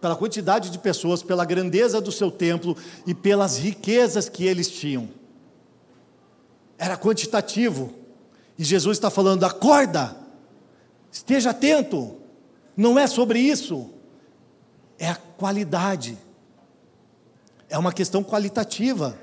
pela 0.00 0.14
quantidade 0.14 0.68
de 0.68 0.78
pessoas, 0.78 1.22
pela 1.22 1.46
grandeza 1.46 2.00
do 2.00 2.12
seu 2.12 2.30
templo 2.30 2.76
e 3.06 3.14
pelas 3.14 3.56
riquezas 3.56 4.28
que 4.28 4.44
eles 4.44 4.68
tinham. 4.68 5.08
Era 6.76 6.96
quantitativo. 6.96 7.94
E 8.58 8.64
Jesus 8.64 8.98
está 8.98 9.08
falando: 9.08 9.44
acorda, 9.44 10.16
esteja 11.10 11.50
atento. 11.50 12.16
Não 12.76 12.98
é 12.98 13.06
sobre 13.06 13.38
isso, 13.38 13.90
é 14.98 15.08
a 15.08 15.14
qualidade 15.14 16.16
é 17.70 17.78
uma 17.78 17.92
questão 17.92 18.22
qualitativa, 18.22 19.16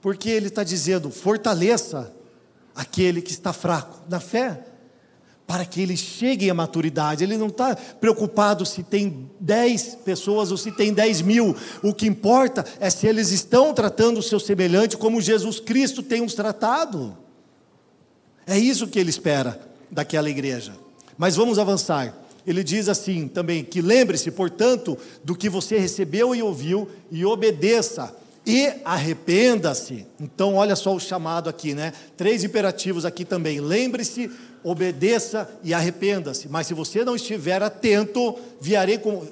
porque 0.00 0.30
ele 0.30 0.46
está 0.46 0.64
dizendo: 0.64 1.10
fortaleça 1.10 2.14
aquele 2.74 3.20
que 3.20 3.32
está 3.32 3.52
fraco 3.52 4.00
na 4.08 4.20
fé, 4.20 4.64
para 5.46 5.64
que 5.64 5.80
ele 5.80 5.96
chegue 5.96 6.48
à 6.48 6.54
maturidade. 6.54 7.22
Ele 7.22 7.36
não 7.36 7.48
está 7.48 7.76
preocupado 7.76 8.64
se 8.64 8.82
tem 8.82 9.30
10 9.40 9.96
pessoas 10.04 10.50
ou 10.50 10.56
se 10.56 10.72
tem 10.72 10.92
10 10.92 11.22
mil. 11.22 11.54
O 11.82 11.92
que 11.92 12.06
importa 12.06 12.64
é 12.80 12.88
se 12.88 13.06
eles 13.06 13.30
estão 13.30 13.74
tratando 13.74 14.18
o 14.18 14.22
seu 14.22 14.40
semelhante 14.40 14.96
como 14.96 15.20
Jesus 15.20 15.60
Cristo 15.60 16.02
tem 16.02 16.22
os 16.22 16.34
tratado. 16.34 17.16
É 18.46 18.58
isso 18.58 18.88
que 18.88 18.98
ele 18.98 19.10
espera 19.10 19.60
daquela 19.90 20.30
igreja. 20.30 20.74
Mas 21.16 21.36
vamos 21.36 21.58
avançar 21.58 22.23
ele 22.46 22.62
diz 22.62 22.88
assim 22.88 23.28
também: 23.28 23.64
que 23.64 23.80
lembre-se, 23.80 24.30
portanto, 24.30 24.98
do 25.22 25.34
que 25.34 25.48
você 25.48 25.78
recebeu 25.78 26.34
e 26.34 26.42
ouviu, 26.42 26.88
e 27.10 27.24
obedeça, 27.24 28.14
e 28.46 28.70
arrependa-se. 28.84 30.06
Então, 30.20 30.54
olha 30.54 30.76
só 30.76 30.94
o 30.94 31.00
chamado 31.00 31.48
aqui, 31.48 31.74
né? 31.74 31.92
Três 32.16 32.44
imperativos 32.44 33.04
aqui 33.04 33.24
também: 33.24 33.60
lembre-se, 33.60 34.30
obedeça 34.62 35.48
e 35.62 35.72
arrependa-se. 35.72 36.48
Mas 36.48 36.66
se 36.66 36.74
você 36.74 37.04
não 37.04 37.16
estiver 37.16 37.62
atento, 37.62 38.36
como, 39.02 39.26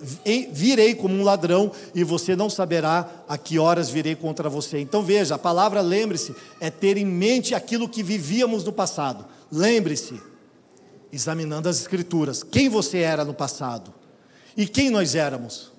virei 0.51 0.95
como 0.95 1.15
um 1.15 1.23
ladrão, 1.23 1.71
e 1.95 2.03
você 2.03 2.35
não 2.35 2.49
saberá 2.49 3.25
a 3.29 3.37
que 3.37 3.59
horas 3.59 3.91
virei 3.91 4.15
contra 4.15 4.49
você. 4.49 4.79
Então, 4.79 5.03
veja, 5.03 5.35
a 5.35 5.39
palavra 5.39 5.81
lembre-se 5.81 6.35
é 6.61 6.71
ter 6.71 6.97
em 6.97 7.07
mente 7.07 7.55
aquilo 7.55 7.89
que 7.89 8.03
vivíamos 8.03 8.65
no 8.65 8.73
passado. 8.73 9.27
Lembre-se 9.51 10.32
examinando 11.13 11.69
as 11.69 11.79
Escrituras, 11.81 12.43
quem 12.43 12.69
você 12.69 12.99
era 12.99 13.25
no 13.25 13.35
passado 13.35 13.93
e 14.57 14.67
quem 14.67 14.91
nós 14.91 15.15
éramos. 15.15 15.71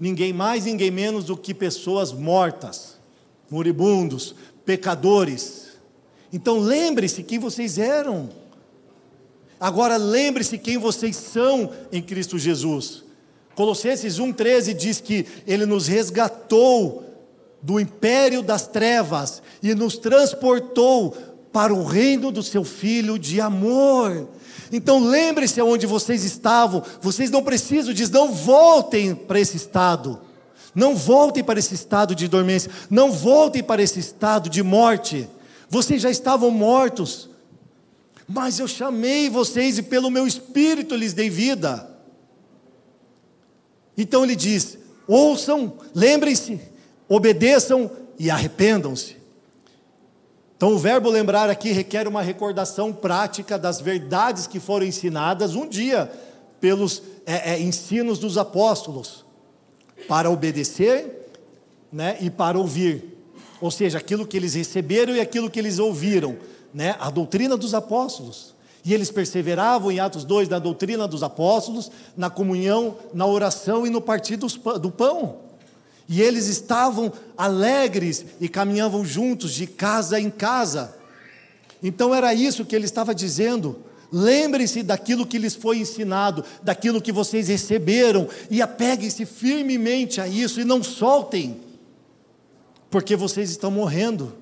Ninguém 0.00 0.32
mais, 0.32 0.64
ninguém 0.64 0.90
menos 0.90 1.24
do 1.24 1.36
que 1.36 1.52
pessoas 1.52 2.12
mortas, 2.12 2.98
moribundos, 3.50 4.34
pecadores. 4.64 5.78
Então 6.32 6.58
lembre-se 6.58 7.22
quem 7.22 7.38
vocês 7.38 7.78
eram. 7.78 8.30
Agora 9.58 9.96
lembre-se 9.96 10.56
quem 10.56 10.78
vocês 10.78 11.16
são 11.16 11.72
em 11.90 12.00
Cristo 12.00 12.38
Jesus. 12.38 13.04
Colossenses 13.54 14.18
1,13 14.18 14.72
diz 14.72 15.00
que 15.00 15.26
Ele 15.44 15.66
nos 15.66 15.88
resgatou 15.88 17.04
do 17.60 17.80
império 17.80 18.40
das 18.40 18.68
trevas 18.68 19.42
e 19.60 19.74
nos 19.74 19.98
transportou 19.98 21.16
para 21.52 21.72
o 21.72 21.84
reino 21.84 22.30
do 22.30 22.42
Seu 22.42 22.64
Filho 22.64 23.18
de 23.18 23.40
amor. 23.40 24.28
Então 24.70 25.02
lembre-se 25.02 25.60
aonde 25.60 25.86
vocês 25.86 26.24
estavam, 26.24 26.82
vocês 27.00 27.30
não 27.30 27.42
precisam 27.42 27.92
dizer, 27.94 28.12
não 28.12 28.32
voltem 28.32 29.14
para 29.14 29.40
esse 29.40 29.56
estado, 29.56 30.20
não 30.74 30.94
voltem 30.94 31.42
para 31.42 31.58
esse 31.58 31.74
estado 31.74 32.14
de 32.14 32.28
dormência, 32.28 32.70
não 32.90 33.10
voltem 33.10 33.62
para 33.62 33.82
esse 33.82 33.98
estado 33.98 34.48
de 34.48 34.62
morte, 34.62 35.28
Vocês 35.70 36.00
já 36.00 36.10
estavam 36.10 36.50
mortos, 36.50 37.28
mas 38.26 38.58
eu 38.58 38.66
chamei 38.66 39.28
vocês 39.28 39.76
e 39.76 39.82
pelo 39.82 40.10
meu 40.10 40.26
espírito 40.26 40.96
lhes 40.96 41.12
dei 41.12 41.28
vida. 41.28 41.90
Então 43.96 44.24
ele 44.24 44.34
diz: 44.34 44.78
ouçam, 45.06 45.74
lembrem-se, 45.94 46.58
obedeçam 47.06 47.90
e 48.18 48.30
arrependam-se. 48.30 49.17
Então, 50.58 50.74
o 50.74 50.78
verbo 50.78 51.08
lembrar 51.08 51.48
aqui 51.48 51.70
requer 51.70 52.08
uma 52.08 52.20
recordação 52.20 52.92
prática 52.92 53.56
das 53.56 53.80
verdades 53.80 54.48
que 54.48 54.58
foram 54.58 54.84
ensinadas 54.84 55.54
um 55.54 55.68
dia 55.68 56.10
pelos 56.60 57.00
é, 57.24 57.52
é, 57.52 57.60
ensinos 57.60 58.18
dos 58.18 58.36
apóstolos, 58.36 59.24
para 60.08 60.28
obedecer 60.28 61.30
né, 61.92 62.16
e 62.20 62.28
para 62.28 62.58
ouvir. 62.58 63.16
Ou 63.60 63.70
seja, 63.70 63.98
aquilo 63.98 64.26
que 64.26 64.36
eles 64.36 64.54
receberam 64.54 65.14
e 65.14 65.20
aquilo 65.20 65.48
que 65.48 65.60
eles 65.60 65.78
ouviram, 65.78 66.36
né, 66.74 66.96
a 66.98 67.08
doutrina 67.08 67.56
dos 67.56 67.72
apóstolos. 67.72 68.52
E 68.84 68.92
eles 68.92 69.12
perseveravam 69.12 69.92
em 69.92 70.00
Atos 70.00 70.24
2 70.24 70.48
na 70.48 70.58
doutrina 70.58 71.06
dos 71.06 71.22
apóstolos, 71.22 71.88
na 72.16 72.30
comunhão, 72.30 72.96
na 73.14 73.26
oração 73.26 73.86
e 73.86 73.90
no 73.90 74.00
partir 74.00 74.36
do 74.36 74.90
pão. 74.90 75.47
E 76.08 76.22
eles 76.22 76.46
estavam 76.46 77.12
alegres 77.36 78.24
e 78.40 78.48
caminhavam 78.48 79.04
juntos 79.04 79.52
de 79.52 79.66
casa 79.66 80.18
em 80.18 80.30
casa. 80.30 80.96
Então 81.82 82.14
era 82.14 82.32
isso 82.32 82.64
que 82.64 82.74
ele 82.74 82.86
estava 82.86 83.14
dizendo. 83.14 83.84
Lembre-se 84.10 84.82
daquilo 84.82 85.26
que 85.26 85.36
lhes 85.36 85.54
foi 85.54 85.78
ensinado, 85.78 86.42
daquilo 86.62 87.02
que 87.02 87.12
vocês 87.12 87.48
receberam, 87.48 88.26
e 88.50 88.62
apeguem-se 88.62 89.26
firmemente 89.26 90.18
a 90.18 90.26
isso 90.26 90.60
e 90.60 90.64
não 90.64 90.82
soltem, 90.82 91.60
porque 92.90 93.14
vocês 93.14 93.50
estão 93.50 93.70
morrendo. 93.70 94.34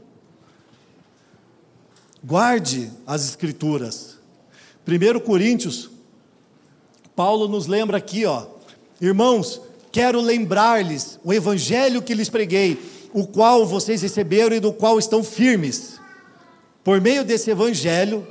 Guarde 2.25 2.93
as 3.05 3.25
Escrituras. 3.29 4.19
1 4.87 5.19
Coríntios, 5.19 5.91
Paulo 7.17 7.49
nos 7.49 7.67
lembra 7.67 7.97
aqui, 7.97 8.25
ó, 8.25 8.47
irmãos, 9.01 9.61
quero 9.97 10.21
lembrar-lhes 10.21 11.19
o 11.25 11.33
evangelho 11.33 12.03
que 12.03 12.13
lhes 12.13 12.29
preguei, 12.29 12.79
o 13.15 13.27
qual 13.27 13.65
vocês 13.65 14.03
receberam 14.03 14.55
e 14.55 14.61
do 14.61 14.71
qual 14.71 14.99
estão 14.99 15.25
firmes. 15.25 15.99
Por 16.85 17.01
meio 17.01 17.25
desse 17.25 17.51
evangelho 17.51 18.29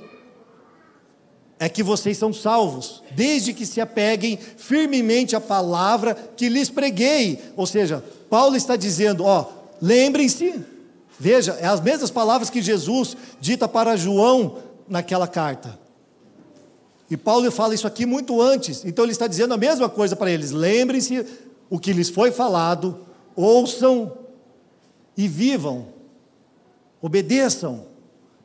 é 1.58 1.68
que 1.68 1.82
vocês 1.82 2.20
são 2.20 2.32
salvos, 2.32 3.02
desde 3.16 3.52
que 3.52 3.66
se 3.66 3.82
apeguem 3.82 4.38
firmemente 4.38 5.36
à 5.36 5.42
palavra 5.42 6.14
que 6.38 6.50
lhes 6.50 6.70
preguei. 6.70 7.40
Ou 7.58 7.66
seja, 7.66 8.04
Paulo 8.30 8.56
está 8.56 8.76
dizendo, 8.76 9.24
ó, 9.24 9.48
lembrem-se, 9.82 10.64
veja, 11.20 11.54
é 11.60 11.66
as 11.66 11.82
mesmas 11.82 12.12
palavras 12.12 12.52
que 12.52 12.62
Jesus 12.62 13.18
dita 13.42 13.68
para 13.68 13.98
João 13.98 14.60
naquela 14.88 15.28
carta. 15.28 15.80
E 17.10 17.18
Paulo 17.18 17.52
fala 17.52 17.74
isso 17.74 17.88
aqui 17.88 18.06
muito 18.06 18.40
antes, 18.40 18.86
então 18.86 19.04
ele 19.04 19.14
está 19.14 19.26
dizendo 19.26 19.56
a 19.56 19.58
mesma 19.58 19.90
coisa 19.90 20.16
para 20.16 20.30
eles: 20.30 20.52
lembrem-se 20.52 21.26
o 21.70 21.80
que 21.80 21.94
lhes 21.94 22.10
foi 22.10 22.32
falado, 22.32 23.00
ouçam 23.36 24.18
e 25.18 25.28
vivam, 25.28 25.88
obedeçam, 27.02 27.86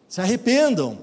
se 0.08 0.20
arrependam. 0.20 0.98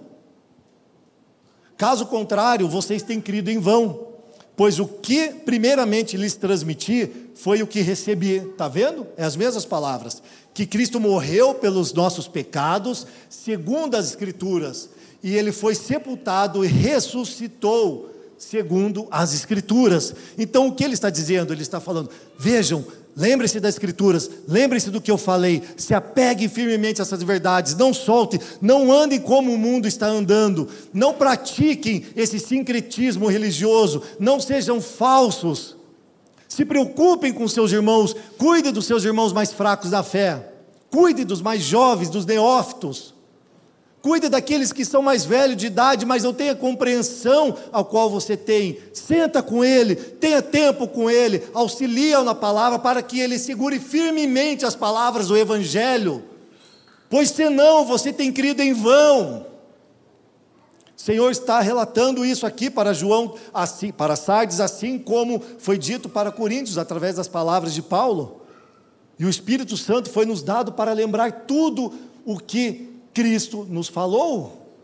Caso 1.77 2.05
contrário, 2.07 2.67
vocês 2.67 3.03
têm 3.03 3.21
crido 3.21 3.49
em 3.49 3.59
vão, 3.59 4.07
pois 4.55 4.79
o 4.79 4.87
que 4.87 5.29
primeiramente 5.29 6.17
lhes 6.17 6.35
transmiti 6.35 7.11
foi 7.35 7.61
o 7.61 7.67
que 7.67 7.81
recebi. 7.81 8.37
Está 8.37 8.67
vendo? 8.67 9.05
É 9.15 9.23
as 9.23 9.35
mesmas 9.35 9.65
palavras. 9.65 10.21
Que 10.53 10.65
Cristo 10.65 10.99
morreu 10.99 11.53
pelos 11.53 11.93
nossos 11.93 12.27
pecados, 12.27 13.05
segundo 13.29 13.95
as 13.95 14.09
Escrituras, 14.09 14.89
e 15.21 15.35
ele 15.35 15.51
foi 15.51 15.75
sepultado 15.75 16.65
e 16.65 16.67
ressuscitou 16.67 18.16
segundo 18.37 19.07
as 19.09 19.33
Escrituras. 19.33 20.13
Então, 20.37 20.67
o 20.67 20.71
que 20.75 20.83
ele 20.83 20.93
está 20.93 21.09
dizendo? 21.09 21.51
Ele 21.51 21.61
está 21.61 21.79
falando: 21.79 22.09
vejam, 22.37 22.85
lembre-se 23.15 23.59
das 23.59 23.75
Escrituras, 23.75 24.29
lembre-se 24.47 24.91
do 24.91 25.01
que 25.01 25.09
eu 25.09 25.17
falei, 25.17 25.63
se 25.75 25.93
apegue 25.93 26.47
firmemente 26.47 27.01
a 27.01 27.03
essas 27.03 27.23
verdades, 27.23 27.75
não 27.75 27.93
solte, 27.93 28.39
não 28.61 28.91
andem 28.91 29.19
como 29.19 29.51
o 29.51 29.57
mundo 29.57 29.87
está 29.87 30.07
andando, 30.07 30.69
não 30.93 31.13
pratiquem 31.13 32.05
esse 32.15 32.39
sincretismo 32.39 33.27
religioso, 33.27 34.03
não 34.19 34.39
sejam 34.39 34.79
falsos. 34.79 35.75
Se 36.47 36.63
preocupem 36.63 37.33
com 37.33 37.47
seus 37.47 37.71
irmãos, 37.71 38.15
cuide 38.37 38.71
dos 38.71 38.85
seus 38.85 39.03
irmãos 39.03 39.33
mais 39.33 39.51
fracos 39.51 39.89
da 39.89 40.01
fé, 40.03 40.53
cuide 40.89 41.25
dos 41.25 41.41
mais 41.41 41.61
jovens, 41.61 42.09
dos 42.09 42.25
neófitos. 42.25 43.16
Cuide 44.07 44.29
daqueles 44.29 44.71
que 44.71 44.85
são 44.85 45.01
mais 45.01 45.25
velhos 45.25 45.57
de 45.57 45.67
idade, 45.67 46.05
mas 46.05 46.23
não 46.23 46.33
tem 46.33 46.49
a 46.49 46.55
compreensão 46.55 47.57
ao 47.73 47.83
qual 47.83 48.09
você 48.09 48.37
tem. 48.37 48.77
Senta 48.93 49.43
com 49.43 49.65
ele, 49.65 49.97
tenha 49.97 50.41
tempo 50.41 50.87
com 50.87 51.09
ele, 51.09 51.43
auxilia-o 51.53 52.23
na 52.23 52.33
palavra 52.33 52.79
para 52.79 53.01
que 53.01 53.19
ele 53.19 53.37
segure 53.37 53.81
firmemente 53.81 54.65
as 54.65 54.77
palavras 54.77 55.27
do 55.27 55.35
Evangelho. 55.35 56.23
Pois 57.09 57.31
senão 57.31 57.83
você 57.83 58.13
tem 58.13 58.31
crido 58.31 58.61
em 58.61 58.71
vão. 58.71 59.45
O 60.95 61.01
Senhor 61.01 61.29
está 61.29 61.59
relatando 61.59 62.23
isso 62.23 62.45
aqui 62.47 62.69
para 62.69 62.93
João, 62.93 63.35
assim, 63.53 63.91
para 63.91 64.15
Sardes, 64.15 64.61
assim 64.61 64.97
como 64.97 65.41
foi 65.59 65.77
dito 65.77 66.07
para 66.07 66.31
Coríntios, 66.31 66.77
através 66.77 67.17
das 67.17 67.27
palavras 67.27 67.73
de 67.73 67.81
Paulo. 67.81 68.39
E 69.19 69.25
o 69.25 69.29
Espírito 69.29 69.75
Santo 69.75 70.09
foi 70.09 70.25
nos 70.25 70.41
dado 70.41 70.71
para 70.71 70.93
lembrar 70.93 71.45
tudo 71.45 71.93
o 72.23 72.37
que 72.37 72.95
Cristo 73.17 73.65
nos 73.67 73.87
falou. 73.87 74.75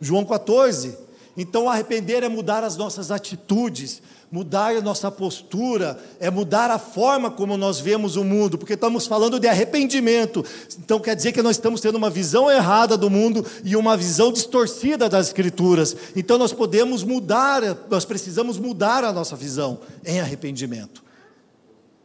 João 0.00 0.24
14. 0.24 0.96
Então, 1.36 1.68
arrepender 1.68 2.22
é 2.22 2.28
mudar 2.28 2.64
as 2.64 2.74
nossas 2.74 3.10
atitudes, 3.10 4.00
mudar 4.30 4.74
a 4.74 4.80
nossa 4.80 5.10
postura, 5.10 6.02
é 6.18 6.30
mudar 6.30 6.70
a 6.70 6.78
forma 6.78 7.30
como 7.30 7.54
nós 7.58 7.80
vemos 7.80 8.16
o 8.16 8.24
mundo, 8.24 8.56
porque 8.56 8.72
estamos 8.72 9.06
falando 9.06 9.38
de 9.38 9.46
arrependimento. 9.46 10.42
Então, 10.78 10.98
quer 10.98 11.14
dizer 11.14 11.32
que 11.32 11.42
nós 11.42 11.56
estamos 11.56 11.82
tendo 11.82 11.96
uma 11.96 12.08
visão 12.08 12.50
errada 12.50 12.96
do 12.96 13.10
mundo 13.10 13.44
e 13.62 13.76
uma 13.76 13.94
visão 13.94 14.32
distorcida 14.32 15.06
das 15.06 15.26
Escrituras. 15.26 15.94
Então, 16.16 16.38
nós 16.38 16.54
podemos 16.54 17.04
mudar, 17.04 17.60
nós 17.90 18.06
precisamos 18.06 18.56
mudar 18.56 19.04
a 19.04 19.12
nossa 19.12 19.36
visão 19.36 19.80
em 20.02 20.18
arrependimento. 20.18 21.04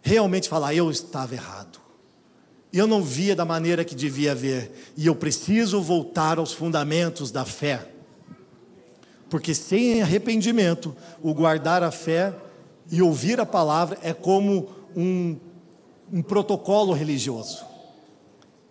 Realmente 0.02 0.50
falar, 0.50 0.74
eu 0.74 0.92
estava 0.92 1.34
errado 1.34 1.87
eu 2.78 2.88
não 2.88 3.02
via 3.02 3.36
da 3.36 3.46
maneira 3.46 3.86
que 3.86 3.96
devia 3.96 4.36
ver, 4.36 4.72
e 4.96 5.08
eu 5.08 5.16
preciso 5.16 5.82
voltar 5.82 6.38
aos 6.38 6.52
fundamentos 6.52 7.32
da 7.32 7.46
fé. 7.46 7.88
Porque 9.30 9.54
sem 9.54 10.02
arrependimento, 10.02 10.96
o 11.22 11.34
guardar 11.34 11.84
a 11.84 11.92
fé 11.92 12.34
e 12.92 13.02
ouvir 13.02 13.40
a 13.40 13.46
palavra 13.46 13.98
é 14.02 14.14
como 14.14 14.70
um, 14.96 15.38
um 16.12 16.22
protocolo 16.22 16.94
religioso. 16.94 17.66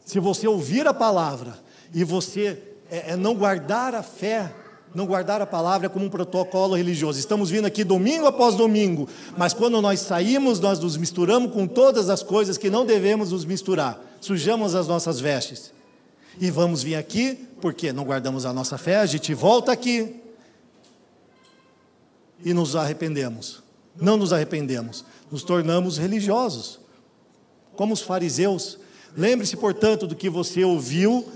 Se 0.05 0.21
você 0.21 0.47
ouvir 0.47 0.87
a 0.87 0.95
palavra 0.95 1.59
e 1.93 2.05
você 2.05 2.63
é, 2.91 3.13
é 3.13 3.17
não 3.17 3.35
guardar 3.35 3.95
a 3.95 4.03
fé, 4.03 4.53
não 4.97 5.05
guardar 5.05 5.43
a 5.43 5.47
palavra 5.47 5.91
como 5.91 6.07
um 6.07 6.09
protocolo 6.09 6.75
religioso. 6.75 7.19
Estamos 7.19 7.51
vindo 7.51 7.67
aqui 7.67 7.85
domingo 7.85 8.27
após 8.27 8.55
domingo, 8.55 9.07
mas 9.37 9.53
quando 9.53 9.83
nós 9.83 10.01
saímos, 10.01 10.59
nós 10.59 10.79
nos 10.79 10.97
misturamos 10.97 11.53
com 11.53 11.67
todas 11.67 12.09
as 12.09 12.23
coisas 12.23 12.57
que 12.57 12.71
não 12.71 12.87
devemos 12.87 13.31
nos 13.31 13.45
misturar. 13.45 14.01
Sujamos 14.23 14.75
as 14.75 14.89
nossas 14.89 15.21
vestes. 15.21 15.71
E 16.41 16.51
vamos 16.51 16.83
vir 16.83 16.95
aqui, 16.95 17.47
porque 17.61 17.93
não 17.93 18.05
guardamos 18.05 18.47
a 18.47 18.55
nossa 18.55 18.79
fé, 18.79 18.97
a 18.97 19.05
gente 19.05 19.35
volta 19.35 19.71
aqui 19.71 20.17
e 22.43 22.55
nos 22.55 22.75
arrependemos. 22.75 23.63
Não 24.01 24.17
nos 24.17 24.33
arrependemos, 24.33 25.05
nos 25.31 25.43
tornamos 25.43 25.99
religiosos, 25.99 26.81
como 27.77 27.93
os 27.93 28.01
fariseus. 28.01 28.79
Lembre-se, 29.15 29.59
portanto, 29.59 30.07
do 30.07 30.17
que 30.17 30.31
você 30.31 30.65
ouviu, 30.65 31.27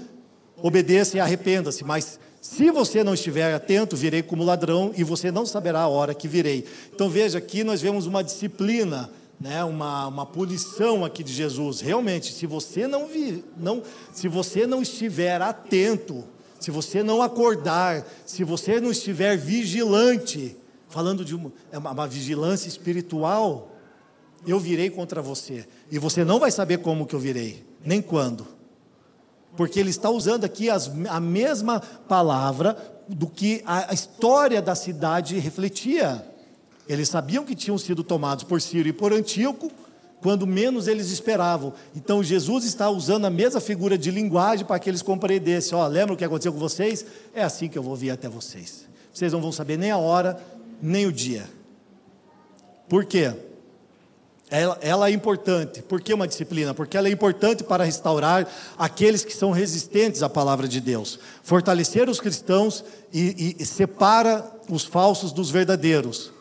obedeça 0.62 1.18
e 1.18 1.20
arrependa-se, 1.20 1.84
mas 1.84 2.18
se 2.41 2.70
você 2.70 3.05
não 3.05 3.12
estiver 3.12 3.55
atento, 3.55 3.95
virei 3.95 4.22
como 4.22 4.43
ladrão 4.43 4.93
e 4.97 5.05
você 5.05 5.30
não 5.30 5.45
saberá 5.45 5.80
a 5.80 5.88
hora 5.88 6.14
que 6.14 6.26
virei. 6.26 6.64
Então 6.93 7.11
veja, 7.11 7.36
aqui 7.36 7.62
nós 7.62 7.82
vemos 7.82 8.07
uma 8.07 8.24
disciplina, 8.24 9.11
né, 9.38 9.62
uma, 9.62 10.07
uma 10.07 10.24
punição 10.24 11.05
aqui 11.05 11.22
de 11.22 11.34
Jesus. 11.34 11.82
Realmente, 11.82 12.32
se 12.32 12.47
você 12.47 12.86
não, 12.86 13.07
vi, 13.07 13.45
não, 13.59 13.82
se 14.12 14.26
você 14.26 14.66
não 14.66 14.80
estiver 14.80 15.43
atento, 15.43 16.24
se 16.59 16.70
você 16.70 17.03
não 17.03 17.20
acordar, 17.20 18.07
se 18.24 18.43
você 18.43 18.80
não 18.80 18.91
estiver 18.91 19.36
vigilante, 19.36 20.57
falando 20.88 21.22
de 21.24 21.34
uma, 21.34 21.53
é 21.70 21.76
uma, 21.76 21.91
uma 21.91 22.09
vigilância 22.09 22.68
espiritual, 22.68 23.70
eu 24.47 24.59
virei 24.59 24.88
contra 24.88 25.20
você. 25.20 25.66
E 25.91 25.99
você 25.99 26.24
não 26.24 26.38
vai 26.41 26.51
saber 26.51 26.78
como 26.78 27.07
que 27.07 27.14
eu 27.14 27.20
virei, 27.20 27.62
nem 27.84 28.01
quando 28.01 28.59
porque 29.61 29.78
ele 29.78 29.90
está 29.90 30.08
usando 30.08 30.46
aqui 30.46 30.70
as, 30.70 30.90
a 31.11 31.20
mesma 31.20 31.80
palavra 31.80 32.74
do 33.06 33.26
que 33.26 33.61
a, 33.66 33.90
a 33.90 33.92
história 33.92 34.62
da 34.62 34.74
cidade 34.74 35.38
refletia. 35.38 36.24
Eles 36.88 37.11
sabiam 37.11 37.44
que 37.44 37.54
tinham 37.54 37.76
sido 37.76 38.02
tomados 38.02 38.42
por 38.42 38.58
Ciro 38.58 38.88
e 38.88 38.92
por 38.94 39.12
Antíoco, 39.12 39.70
quando 40.22 40.46
menos 40.46 40.88
eles 40.88 41.11
esperavam. 41.11 41.74
Então 41.94 42.24
Jesus 42.24 42.64
está 42.64 42.88
usando 42.88 43.26
a 43.26 43.30
mesma 43.30 43.61
figura 43.61 43.98
de 43.98 44.11
linguagem 44.11 44.64
para 44.64 44.78
que 44.78 44.88
eles 44.88 45.02
compreendessem. 45.02 45.76
Ó, 45.76 45.86
lembra 45.86 46.14
o 46.14 46.16
que 46.16 46.24
aconteceu 46.24 46.54
com 46.54 46.58
vocês? 46.58 47.04
É 47.34 47.42
assim 47.42 47.68
que 47.68 47.76
eu 47.76 47.82
vou 47.82 47.94
vir 47.94 48.12
até 48.12 48.30
vocês. 48.30 48.88
Vocês 49.12 49.30
não 49.30 49.42
vão 49.42 49.52
saber 49.52 49.76
nem 49.76 49.90
a 49.90 49.98
hora, 49.98 50.42
nem 50.80 51.04
o 51.04 51.12
dia. 51.12 51.44
Por 52.88 53.04
quê? 53.04 53.34
Ela, 54.51 54.78
ela, 54.80 55.09
é 55.09 55.12
importante. 55.12 55.80
Por 55.80 56.01
que 56.01 56.12
uma 56.12 56.26
disciplina? 56.26 56.74
Porque 56.74 56.96
ela 56.96 57.07
é 57.07 57.11
importante 57.12 57.62
para 57.62 57.84
restaurar 57.84 58.48
aqueles 58.76 59.24
que 59.24 59.32
são 59.32 59.53
resistentes 59.53 60.24
à 60.24 60.28
palavra 60.28 60.66
de 60.66 60.80
Deus, 60.80 61.20
fortalecer 61.42 62.09
os 62.09 62.20
cristãos 62.20 62.84
e, 63.12 63.55
e, 63.59 63.62
e 63.62 63.66
separa 63.66 64.44
os 64.68 64.84
falsos 64.84 65.30
dos 65.30 65.51
verdadeiros, 65.51 66.32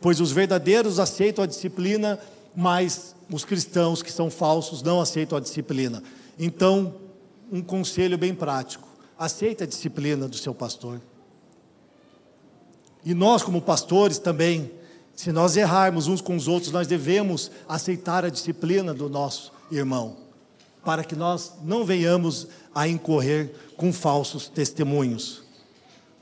pois 0.00 0.20
os 0.20 0.32
verdadeiros 0.32 0.98
aceitam 0.98 1.44
a 1.44 1.46
disciplina, 1.46 2.18
mas 2.54 3.14
os 3.30 3.44
cristãos 3.44 4.02
que 4.02 4.10
são 4.10 4.28
falsos 4.28 4.82
não 4.82 5.00
aceitam 5.00 5.38
a 5.38 5.40
disciplina. 5.40 6.02
Então, 6.36 6.96
um 7.50 7.62
conselho 7.62 8.18
bem 8.18 8.34
prático: 8.34 8.88
aceite 9.16 9.62
a 9.62 9.66
disciplina 9.66 10.26
do 10.26 10.36
seu 10.36 10.52
pastor. 10.52 11.00
E 13.04 13.14
nós, 13.14 13.42
como 13.42 13.62
pastores, 13.62 14.18
também 14.18 14.70
se 15.22 15.30
nós 15.30 15.56
errarmos 15.56 16.08
uns 16.08 16.20
com 16.20 16.34
os 16.34 16.48
outros, 16.48 16.72
nós 16.72 16.88
devemos 16.88 17.48
aceitar 17.68 18.24
a 18.24 18.28
disciplina 18.28 18.92
do 18.92 19.08
nosso 19.08 19.52
irmão, 19.70 20.16
para 20.84 21.04
que 21.04 21.14
nós 21.14 21.52
não 21.62 21.84
venhamos 21.84 22.48
a 22.74 22.88
incorrer 22.88 23.54
com 23.76 23.92
falsos 23.92 24.48
testemunhos. 24.48 25.44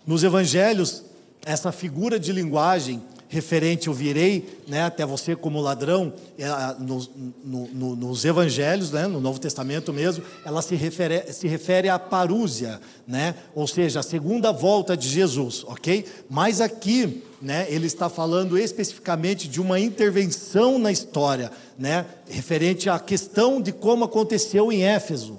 Nos 0.06 0.22
evangelhos, 0.22 1.02
essa 1.46 1.72
figura 1.72 2.20
de 2.20 2.30
linguagem 2.30 3.02
referente 3.30 3.86
eu 3.86 3.94
virei 3.94 4.60
né, 4.66 4.82
até 4.82 5.06
você 5.06 5.36
como 5.36 5.60
ladrão, 5.60 6.12
é, 6.36 6.48
no, 6.80 6.98
no, 7.44 7.68
no, 7.68 7.96
nos 7.96 8.24
evangelhos, 8.24 8.90
né, 8.90 9.06
no 9.06 9.20
Novo 9.20 9.38
Testamento 9.38 9.92
mesmo, 9.92 10.24
ela 10.44 10.60
se 10.60 10.74
refere, 10.74 11.32
se 11.32 11.46
refere 11.46 11.88
à 11.88 11.96
parúzia, 11.96 12.80
né, 13.06 13.36
ou 13.54 13.68
seja, 13.68 14.00
a 14.00 14.02
segunda 14.02 14.50
volta 14.50 14.96
de 14.96 15.08
Jesus, 15.08 15.62
ok? 15.64 16.04
Mas 16.28 16.60
aqui, 16.60 17.22
né, 17.40 17.66
ele 17.70 17.86
está 17.86 18.08
falando 18.08 18.58
especificamente 18.58 19.48
de 19.48 19.60
uma 19.60 19.78
intervenção 19.78 20.76
na 20.76 20.90
história, 20.90 21.52
né, 21.78 22.06
referente 22.28 22.90
à 22.90 22.98
questão 22.98 23.62
de 23.62 23.70
como 23.70 24.04
aconteceu 24.04 24.72
em 24.72 24.82
Éfeso. 24.82 25.38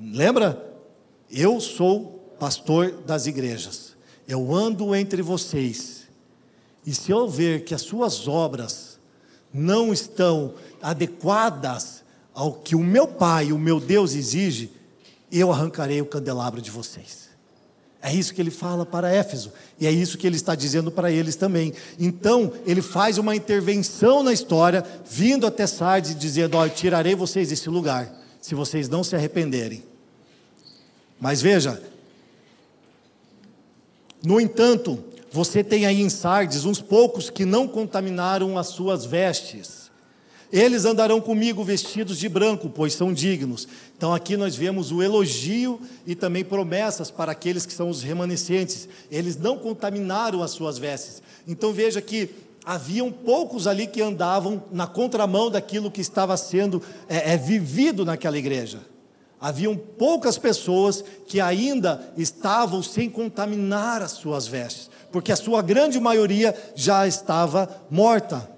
Lembra? 0.00 0.64
Eu 1.28 1.60
sou 1.60 2.36
pastor 2.38 2.92
das 3.04 3.26
igrejas, 3.26 3.96
eu 4.28 4.54
ando 4.54 4.94
entre 4.94 5.22
vocês 5.22 6.05
e 6.86 6.94
se 6.94 7.10
eu 7.10 7.28
ver 7.28 7.64
que 7.64 7.74
as 7.74 7.82
suas 7.82 8.28
obras 8.28 8.98
não 9.52 9.92
estão 9.92 10.54
adequadas 10.80 12.04
ao 12.32 12.52
que 12.52 12.76
o 12.76 12.84
meu 12.84 13.08
Pai, 13.08 13.50
o 13.50 13.58
meu 13.58 13.80
Deus 13.80 14.14
exige, 14.14 14.70
eu 15.32 15.50
arrancarei 15.50 16.00
o 16.00 16.06
candelabro 16.06 16.62
de 16.62 16.70
vocês. 16.70 17.26
É 18.00 18.14
isso 18.14 18.32
que 18.32 18.40
ele 18.40 18.52
fala 18.52 18.86
para 18.86 19.10
Éfeso, 19.10 19.52
e 19.80 19.86
é 19.86 19.90
isso 19.90 20.16
que 20.16 20.26
ele 20.26 20.36
está 20.36 20.54
dizendo 20.54 20.92
para 20.92 21.10
eles 21.10 21.34
também. 21.34 21.72
Então, 21.98 22.52
ele 22.64 22.80
faz 22.80 23.18
uma 23.18 23.34
intervenção 23.34 24.22
na 24.22 24.32
história, 24.32 24.84
vindo 25.04 25.44
até 25.44 25.66
Sardes 25.66 26.12
e 26.12 26.14
dizendo: 26.14 26.56
Ó, 26.56 26.68
tirarei 26.68 27.16
vocês 27.16 27.48
desse 27.48 27.68
lugar, 27.68 28.12
se 28.40 28.54
vocês 28.54 28.88
não 28.88 29.02
se 29.02 29.16
arrependerem. 29.16 29.82
Mas 31.18 31.42
veja, 31.42 31.82
no 34.22 34.40
entanto, 34.40 35.02
você 35.32 35.62
tem 35.62 35.86
aí 35.86 36.00
em 36.00 36.08
Sardes 36.08 36.64
uns 36.64 36.80
poucos 36.80 37.30
que 37.30 37.44
não 37.44 37.66
contaminaram 37.66 38.56
as 38.56 38.68
suas 38.68 39.04
vestes. 39.04 39.86
Eles 40.52 40.84
andarão 40.84 41.20
comigo 41.20 41.64
vestidos 41.64 42.18
de 42.18 42.28
branco, 42.28 42.70
pois 42.70 42.94
são 42.94 43.12
dignos. 43.12 43.66
Então 43.96 44.14
aqui 44.14 44.36
nós 44.36 44.54
vemos 44.54 44.92
o 44.92 45.02
elogio 45.02 45.80
e 46.06 46.14
também 46.14 46.44
promessas 46.44 47.10
para 47.10 47.32
aqueles 47.32 47.66
que 47.66 47.72
são 47.72 47.90
os 47.90 48.02
remanescentes. 48.02 48.88
Eles 49.10 49.36
não 49.36 49.58
contaminaram 49.58 50.42
as 50.42 50.52
suas 50.52 50.78
vestes. 50.78 51.20
Então 51.48 51.72
veja 51.72 52.00
que 52.00 52.30
haviam 52.64 53.10
poucos 53.10 53.66
ali 53.66 53.86
que 53.86 54.00
andavam 54.00 54.62
na 54.70 54.86
contramão 54.86 55.50
daquilo 55.50 55.90
que 55.90 56.00
estava 56.00 56.36
sendo 56.36 56.80
é, 57.08 57.32
é, 57.32 57.36
vivido 57.36 58.04
naquela 58.04 58.38
igreja. 58.38 58.80
Haviam 59.40 59.76
poucas 59.76 60.38
pessoas 60.38 61.04
que 61.26 61.40
ainda 61.40 62.12
estavam 62.16 62.82
sem 62.82 63.10
contaminar 63.10 64.00
as 64.00 64.12
suas 64.12 64.46
vestes 64.46 64.95
porque 65.10 65.32
a 65.32 65.36
sua 65.36 65.62
grande 65.62 65.98
maioria 66.00 66.54
já 66.74 67.06
estava 67.06 67.68
morta. 67.90 68.48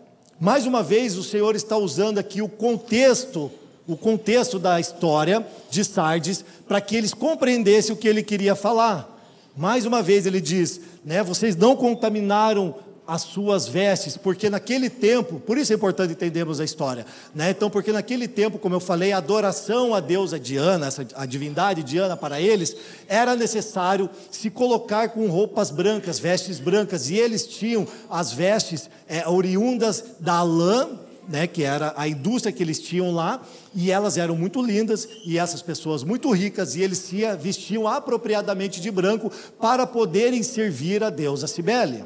Mais 0.41 0.67
uma 0.67 0.83
vez, 0.83 1.17
o 1.17 1.25
Senhor 1.25 1.57
está 1.57 1.77
usando 1.77 2.19
aqui 2.19 2.41
o 2.41 2.49
contexto, 2.49 3.51
o 3.87 3.97
contexto 3.97 4.59
da 4.59 4.79
história 4.79 5.47
de 5.71 5.85
Sardes, 5.85 6.45
para 6.67 6.81
que 6.81 6.97
eles 6.97 7.13
compreendessem 7.13 7.95
o 7.95 7.99
que 7.99 8.07
ele 8.07 8.23
queria 8.23 8.55
falar. 8.55 9.17
Mais 9.57 9.85
uma 9.85 10.03
vez 10.03 10.27
ele 10.27 10.41
diz, 10.41 10.81
né, 11.05 11.23
vocês 11.23 11.57
não 11.57 11.75
contaminaram 11.75 12.77
as 13.09 13.23
suas 13.23 13.67
vestes, 13.67 14.19
porque 14.19 14.51
naquele 14.51 14.91
tempo, 14.91 15.41
por 15.41 15.57
isso 15.57 15.73
é 15.73 15.77
importante 15.77 16.13
entendermos 16.13 16.61
a 16.61 16.65
história, 16.65 17.07
né? 17.35 17.49
Então, 17.49 17.71
porque 17.71 17.91
naquele 17.91 18.29
tempo, 18.29 18.59
como 18.59 18.75
eu 18.75 18.81
falei, 18.81 19.13
a 19.13 19.17
adoração 19.17 19.95
a 19.95 20.01
deusa 20.01 20.39
Diana, 20.39 20.89
essa, 20.89 21.07
a 21.15 21.25
divindade 21.25 21.83
Diana 21.83 22.19
para 22.19 22.39
eles, 22.39 22.77
era 23.09 23.35
necessário 23.35 24.11
se 24.31 24.51
colocar 24.51 25.09
com 25.09 25.27
roupas 25.31 25.71
brancas, 25.71 26.19
vestes 26.19 26.61
brancas, 26.61 27.09
e 27.09 27.17
eles 27.17 27.47
tinham 27.47 27.89
as 28.11 28.31
vestes 28.31 28.91
é, 29.09 29.27
oriundas 29.27 30.05
da 30.21 30.43
lã, 30.43 30.91
né, 31.27 31.47
que 31.47 31.63
era 31.63 31.95
a 31.97 32.07
indústria 32.07 32.53
que 32.53 32.63
eles 32.63 32.79
tinham 32.79 33.11
lá, 33.11 33.41
e 33.75 33.91
elas 33.91 34.19
eram 34.19 34.37
muito 34.37 34.61
lindas, 34.61 35.09
e 35.25 35.39
essas 35.39 35.63
pessoas 35.63 36.05
muito 36.05 36.31
ricas, 36.31 36.77
e 36.77 36.83
eles 36.83 36.99
se 36.99 37.23
vestiam 37.41 37.89
apropriadamente 37.89 38.83
de 38.83 38.91
branco 38.91 39.33
para 39.59 39.87
poderem 39.87 40.43
servir 40.43 41.03
a 41.03 41.09
deusa 41.09 41.47
Cibele. 41.47 42.05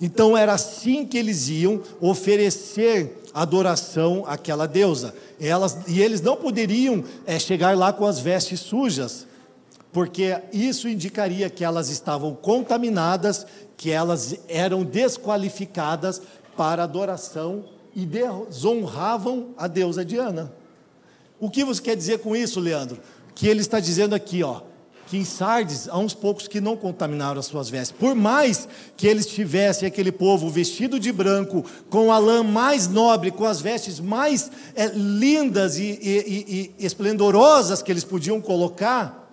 Então 0.00 0.36
era 0.36 0.52
assim 0.52 1.06
que 1.06 1.16
eles 1.16 1.48
iam 1.48 1.80
oferecer 2.00 3.22
adoração 3.32 4.24
àquela 4.26 4.66
deusa. 4.66 5.14
Elas, 5.40 5.78
e 5.86 6.00
eles 6.00 6.20
não 6.20 6.36
poderiam 6.36 7.04
é, 7.26 7.38
chegar 7.38 7.76
lá 7.76 7.92
com 7.92 8.06
as 8.06 8.18
vestes 8.18 8.60
sujas, 8.60 9.26
porque 9.92 10.38
isso 10.52 10.88
indicaria 10.88 11.48
que 11.48 11.64
elas 11.64 11.88
estavam 11.88 12.34
contaminadas, 12.34 13.46
que 13.76 13.90
elas 13.90 14.38
eram 14.48 14.84
desqualificadas 14.84 16.20
para 16.56 16.82
adoração 16.82 17.64
e 17.94 18.04
desonravam 18.04 19.54
a 19.56 19.66
deusa 19.66 20.04
Diana. 20.04 20.52
O 21.38 21.50
que 21.50 21.64
você 21.64 21.80
quer 21.80 21.96
dizer 21.96 22.18
com 22.18 22.34
isso, 22.34 22.60
Leandro? 22.60 22.98
Que 23.34 23.48
ele 23.48 23.60
está 23.60 23.80
dizendo 23.80 24.14
aqui, 24.14 24.42
ó, 24.42 24.62
que 25.06 25.16
em 25.16 25.24
Sardes 25.24 25.88
há 25.88 25.96
uns 25.96 26.12
poucos 26.12 26.48
que 26.48 26.60
não 26.60 26.76
contaminaram 26.76 27.38
as 27.38 27.46
suas 27.46 27.70
vestes. 27.70 27.96
Por 27.96 28.14
mais 28.14 28.68
que 28.96 29.06
eles 29.06 29.26
tivessem 29.26 29.86
aquele 29.86 30.10
povo 30.10 30.50
vestido 30.50 30.98
de 30.98 31.12
branco, 31.12 31.64
com 31.88 32.12
a 32.12 32.18
lã 32.18 32.42
mais 32.42 32.88
nobre, 32.88 33.30
com 33.30 33.44
as 33.44 33.60
vestes 33.60 34.00
mais 34.00 34.50
é, 34.74 34.88
lindas 34.88 35.78
e, 35.78 35.98
e, 36.02 36.74
e 36.78 36.84
esplendorosas 36.84 37.82
que 37.82 37.90
eles 37.90 38.02
podiam 38.02 38.40
colocar, 38.40 39.30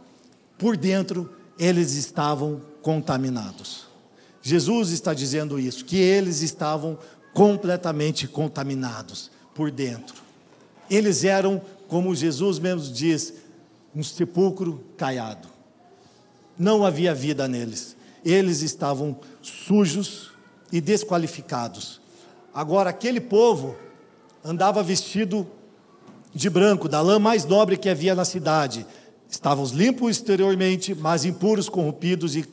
por 0.57 0.77
dentro 0.77 1.29
eles 1.57 1.95
estavam 1.95 2.61
contaminados. 2.81 3.87
Jesus 4.41 4.91
está 4.91 5.13
dizendo 5.13 5.59
isso, 5.59 5.85
que 5.85 5.97
eles 5.97 6.41
estavam 6.41 6.99
completamente 7.33 8.27
contaminados 8.27 9.31
por 9.55 9.71
dentro. 9.71 10.21
Eles 10.89 11.23
eram, 11.23 11.59
como 11.87 12.13
Jesus 12.13 12.59
mesmo 12.59 12.93
diz, 12.93 13.33
um 13.95 14.03
sepulcro 14.03 14.83
caiado 14.97 15.52
não 16.57 16.85
havia 16.85 17.13
vida 17.13 17.47
neles. 17.47 17.95
Eles 18.23 18.61
estavam 18.61 19.17
sujos 19.41 20.31
e 20.71 20.79
desqualificados. 20.79 22.01
Agora, 22.53 22.89
aquele 22.89 23.19
povo 23.19 23.75
andava 24.43 24.83
vestido 24.83 25.47
de 26.33 26.49
branco, 26.49 26.89
da 26.89 27.01
lã 27.01 27.19
mais 27.19 27.45
nobre 27.45 27.77
que 27.77 27.89
havia 27.89 28.15
na 28.15 28.25
cidade. 28.25 28.85
Estavam 29.29 29.65
limpos 29.65 30.17
exteriormente, 30.17 30.95
mas 30.95 31.25
impuros, 31.25 31.69
corrompidos 31.69 32.35
e 32.35 32.45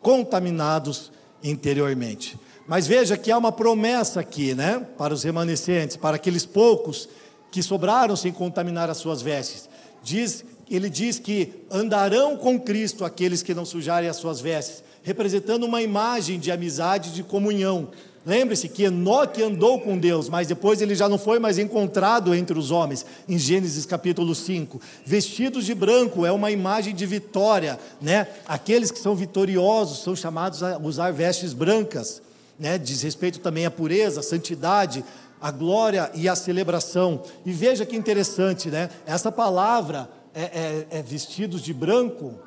contaminados 0.00 1.10
interiormente. 1.42 2.38
Mas 2.66 2.86
veja 2.86 3.16
que 3.16 3.30
há 3.30 3.38
uma 3.38 3.50
promessa 3.50 4.20
aqui, 4.20 4.54
né, 4.54 4.86
para 4.96 5.14
os 5.14 5.22
remanescentes, 5.22 5.96
para 5.96 6.16
aqueles 6.16 6.44
poucos 6.44 7.08
que 7.50 7.62
sobraram 7.62 8.14
sem 8.14 8.30
contaminar 8.30 8.90
as 8.90 8.98
suas 8.98 9.22
vestes. 9.22 9.68
Diz 10.02 10.44
ele 10.74 10.90
diz 10.90 11.18
que 11.18 11.52
andarão 11.70 12.36
com 12.36 12.58
Cristo 12.60 13.04
aqueles 13.04 13.42
que 13.42 13.54
não 13.54 13.64
sujarem 13.64 14.08
as 14.08 14.16
suas 14.16 14.40
vestes, 14.40 14.82
representando 15.02 15.64
uma 15.64 15.80
imagem 15.80 16.38
de 16.38 16.50
amizade, 16.50 17.12
de 17.12 17.22
comunhão. 17.22 17.88
Lembre-se 18.26 18.68
que 18.68 18.82
Enoque 18.82 19.42
andou 19.42 19.80
com 19.80 19.96
Deus, 19.96 20.28
mas 20.28 20.46
depois 20.46 20.82
ele 20.82 20.94
já 20.94 21.08
não 21.08 21.16
foi 21.16 21.38
mais 21.38 21.58
encontrado 21.58 22.34
entre 22.34 22.58
os 22.58 22.70
homens, 22.70 23.06
em 23.26 23.38
Gênesis 23.38 23.86
capítulo 23.86 24.34
5. 24.34 24.78
Vestidos 25.06 25.64
de 25.64 25.74
branco 25.74 26.26
é 26.26 26.30
uma 26.30 26.50
imagem 26.50 26.94
de 26.94 27.06
vitória, 27.06 27.78
né? 28.02 28.28
Aqueles 28.46 28.90
que 28.90 28.98
são 28.98 29.14
vitoriosos 29.14 30.02
são 30.02 30.14
chamados 30.14 30.62
a 30.62 30.78
usar 30.78 31.10
vestes 31.10 31.54
brancas, 31.54 32.20
né? 32.58 32.76
Diz 32.76 33.00
respeito 33.00 33.38
também 33.38 33.64
à 33.64 33.70
pureza, 33.70 34.20
à 34.20 34.22
santidade, 34.22 35.02
a 35.40 35.50
glória 35.50 36.10
e 36.14 36.28
a 36.28 36.36
celebração. 36.36 37.22
E 37.46 37.52
veja 37.52 37.86
que 37.86 37.96
interessante, 37.96 38.68
né? 38.68 38.90
Essa 39.06 39.32
palavra 39.32 40.06
é, 40.34 40.42
é, 40.42 40.86
é 40.98 41.02
vestidos 41.02 41.62
de 41.62 41.72
branco. 41.72 42.38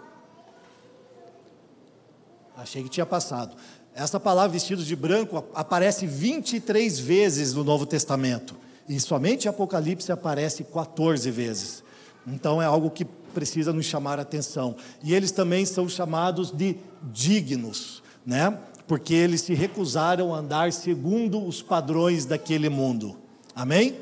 Achei 2.55 2.83
que 2.83 2.89
tinha 2.89 3.05
passado. 3.05 3.55
Essa 3.93 4.19
palavra 4.19 4.51
vestidos 4.51 4.85
de 4.85 4.95
branco 4.95 5.43
aparece 5.53 6.07
23 6.07 6.99
vezes 6.99 7.53
no 7.53 7.63
Novo 7.63 7.85
Testamento. 7.85 8.55
E 8.87 8.99
somente 8.99 9.49
Apocalipse 9.49 10.11
aparece 10.11 10.63
14 10.63 11.29
vezes. 11.31 11.83
Então 12.25 12.61
é 12.61 12.65
algo 12.65 12.89
que 12.89 13.05
precisa 13.05 13.73
nos 13.73 13.85
chamar 13.85 14.19
a 14.19 14.21
atenção. 14.21 14.75
E 15.03 15.13
eles 15.13 15.31
também 15.31 15.65
são 15.65 15.87
chamados 15.89 16.51
de 16.51 16.77
dignos, 17.03 18.03
né? 18.25 18.57
Porque 18.87 19.13
eles 19.13 19.41
se 19.41 19.53
recusaram 19.53 20.33
a 20.33 20.39
andar 20.39 20.71
segundo 20.73 21.45
os 21.45 21.61
padrões 21.61 22.25
daquele 22.25 22.69
mundo. 22.69 23.17
Amém? 23.55 23.97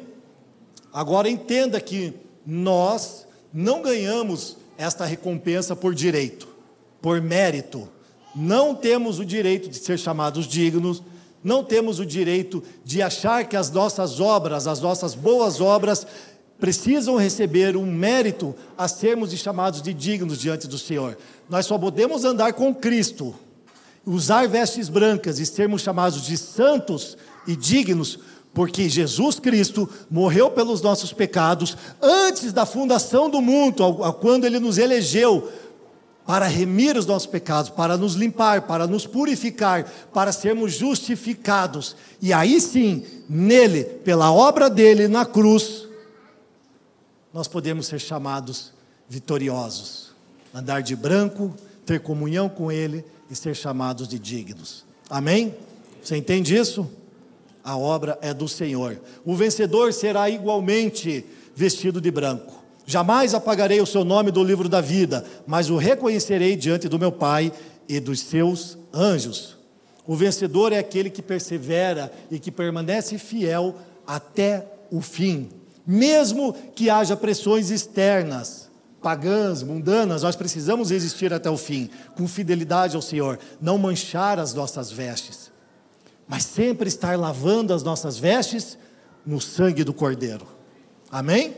Agora 0.92 1.30
entenda 1.30 1.80
que 1.80 2.14
nós 2.46 3.28
não 3.54 3.82
ganhamos 3.82 4.58
esta 4.78 5.06
recompensa 5.06 5.76
por 5.76 5.94
direito, 5.94 6.48
por 7.02 7.22
mérito. 7.22 7.90
Não 8.36 8.76
temos 8.76 9.20
o 9.20 9.26
direito 9.26 9.70
de 9.70 9.78
ser 9.78 9.98
chamados 9.98 10.48
dignos, 10.48 11.02
não 11.44 11.64
temos 11.64 12.00
o 12.00 12.06
direito 12.06 12.64
de 12.84 13.02
achar 13.02 13.48
que 13.48 13.56
as 13.56 13.72
nossas 13.72 14.20
obras, 14.20 14.68
as 14.68 14.80
nossas 14.80 15.16
boas 15.16 15.60
obras, 15.60 16.06
precisam 16.60 17.16
receber 17.16 17.78
um 17.78 17.86
mérito 17.86 18.54
a 18.78 18.88
sermos 18.88 19.32
chamados 19.34 19.82
de 19.82 19.94
dignos 19.94 20.40
diante 20.40 20.68
do 20.68 20.78
Senhor. 20.78 21.18
Nós 21.50 21.66
só 21.66 21.78
podemos 21.78 22.26
andar 22.26 22.54
com 22.54 22.76
Cristo, 22.76 23.34
usar 24.06 24.48
vestes 24.48 24.90
brancas 24.90 25.40
e 25.40 25.46
sermos 25.46 25.82
chamados 25.82 26.22
de 26.24 26.38
santos 26.38 27.18
e 27.48 27.56
dignos, 27.56 28.20
porque 28.54 28.90
Jesus 28.90 29.40
Cristo 29.40 29.90
morreu 30.10 30.50
pelos 30.52 30.82
nossos 30.82 31.14
pecados 31.14 31.78
antes 32.02 32.52
da 32.52 32.66
fundação 32.66 33.30
do 33.30 33.42
mundo, 33.42 33.96
quando 34.20 34.46
Ele 34.46 34.60
nos 34.60 34.78
elegeu 34.78 35.52
para 36.26 36.46
remir 36.46 36.96
os 36.96 37.08
nossos 37.08 37.28
pecados, 37.28 37.72
para 37.72 37.98
nos 37.98 38.14
limpar, 38.14 38.64
para 38.64 38.86
nos 38.86 39.08
purificar, 39.08 39.84
para 40.14 40.32
sermos 40.32 40.74
justificados. 40.74 41.96
E 42.22 42.32
aí 42.32 42.62
sim, 42.62 43.04
nele, 43.28 43.84
pela 43.84 44.32
obra 44.32 44.70
dele 44.70 45.08
na 45.08 45.26
cruz, 45.26 45.88
nós 47.34 47.48
podemos 47.48 47.88
ser 47.88 48.00
chamados 48.00 48.72
vitoriosos, 49.08 50.12
andar 50.54 50.82
de 50.84 50.96
branco, 50.96 51.54
ter 51.84 52.00
comunhão 52.00 52.48
com 52.48 52.72
Ele 52.72 53.04
e 53.30 53.36
ser 53.36 53.56
chamados 53.56 54.08
de 54.08 54.20
dignos. 54.20 54.86
Amém? 55.10 55.56
Você 56.04 56.16
entende 56.16 56.56
isso? 56.56 56.88
A 57.70 57.78
obra 57.78 58.18
é 58.20 58.34
do 58.34 58.48
Senhor. 58.48 59.00
O 59.24 59.36
vencedor 59.36 59.94
será 59.94 60.28
igualmente 60.28 61.24
vestido 61.56 62.02
de 62.02 62.10
branco. 62.10 62.64
Jamais 62.84 63.36
apagarei 63.36 63.80
o 63.80 63.86
seu 63.86 64.04
nome 64.04 64.32
do 64.32 64.44
livro 64.44 64.68
da 64.68 64.82
vida, 64.82 65.24
mas 65.46 65.70
o 65.70 65.78
reconhecerei 65.78 66.56
diante 66.56 66.90
do 66.90 66.98
meu 66.98 67.12
Pai 67.12 67.54
e 67.88 68.00
dos 68.00 68.22
seus 68.22 68.76
anjos. 68.92 69.56
O 70.08 70.16
vencedor 70.16 70.74
é 70.74 70.80
aquele 70.80 71.12
que 71.12 71.22
persevera 71.22 72.12
e 72.32 72.40
que 72.40 72.50
permanece 72.50 73.20
fiel 73.20 73.76
até 74.08 74.66
o 74.90 75.00
fim. 75.00 75.52
Mesmo 75.86 76.54
que 76.74 76.90
haja 76.90 77.16
pressões 77.16 77.70
externas, 77.70 78.68
pagãs, 79.00 79.62
mundanas, 79.62 80.24
nós 80.24 80.36
precisamos 80.36 80.90
resistir 80.90 81.32
até 81.32 81.52
o 81.52 81.58
fim, 81.58 81.88
com 82.16 82.28
fidelidade 82.28 82.96
ao 82.96 83.02
Senhor, 83.04 83.38
não 83.62 83.78
manchar 83.78 84.40
as 84.40 84.56
nossas 84.56 84.92
vestes, 84.92 85.49
mas 86.30 86.44
sempre 86.44 86.88
estar 86.88 87.18
lavando 87.18 87.74
as 87.74 87.82
nossas 87.82 88.20
vestes 88.20 88.78
no 89.26 89.42
sangue 89.42 89.84
do 89.84 89.92
Cordeiro. 89.92 90.46
Amém? 91.12 91.56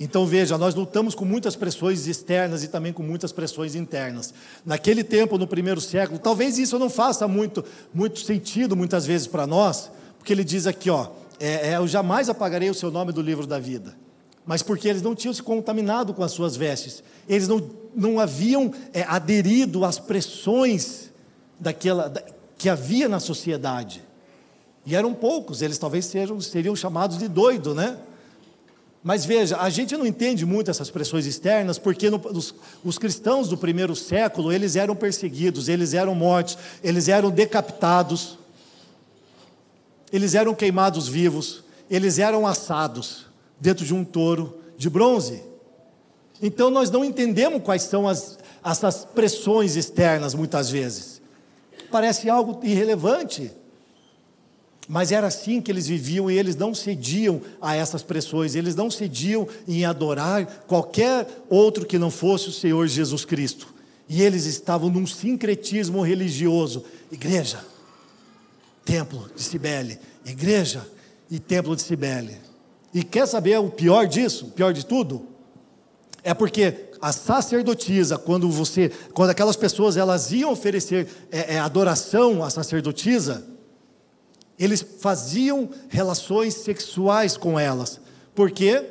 Então 0.00 0.26
veja, 0.26 0.58
nós 0.58 0.74
lutamos 0.74 1.14
com 1.14 1.24
muitas 1.24 1.54
pressões 1.54 2.08
externas 2.08 2.64
e 2.64 2.68
também 2.68 2.92
com 2.92 3.02
muitas 3.02 3.30
pressões 3.30 3.76
internas. 3.76 4.34
Naquele 4.66 5.04
tempo, 5.04 5.38
no 5.38 5.46
primeiro 5.46 5.80
século, 5.80 6.18
talvez 6.18 6.58
isso 6.58 6.80
não 6.80 6.90
faça 6.90 7.28
muito, 7.28 7.64
muito 7.94 8.18
sentido 8.20 8.76
muitas 8.76 9.06
vezes 9.06 9.28
para 9.28 9.46
nós, 9.46 9.88
porque 10.18 10.32
ele 10.32 10.44
diz 10.44 10.66
aqui, 10.66 10.90
ó, 10.90 11.08
é, 11.38 11.70
é, 11.70 11.76
eu 11.76 11.86
jamais 11.86 12.28
apagarei 12.28 12.68
o 12.68 12.74
seu 12.74 12.90
nome 12.90 13.12
do 13.12 13.22
livro 13.22 13.46
da 13.46 13.60
vida. 13.60 13.96
Mas 14.44 14.62
porque 14.62 14.88
eles 14.88 15.02
não 15.02 15.14
tinham 15.14 15.34
se 15.34 15.42
contaminado 15.42 16.12
com 16.12 16.24
as 16.24 16.32
suas 16.32 16.56
vestes, 16.56 17.04
eles 17.28 17.46
não, 17.46 17.70
não 17.94 18.18
haviam 18.18 18.72
é, 18.92 19.02
aderido 19.02 19.84
às 19.84 19.98
pressões 19.98 21.07
daquela, 21.58 22.08
da, 22.08 22.22
que 22.56 22.68
havia 22.68 23.08
na 23.08 23.20
sociedade. 23.20 24.02
E 24.84 24.94
eram 24.94 25.12
poucos, 25.12 25.62
eles 25.62 25.78
talvez 25.78 26.06
sejam, 26.06 26.40
seriam 26.40 26.74
chamados 26.74 27.18
de 27.18 27.28
doido, 27.28 27.74
né? 27.74 27.98
Mas 29.02 29.24
veja, 29.24 29.58
a 29.58 29.70
gente 29.70 29.96
não 29.96 30.06
entende 30.06 30.44
muito 30.44 30.70
essas 30.70 30.90
pressões 30.90 31.24
externas, 31.24 31.78
porque 31.78 32.10
no, 32.10 32.20
os, 32.32 32.54
os, 32.84 32.98
cristãos 32.98 33.48
do 33.48 33.56
primeiro 33.56 33.94
século, 33.94 34.52
eles 34.52 34.76
eram 34.76 34.96
perseguidos, 34.96 35.68
eles 35.68 35.94
eram 35.94 36.14
mortos, 36.14 36.58
eles 36.82 37.08
eram 37.08 37.30
decapitados 37.30 38.38
eles 40.12 40.34
eram 40.34 40.54
queimados 40.54 41.08
vivos, 41.08 41.62
eles 41.90 42.18
eram 42.18 42.46
assados 42.46 43.26
dentro 43.60 43.84
de 43.84 43.94
um 43.94 44.04
touro 44.04 44.58
de 44.76 44.88
bronze. 44.88 45.42
Então 46.40 46.70
nós 46.70 46.90
não 46.90 47.04
entendemos 47.04 47.62
quais 47.62 47.82
são 47.82 48.08
as, 48.08 48.38
essas 48.64 49.04
pressões 49.04 49.76
externas 49.76 50.34
muitas 50.34 50.70
vezes. 50.70 51.17
Parece 51.90 52.28
algo 52.28 52.60
irrelevante. 52.62 53.50
Mas 54.88 55.12
era 55.12 55.26
assim 55.26 55.60
que 55.60 55.70
eles 55.70 55.86
viviam 55.86 56.30
e 56.30 56.38
eles 56.38 56.56
não 56.56 56.74
cediam 56.74 57.42
a 57.60 57.76
essas 57.76 58.02
pressões, 58.02 58.54
eles 58.54 58.74
não 58.74 58.90
cediam 58.90 59.46
em 59.66 59.84
adorar 59.84 60.46
qualquer 60.66 61.28
outro 61.50 61.84
que 61.84 61.98
não 61.98 62.10
fosse 62.10 62.48
o 62.48 62.52
Senhor 62.52 62.86
Jesus 62.86 63.24
Cristo. 63.24 63.74
E 64.08 64.22
eles 64.22 64.46
estavam 64.46 64.88
num 64.88 65.06
sincretismo 65.06 66.00
religioso. 66.00 66.84
Igreja, 67.12 67.62
templo 68.82 69.30
de 69.36 69.42
Cibele, 69.42 69.98
igreja 70.24 70.88
e 71.30 71.38
templo 71.38 71.76
de 71.76 71.82
Cibele. 71.82 72.38
E 72.94 73.04
quer 73.04 73.28
saber 73.28 73.58
o 73.58 73.68
pior 73.68 74.06
disso? 74.06 74.46
O 74.46 74.50
pior 74.50 74.72
de 74.72 74.86
tudo? 74.86 75.26
É 76.24 76.32
porque 76.32 76.87
a 77.00 77.12
sacerdotisa, 77.12 78.18
quando 78.18 78.50
você, 78.50 78.90
quando 79.12 79.30
aquelas 79.30 79.56
pessoas 79.56 79.96
elas 79.96 80.32
iam 80.32 80.52
oferecer 80.52 81.08
é, 81.30 81.54
é, 81.54 81.58
adoração 81.58 82.42
à 82.42 82.50
sacerdotisa, 82.50 83.44
eles 84.58 84.84
faziam 85.00 85.70
relações 85.88 86.54
sexuais 86.54 87.36
com 87.36 87.58
elas. 87.58 88.00
Por 88.34 88.50
quê? 88.50 88.84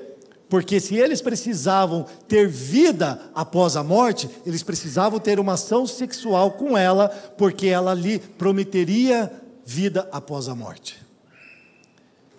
Porque 0.50 0.80
se 0.80 0.96
eles 0.96 1.22
precisavam 1.22 2.06
ter 2.28 2.48
vida 2.48 3.20
após 3.36 3.76
a 3.76 3.84
morte, 3.84 4.30
eles 4.46 4.64
precisavam 4.64 5.20
ter 5.20 5.40
uma 5.40 5.54
ação 5.54 5.86
sexual 5.86 6.52
com 6.52 6.78
ela, 6.78 7.10
porque 7.38 7.68
ela 7.68 7.94
lhe 7.94 8.18
prometeria 8.20 9.32
vida 9.66 10.08
após 10.12 10.48
a 10.48 10.56
morte. 10.56 11.06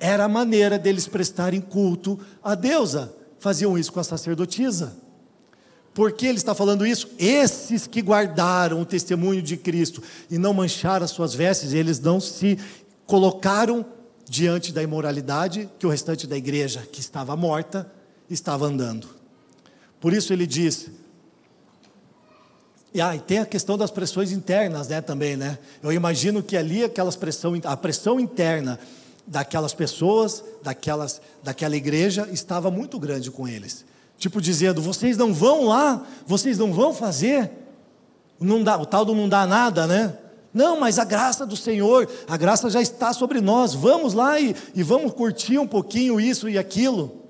Era 0.01 0.25
a 0.25 0.29
maneira 0.29 0.79
deles 0.79 1.07
prestarem 1.07 1.61
culto 1.61 2.19
à 2.43 2.55
deusa. 2.55 3.15
Faziam 3.39 3.77
isso 3.77 3.93
com 3.93 4.01
a 4.01 4.05
sacerdotisa. 4.05 4.97
Por 5.99 6.13
que 6.13 6.27
ele 6.27 6.39
está 6.39 6.55
falando 6.55 6.87
isso? 6.87 7.09
Esses 7.19 7.89
que 7.89 8.01
guardaram 8.01 8.81
o 8.81 8.87
testemunho 8.87 9.43
de 9.43 9.57
Cristo 9.57 10.01
e 10.31 10.39
não 10.39 10.55
mancharam 10.55 11.05
as 11.05 11.11
suas 11.11 11.35
vestes, 11.35 11.73
eles 11.73 11.99
não 11.99 12.21
se 12.21 12.57
colocaram 13.05 13.85
diante 14.25 14.73
da 14.73 14.81
imoralidade 14.81 15.69
que 15.77 15.85
o 15.85 15.91
restante 15.91 16.25
da 16.25 16.37
igreja, 16.37 16.87
que 16.93 17.01
estava 17.01 17.35
morta, 17.35 17.91
estava 18.31 18.65
andando. 18.67 19.09
Por 20.01 20.13
isso 20.13 20.33
ele 20.33 20.47
diz: 20.47 20.89
e, 22.95 23.01
ah, 23.01 23.17
e 23.17 23.19
tem 23.19 23.41
a 23.41 23.45
questão 23.45 23.77
das 23.77 23.91
pressões 23.91 24.31
internas, 24.31 24.87
né, 24.87 25.01
também, 25.01 25.37
né? 25.37 25.59
Eu 25.83 25.91
imagino 25.91 26.45
que 26.45 26.57
ali 26.57 26.85
aquelas 26.85 27.17
pressão, 27.17 27.61
a 27.65 27.77
pressão 27.77 28.21
interna 28.21 28.79
daquelas 29.27 29.75
pessoas, 29.75 30.45
daquelas, 30.63 31.21
daquela 31.43 31.77
igreja 31.77 32.29
estava 32.31 32.71
muito 32.71 33.01
grande 33.01 33.33
com 33.33 33.49
eles. 33.49 33.85
Tipo 34.19 34.41
dizendo: 34.41 34.83
"Vocês 34.83 35.17
não 35.17 35.33
vão 35.33 35.65
lá, 35.65 36.05
vocês 36.27 36.59
não 36.59 36.73
vão 36.73 36.93
fazer". 36.93 37.51
Não 38.39 38.63
dá, 38.63 38.77
o 38.77 38.87
tal 38.87 39.05
do 39.05 39.15
não 39.15 39.29
dá 39.29 39.47
nada, 39.47 39.87
né? 39.87 40.17
Não, 40.53 40.79
mas 40.79 40.99
a 40.99 41.05
graça 41.05 41.45
do 41.47 41.57
Senhor, 41.57 42.09
a 42.27 42.37
graça 42.37 42.71
já 42.71 42.81
está 42.81 43.13
sobre 43.13 43.41
nós. 43.41 43.75
Vamos 43.75 44.15
lá 44.15 44.41
e, 44.41 44.55
e 44.75 44.83
vamos 44.83 45.13
curtir 45.13 45.59
um 45.59 45.67
pouquinho 45.67 46.21
isso 46.21 46.49
e 46.49 46.57
aquilo. 46.57 47.25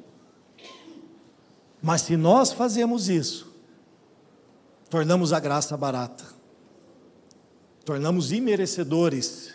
Mas 1.83 2.03
se 2.03 2.17
nós 2.17 2.53
fazemos 2.53 3.09
isso, 3.09 3.53
tornamos 4.91 5.33
a 5.33 5.41
graça 5.41 5.77
barata, 5.77 6.25
tornamos 7.85 8.33
imerecedores 8.33 9.55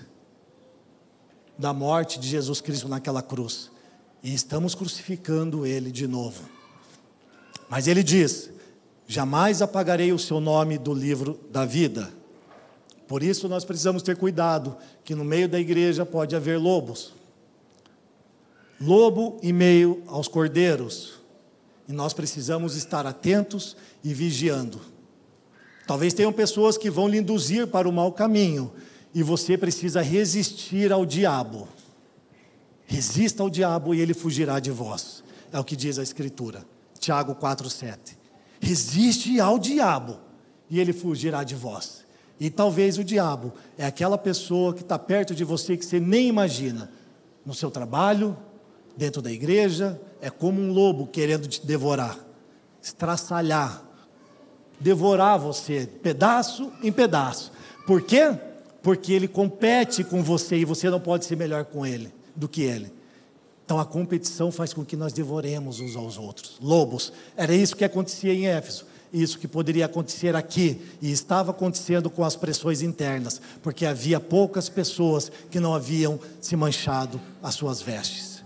da 1.57 1.73
morte 1.73 2.19
de 2.19 2.27
Jesus 2.27 2.61
Cristo 2.61 2.87
naquela 2.87 3.21
cruz, 3.21 3.69
e 4.23 4.33
estamos 4.33 4.73
crucificando 4.73 5.65
Ele 5.65 5.91
de 5.91 6.07
novo. 6.07 6.41
Mas 7.73 7.87
Ele 7.87 8.03
diz: 8.03 8.51
jamais 9.07 9.59
apagarei 9.59 10.13
o 10.13 10.19
seu 10.19 10.39
nome 10.39 10.77
do 10.77 10.93
livro 10.93 11.39
da 11.49 11.65
vida, 11.65 12.13
Por 13.07 13.23
isso 13.23 13.49
nós 13.49 13.65
precisamos 13.65 14.03
ter 14.03 14.15
cuidado 14.15 14.77
que 15.03 15.15
no 15.15 15.25
meio 15.25 15.49
da 15.49 15.59
igreja 15.59 16.05
pode 16.05 16.35
haver 16.35 16.59
lobos. 16.59 17.13
Lobo 18.79 19.39
em 19.41 19.51
meio 19.51 20.03
aos 20.05 20.27
cordeiros. 20.27 21.13
E 21.89 21.91
nós 21.91 22.13
precisamos 22.13 22.75
estar 22.75 23.07
atentos 23.07 23.75
e 24.03 24.13
vigiando. 24.13 24.79
Talvez 25.87 26.13
tenham 26.13 26.31
pessoas 26.31 26.77
que 26.77 26.91
vão 26.91 27.07
lhe 27.07 27.17
induzir 27.17 27.65
para 27.65 27.89
o 27.89 27.91
mau 27.91 28.11
caminho, 28.11 28.71
e 29.15 29.23
você 29.23 29.57
precisa 29.57 29.99
resistir 29.99 30.91
ao 30.91 31.07
diabo. 31.07 31.67
Resista 32.85 33.41
ao 33.41 33.49
diabo 33.49 33.95
e 33.95 33.99
ele 33.99 34.13
fugirá 34.13 34.59
de 34.59 34.69
vós. 34.69 35.23
É 35.51 35.59
o 35.59 35.63
que 35.63 35.75
diz 35.75 35.97
a 35.97 36.03
Escritura. 36.03 36.63
Tiago 37.03 37.35
4,7. 37.35 38.15
Resiste 38.61 39.37
ao 39.37 39.59
diabo 39.59 40.19
e 40.69 40.79
ele 40.79 40.93
fugirá 40.93 41.43
de 41.43 41.53
vós. 41.53 42.05
E 42.39 42.49
talvez 42.49 42.97
o 42.97 43.03
diabo 43.03 43.51
é 43.77 43.85
aquela 43.85 44.17
pessoa 44.17 44.73
que 44.73 44.83
está 44.83 44.97
perto 44.97 45.35
de 45.35 45.43
você 45.43 45.75
que 45.75 45.85
você 45.85 45.99
nem 45.99 46.29
imagina. 46.29 46.89
No 47.45 47.53
seu 47.53 47.69
trabalho, 47.69 48.37
dentro 48.95 49.21
da 49.21 49.29
igreja, 49.29 49.99
é 50.21 50.29
como 50.29 50.61
um 50.61 50.71
lobo 50.71 51.05
querendo 51.05 51.45
te 51.45 51.65
devorar, 51.65 52.17
estraçalhar, 52.81 53.83
devorar 54.79 55.37
você, 55.37 55.85
pedaço 56.01 56.71
em 56.81 56.91
pedaço. 56.91 57.51
Por 57.85 58.01
quê? 58.01 58.33
Porque 58.81 59.11
ele 59.11 59.27
compete 59.27 60.05
com 60.05 60.23
você 60.23 60.55
e 60.55 60.63
você 60.63 60.89
não 60.89 61.01
pode 61.01 61.25
ser 61.25 61.35
melhor 61.35 61.65
com 61.65 61.85
ele 61.85 62.13
do 62.33 62.47
que 62.47 62.61
ele. 62.61 62.93
Então 63.65 63.79
a 63.79 63.85
competição 63.85 64.51
faz 64.51 64.73
com 64.73 64.83
que 64.83 64.95
nós 64.95 65.13
devoremos 65.13 65.79
uns 65.79 65.95
aos 65.95 66.17
outros. 66.17 66.57
Lobos, 66.61 67.13
era 67.35 67.53
isso 67.53 67.75
que 67.75 67.85
acontecia 67.85 68.33
em 68.33 68.47
Éfeso, 68.47 68.85
isso 69.11 69.39
que 69.39 69.47
poderia 69.47 69.85
acontecer 69.85 70.35
aqui, 70.35 70.81
e 71.01 71.11
estava 71.11 71.51
acontecendo 71.51 72.09
com 72.09 72.23
as 72.23 72.35
pressões 72.35 72.81
internas, 72.81 73.39
porque 73.61 73.85
havia 73.85 74.19
poucas 74.19 74.67
pessoas 74.69 75.31
que 75.51 75.59
não 75.59 75.73
haviam 75.73 76.19
se 76.41 76.55
manchado 76.55 77.21
as 77.41 77.55
suas 77.55 77.81
vestes. 77.81 78.43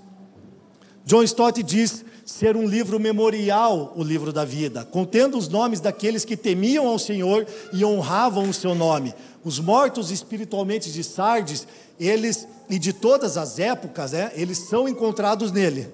John 1.06 1.24
Stott 1.24 1.64
diz 1.64 2.04
ser 2.26 2.58
um 2.58 2.68
livro 2.68 3.00
memorial, 3.00 3.94
o 3.96 4.04
livro 4.04 4.34
da 4.34 4.44
vida, 4.44 4.84
contendo 4.84 5.38
os 5.38 5.48
nomes 5.48 5.80
daqueles 5.80 6.26
que 6.26 6.36
temiam 6.36 6.86
ao 6.86 7.00
Senhor 7.00 7.48
e 7.72 7.86
honravam 7.86 8.50
o 8.50 8.54
seu 8.54 8.76
nome. 8.76 9.16
Os 9.48 9.60
mortos 9.60 10.12
espiritualmente 10.12 10.92
de 10.92 11.02
Sardes, 11.06 11.66
eles 11.98 12.46
e 12.70 12.78
de 12.78 12.92
todas 12.92 13.38
as 13.38 13.60
épocas, 13.60 14.14
é, 14.14 14.34
eles 14.36 14.58
são 14.58 14.90
encontrados 14.90 15.54
nele. 15.54 15.88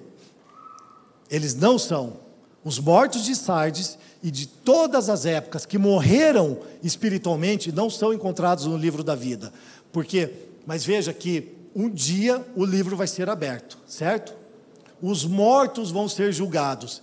Eles 1.30 1.54
não 1.54 1.78
são. 1.78 2.14
Os 2.64 2.80
mortos 2.80 3.24
de 3.24 3.36
Sardes 3.36 3.96
e 4.20 4.28
de 4.28 4.48
todas 4.48 5.08
as 5.08 5.24
épocas 5.24 5.64
que 5.64 5.78
morreram 5.78 6.58
espiritualmente 6.82 7.70
não 7.70 7.88
são 7.88 8.12
encontrados 8.12 8.66
no 8.66 8.76
livro 8.76 9.04
da 9.04 9.14
vida. 9.14 9.52
Porque, 9.92 10.32
mas 10.66 10.84
veja 10.84 11.12
que 11.12 11.54
um 11.76 11.88
dia 11.88 12.44
o 12.56 12.64
livro 12.64 12.96
vai 12.96 13.06
ser 13.06 13.30
aberto, 13.30 13.78
certo? 13.86 14.34
os 15.00 15.24
mortos 15.24 15.92
vão 15.92 16.08
ser 16.08 16.32
julgados. 16.32 17.00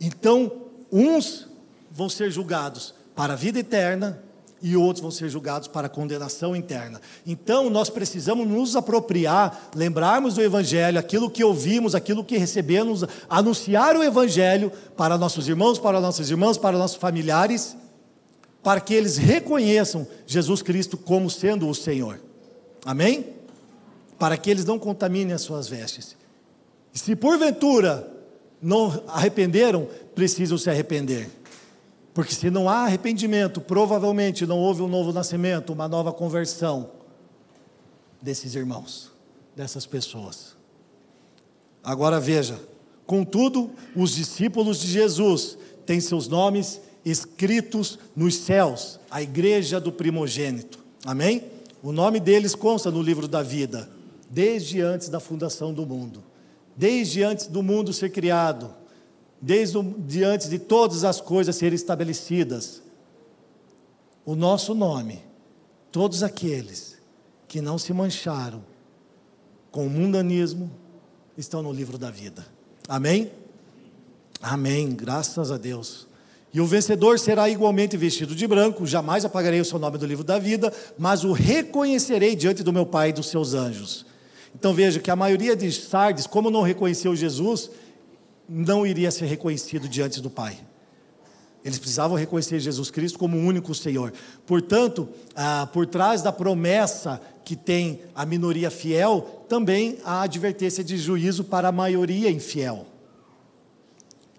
Então, 0.00 0.50
uns 0.90 1.46
vão 1.92 2.08
ser 2.08 2.32
julgados 2.32 2.92
para 3.14 3.34
a 3.34 3.36
vida 3.36 3.60
eterna 3.60 4.20
e 4.64 4.78
outros 4.78 5.02
vão 5.02 5.10
ser 5.10 5.28
julgados 5.28 5.68
para 5.68 5.90
condenação 5.90 6.56
interna. 6.56 6.98
Então, 7.26 7.68
nós 7.68 7.90
precisamos 7.90 8.48
nos 8.48 8.74
apropriar, 8.74 9.68
lembrarmos 9.76 10.36
do 10.36 10.42
Evangelho, 10.42 10.98
aquilo 10.98 11.28
que 11.28 11.44
ouvimos, 11.44 11.94
aquilo 11.94 12.24
que 12.24 12.38
recebemos, 12.38 13.04
anunciar 13.28 13.94
o 13.94 14.02
Evangelho 14.02 14.72
para 14.96 15.18
nossos 15.18 15.48
irmãos, 15.48 15.78
para 15.78 16.00
nossas 16.00 16.30
irmãs, 16.30 16.56
para 16.56 16.78
nossos 16.78 16.96
familiares, 16.96 17.76
para 18.62 18.80
que 18.80 18.94
eles 18.94 19.18
reconheçam 19.18 20.06
Jesus 20.26 20.62
Cristo 20.62 20.96
como 20.96 21.28
sendo 21.28 21.68
o 21.68 21.74
Senhor. 21.74 22.18
Amém? 22.86 23.34
Para 24.18 24.38
que 24.38 24.50
eles 24.50 24.64
não 24.64 24.78
contaminem 24.78 25.34
as 25.34 25.42
suas 25.42 25.68
vestes. 25.68 26.16
E 26.94 26.98
se 26.98 27.14
porventura 27.14 28.10
não 28.62 29.02
arrependeram, 29.08 29.86
precisam 30.14 30.56
se 30.56 30.70
arrepender. 30.70 31.28
Porque 32.14 32.34
se 32.34 32.48
não 32.48 32.68
há 32.68 32.84
arrependimento, 32.84 33.60
provavelmente 33.60 34.46
não 34.46 34.58
houve 34.58 34.80
um 34.80 34.88
novo 34.88 35.12
nascimento, 35.12 35.72
uma 35.72 35.88
nova 35.88 36.12
conversão 36.12 36.90
desses 38.22 38.54
irmãos, 38.54 39.10
dessas 39.54 39.84
pessoas. 39.84 40.56
Agora 41.82 42.20
veja, 42.20 42.58
contudo, 43.04 43.70
os 43.94 44.14
discípulos 44.14 44.80
de 44.80 44.86
Jesus 44.86 45.58
têm 45.84 46.00
seus 46.00 46.28
nomes 46.28 46.80
escritos 47.04 47.98
nos 48.16 48.36
céus, 48.36 48.98
a 49.10 49.20
igreja 49.20 49.80
do 49.80 49.92
primogênito. 49.92 50.78
Amém? 51.04 51.50
O 51.82 51.92
nome 51.92 52.20
deles 52.20 52.54
consta 52.54 52.90
no 52.90 53.02
livro 53.02 53.28
da 53.28 53.42
vida, 53.42 53.90
desde 54.30 54.80
antes 54.80 55.08
da 55.08 55.20
fundação 55.20 55.74
do 55.74 55.84
mundo 55.84 56.22
desde 56.76 57.22
antes 57.22 57.46
do 57.46 57.62
mundo 57.62 57.92
ser 57.92 58.10
criado, 58.10 58.70
desde 59.44 59.78
de 59.82 60.24
antes 60.24 60.48
de 60.48 60.58
todas 60.58 61.04
as 61.04 61.20
coisas 61.20 61.54
serem 61.54 61.74
estabelecidas. 61.74 62.82
O 64.24 64.34
nosso 64.34 64.74
nome, 64.74 65.22
todos 65.92 66.22
aqueles 66.22 66.96
que 67.46 67.60
não 67.60 67.76
se 67.76 67.92
mancharam 67.92 68.64
com 69.70 69.86
o 69.86 69.90
mundanismo, 69.90 70.70
estão 71.36 71.62
no 71.62 71.70
livro 71.70 71.98
da 71.98 72.10
vida. 72.10 72.46
Amém? 72.88 73.30
Amém, 74.40 74.94
graças 74.94 75.52
a 75.52 75.58
Deus. 75.58 76.06
E 76.50 76.58
o 76.58 76.66
vencedor 76.66 77.18
será 77.18 77.46
igualmente 77.46 77.98
vestido 77.98 78.34
de 78.34 78.46
branco, 78.46 78.86
jamais 78.86 79.26
apagarei 79.26 79.60
o 79.60 79.64
seu 79.64 79.78
nome 79.78 79.98
do 79.98 80.06
livro 80.06 80.24
da 80.24 80.38
vida, 80.38 80.72
mas 80.96 81.22
o 81.22 81.32
reconhecerei 81.32 82.34
diante 82.34 82.62
do 82.62 82.72
meu 82.72 82.86
Pai 82.86 83.10
e 83.10 83.12
dos 83.12 83.26
seus 83.26 83.52
anjos. 83.52 84.06
Então 84.54 84.72
veja 84.72 85.00
que 85.00 85.10
a 85.10 85.16
maioria 85.16 85.54
de 85.54 85.70
Sardes, 85.70 86.26
como 86.26 86.50
não 86.50 86.62
reconheceu 86.62 87.14
Jesus, 87.14 87.70
não 88.48 88.86
iria 88.86 89.10
ser 89.10 89.26
reconhecido 89.26 89.88
diante 89.88 90.20
do 90.20 90.30
Pai. 90.30 90.58
Eles 91.64 91.78
precisavam 91.78 92.16
reconhecer 92.16 92.60
Jesus 92.60 92.90
Cristo 92.90 93.18
como 93.18 93.38
o 93.38 93.40
único 93.40 93.74
Senhor. 93.74 94.12
Portanto, 94.46 95.08
ah, 95.34 95.66
por 95.72 95.86
trás 95.86 96.20
da 96.20 96.30
promessa 96.30 97.20
que 97.42 97.56
tem 97.56 98.00
a 98.14 98.26
minoria 98.26 98.70
fiel, 98.70 99.44
também 99.48 99.98
há 100.04 100.22
advertência 100.22 100.84
de 100.84 100.98
juízo 100.98 101.44
para 101.44 101.68
a 101.68 101.72
maioria 101.72 102.30
infiel. 102.30 102.86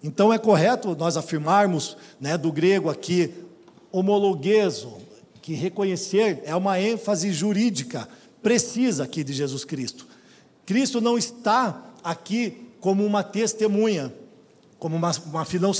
Então 0.02 0.32
é 0.32 0.38
correto 0.38 0.94
nós 0.94 1.16
afirmarmos, 1.16 1.96
né, 2.20 2.38
do 2.38 2.52
grego 2.52 2.88
aqui, 2.88 3.34
homologueso, 3.90 4.94
que 5.42 5.54
reconhecer 5.54 6.42
é 6.44 6.54
uma 6.54 6.80
ênfase 6.80 7.32
jurídica 7.32 8.08
precisa 8.46 9.02
aqui 9.02 9.24
de 9.24 9.32
Jesus 9.32 9.64
Cristo. 9.64 10.06
Cristo 10.64 11.00
não 11.00 11.18
está 11.18 11.84
aqui 12.04 12.65
como 12.86 13.04
uma 13.04 13.24
testemunha, 13.24 14.14
como 14.78 14.94
uma, 14.94 15.10
uma 15.26 15.44
final, 15.44 15.72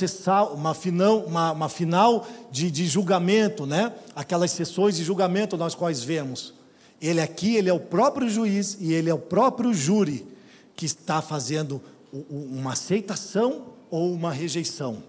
uma 0.52 0.74
final, 0.74 1.20
uma, 1.20 1.52
uma 1.52 1.68
final 1.68 2.26
de, 2.50 2.68
de 2.68 2.84
julgamento, 2.84 3.64
né? 3.64 3.92
aquelas 4.16 4.50
sessões 4.50 4.96
de 4.96 5.04
julgamento 5.04 5.56
nas 5.56 5.72
quais 5.72 6.02
vemos. 6.02 6.52
Ele 7.00 7.20
aqui, 7.20 7.54
ele 7.54 7.70
é 7.70 7.72
o 7.72 7.78
próprio 7.78 8.28
juiz 8.28 8.76
e 8.80 8.92
ele 8.92 9.08
é 9.08 9.14
o 9.14 9.20
próprio 9.20 9.72
júri 9.72 10.26
que 10.74 10.84
está 10.84 11.22
fazendo 11.22 11.80
uma 12.28 12.72
aceitação 12.72 13.66
ou 13.88 14.12
uma 14.12 14.32
rejeição. 14.32 15.00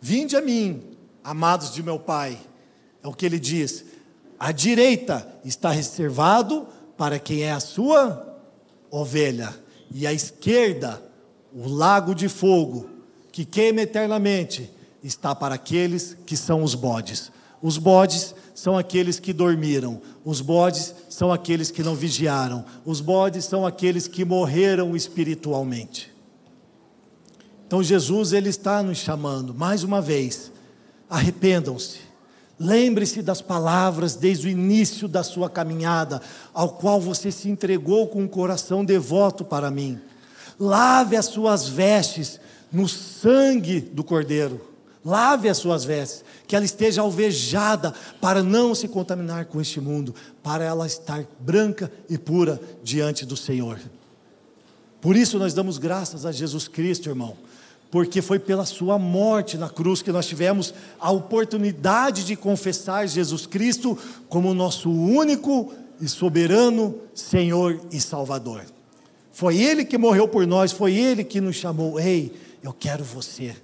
Vinde 0.00 0.38
a 0.38 0.40
mim, 0.40 0.82
amados 1.22 1.70
de 1.70 1.82
meu 1.82 1.98
Pai, 1.98 2.40
é 3.02 3.06
o 3.06 3.12
que 3.12 3.26
ele 3.26 3.38
diz. 3.38 3.84
A 4.38 4.52
direita 4.52 5.38
está 5.44 5.68
reservado 5.68 6.66
para 6.96 7.18
quem 7.18 7.42
é 7.42 7.52
a 7.52 7.60
sua 7.60 8.40
ovelha, 8.90 9.54
e 9.92 10.06
a 10.06 10.12
esquerda, 10.12 11.02
o 11.52 11.68
lago 11.68 12.14
de 12.14 12.28
fogo, 12.28 12.88
que 13.32 13.44
queima 13.44 13.82
eternamente, 13.82 14.70
está 15.02 15.34
para 15.34 15.54
aqueles 15.54 16.16
que 16.26 16.36
são 16.36 16.62
os 16.62 16.74
bodes. 16.74 17.30
Os 17.62 17.76
bodes 17.76 18.34
são 18.54 18.76
aqueles 18.76 19.18
que 19.18 19.32
dormiram, 19.32 20.00
os 20.24 20.40
bodes 20.40 20.94
são 21.08 21.32
aqueles 21.32 21.70
que 21.70 21.82
não 21.82 21.94
vigiaram, 21.94 22.64
os 22.84 23.00
bodes 23.00 23.44
são 23.44 23.66
aqueles 23.66 24.06
que 24.06 24.24
morreram 24.24 24.96
espiritualmente. 24.96 26.10
Então 27.66 27.82
Jesus 27.82 28.32
ele 28.32 28.48
está 28.48 28.82
nos 28.82 28.98
chamando 28.98 29.54
mais 29.54 29.84
uma 29.84 30.00
vez. 30.00 30.50
Arrependam-se 31.08 32.09
Lembre-se 32.62 33.22
das 33.22 33.40
palavras 33.40 34.14
desde 34.14 34.46
o 34.46 34.50
início 34.50 35.08
da 35.08 35.22
sua 35.22 35.48
caminhada, 35.48 36.20
ao 36.52 36.68
qual 36.68 37.00
você 37.00 37.32
se 37.32 37.48
entregou 37.48 38.06
com 38.08 38.20
um 38.20 38.28
coração 38.28 38.84
devoto 38.84 39.42
para 39.42 39.70
mim. 39.70 39.98
Lave 40.58 41.16
as 41.16 41.24
suas 41.24 41.66
vestes 41.66 42.38
no 42.70 42.86
sangue 42.86 43.80
do 43.80 44.04
Cordeiro. 44.04 44.60
Lave 45.02 45.48
as 45.48 45.56
suas 45.56 45.84
vestes, 45.84 46.22
que 46.46 46.54
ela 46.54 46.66
esteja 46.66 47.00
alvejada 47.00 47.94
para 48.20 48.42
não 48.42 48.74
se 48.74 48.86
contaminar 48.86 49.46
com 49.46 49.58
este 49.58 49.80
mundo, 49.80 50.14
para 50.42 50.62
ela 50.62 50.86
estar 50.86 51.24
branca 51.38 51.90
e 52.10 52.18
pura 52.18 52.60
diante 52.84 53.24
do 53.24 53.38
Senhor. 53.38 53.80
Por 55.00 55.16
isso 55.16 55.38
nós 55.38 55.54
damos 55.54 55.78
graças 55.78 56.26
a 56.26 56.32
Jesus 56.32 56.68
Cristo, 56.68 57.08
irmão, 57.08 57.34
porque 57.90 58.22
foi 58.22 58.38
pela 58.38 58.64
sua 58.64 58.98
morte 58.98 59.58
na 59.58 59.68
cruz 59.68 60.00
que 60.00 60.12
nós 60.12 60.26
tivemos 60.26 60.72
a 60.98 61.10
oportunidade 61.10 62.24
de 62.24 62.36
confessar 62.36 63.08
Jesus 63.08 63.46
Cristo 63.46 63.98
como 64.28 64.54
nosso 64.54 64.90
único 64.90 65.72
e 66.00 66.08
soberano 66.08 66.94
Senhor 67.14 67.80
e 67.90 68.00
Salvador. 68.00 68.64
Foi 69.32 69.56
Ele 69.56 69.84
que 69.84 69.98
morreu 69.98 70.28
por 70.28 70.46
nós, 70.46 70.72
foi 70.72 70.94
Ele 70.94 71.24
que 71.24 71.40
nos 71.40 71.56
chamou. 71.56 71.98
Ei, 71.98 72.32
eu 72.62 72.72
quero 72.72 73.02
você. 73.02 73.56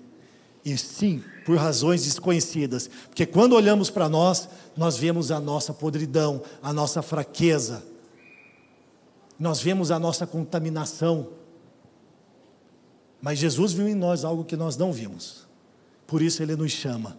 E 0.65 0.77
sim, 0.77 1.23
por 1.45 1.57
razões 1.57 2.05
desconhecidas, 2.05 2.91
porque 3.09 3.25
quando 3.25 3.53
olhamos 3.53 3.89
para 3.89 4.09
nós, 4.09 4.49
nós 4.77 4.97
vemos 4.97 5.31
a 5.31 5.39
nossa 5.39 5.73
podridão, 5.73 6.43
a 6.61 6.73
nossa 6.73 7.03
fraqueza, 7.03 7.85
nós 9.39 9.61
vemos 9.61 9.93
a 9.93 9.99
nossa 9.99 10.27
contaminação. 10.27 11.29
Mas 13.27 13.41
Jesus 13.41 13.73
viu 13.73 13.89
em 13.89 13.95
nós 13.97 14.25
algo 14.25 14.45
que 14.45 14.57
nós 14.57 14.77
não 14.77 14.93
vimos. 14.93 15.49
Por 16.07 16.23
isso 16.23 16.45
ele 16.45 16.55
nos 16.55 16.71
chama 16.71 17.19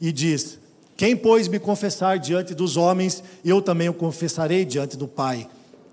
e 0.00 0.10
diz: 0.10 0.58
Quem, 0.96 1.16
pois, 1.16 1.46
me 1.46 1.60
confessar 1.60 2.18
diante 2.18 2.52
dos 2.52 2.76
homens, 2.76 3.22
eu 3.44 3.62
também 3.62 3.88
o 3.88 3.94
confessarei 3.94 4.64
diante 4.64 4.96
do 4.96 5.06
Pai, 5.06 5.48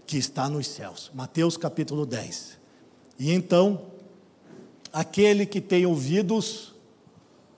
que 0.07 0.17
está 0.17 0.49
nos 0.49 0.65
céus. 0.65 1.11
Mateus 1.13 1.55
capítulo 1.55 2.03
10. 2.03 2.57
E 3.19 3.31
então, 3.31 3.79
aquele 4.91 5.45
que 5.45 5.61
tem 5.61 5.85
ouvidos, 5.85 6.73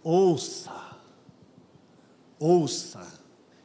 ouça. 0.03 0.73
Ouça. 2.37 3.07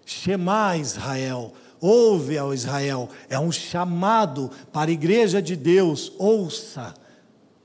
Shema 0.06 0.76
Israel. 0.76 1.52
Ouve 1.80 2.38
ao 2.38 2.54
Israel. 2.54 3.08
É 3.28 3.40
um 3.40 3.50
chamado 3.50 4.52
para 4.72 4.88
a 4.88 4.94
igreja 4.94 5.42
de 5.42 5.56
Deus. 5.56 6.12
Ouça. 6.16 6.94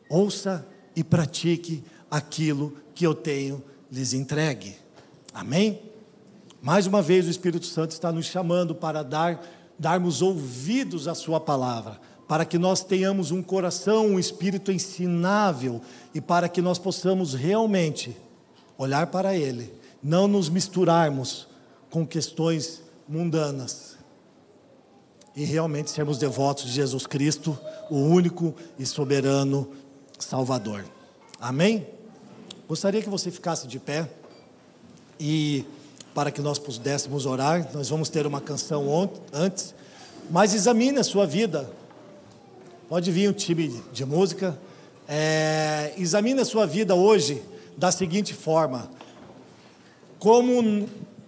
Ouça 0.10 0.68
e 0.95 1.03
pratique 1.03 1.84
aquilo 2.10 2.74
que 2.93 3.06
eu 3.06 3.14
tenho 3.14 3.64
lhes 3.91 4.14
entregue. 4.14 4.76
Amém? 5.34 5.82
Mais 6.62 6.88
uma 6.88 7.01
vez 7.01 7.28
o 7.28 7.30
Espírito 7.30 7.66
Santo 7.66 7.91
está 7.91 8.12
nos 8.12 8.26
chamando 8.26 8.74
para 8.74 9.03
dar 9.03 9.41
darmos 9.78 10.22
ouvidos 10.22 11.08
à 11.08 11.14
sua 11.14 11.39
palavra, 11.39 11.99
para 12.28 12.45
que 12.45 12.58
nós 12.58 12.84
tenhamos 12.84 13.32
um 13.32 13.43
coração, 13.43 14.08
um 14.08 14.20
espírito 14.20 14.72
ensinável 14.72 15.82
e 16.14 16.22
para 16.22 16.47
que 16.47 16.62
nós 16.62 16.80
possamos 16.80 17.34
realmente 17.34 18.16
olhar 18.78 19.08
para 19.08 19.36
ele, 19.36 19.74
não 20.01 20.28
nos 20.28 20.49
misturarmos 20.49 21.47
com 21.89 22.06
questões 22.08 22.82
mundanas 23.08 23.95
e 25.36 25.43
realmente 25.43 25.91
sermos 25.91 26.18
devotos 26.18 26.66
de 26.66 26.72
Jesus 26.72 27.06
Cristo, 27.06 27.58
o 27.89 27.97
único 27.97 28.56
e 28.80 28.86
soberano 28.86 29.70
Salvador. 30.20 30.86
Amém? 31.39 31.86
Gostaria 32.68 33.01
que 33.01 33.09
você 33.09 33.30
ficasse 33.30 33.68
de 33.68 33.80
pé 33.80 34.09
e 35.20 35.66
para 36.13 36.32
que 36.32 36.41
nós 36.41 36.57
pudéssemos 36.57 37.26
orar, 37.26 37.70
nós 37.74 37.89
vamos 37.89 38.09
ter 38.09 38.26
uma 38.26 38.39
canção 38.39 39.09
antes, 39.34 39.76
mas 40.30 40.53
examine 40.53 40.97
a 40.97 41.03
sua 41.03 41.28
vida. 41.28 41.70
Pode 42.88 43.11
vir 43.11 43.30
um 43.30 43.34
time 43.34 43.84
de 43.91 44.05
música. 44.05 44.57
É, 45.07 45.93
examine 45.97 46.39
a 46.39 46.45
sua 46.45 46.66
vida 46.66 46.95
hoje 46.95 47.43
da 47.78 47.91
seguinte 47.91 48.34
forma: 48.34 48.89
como 50.18 50.88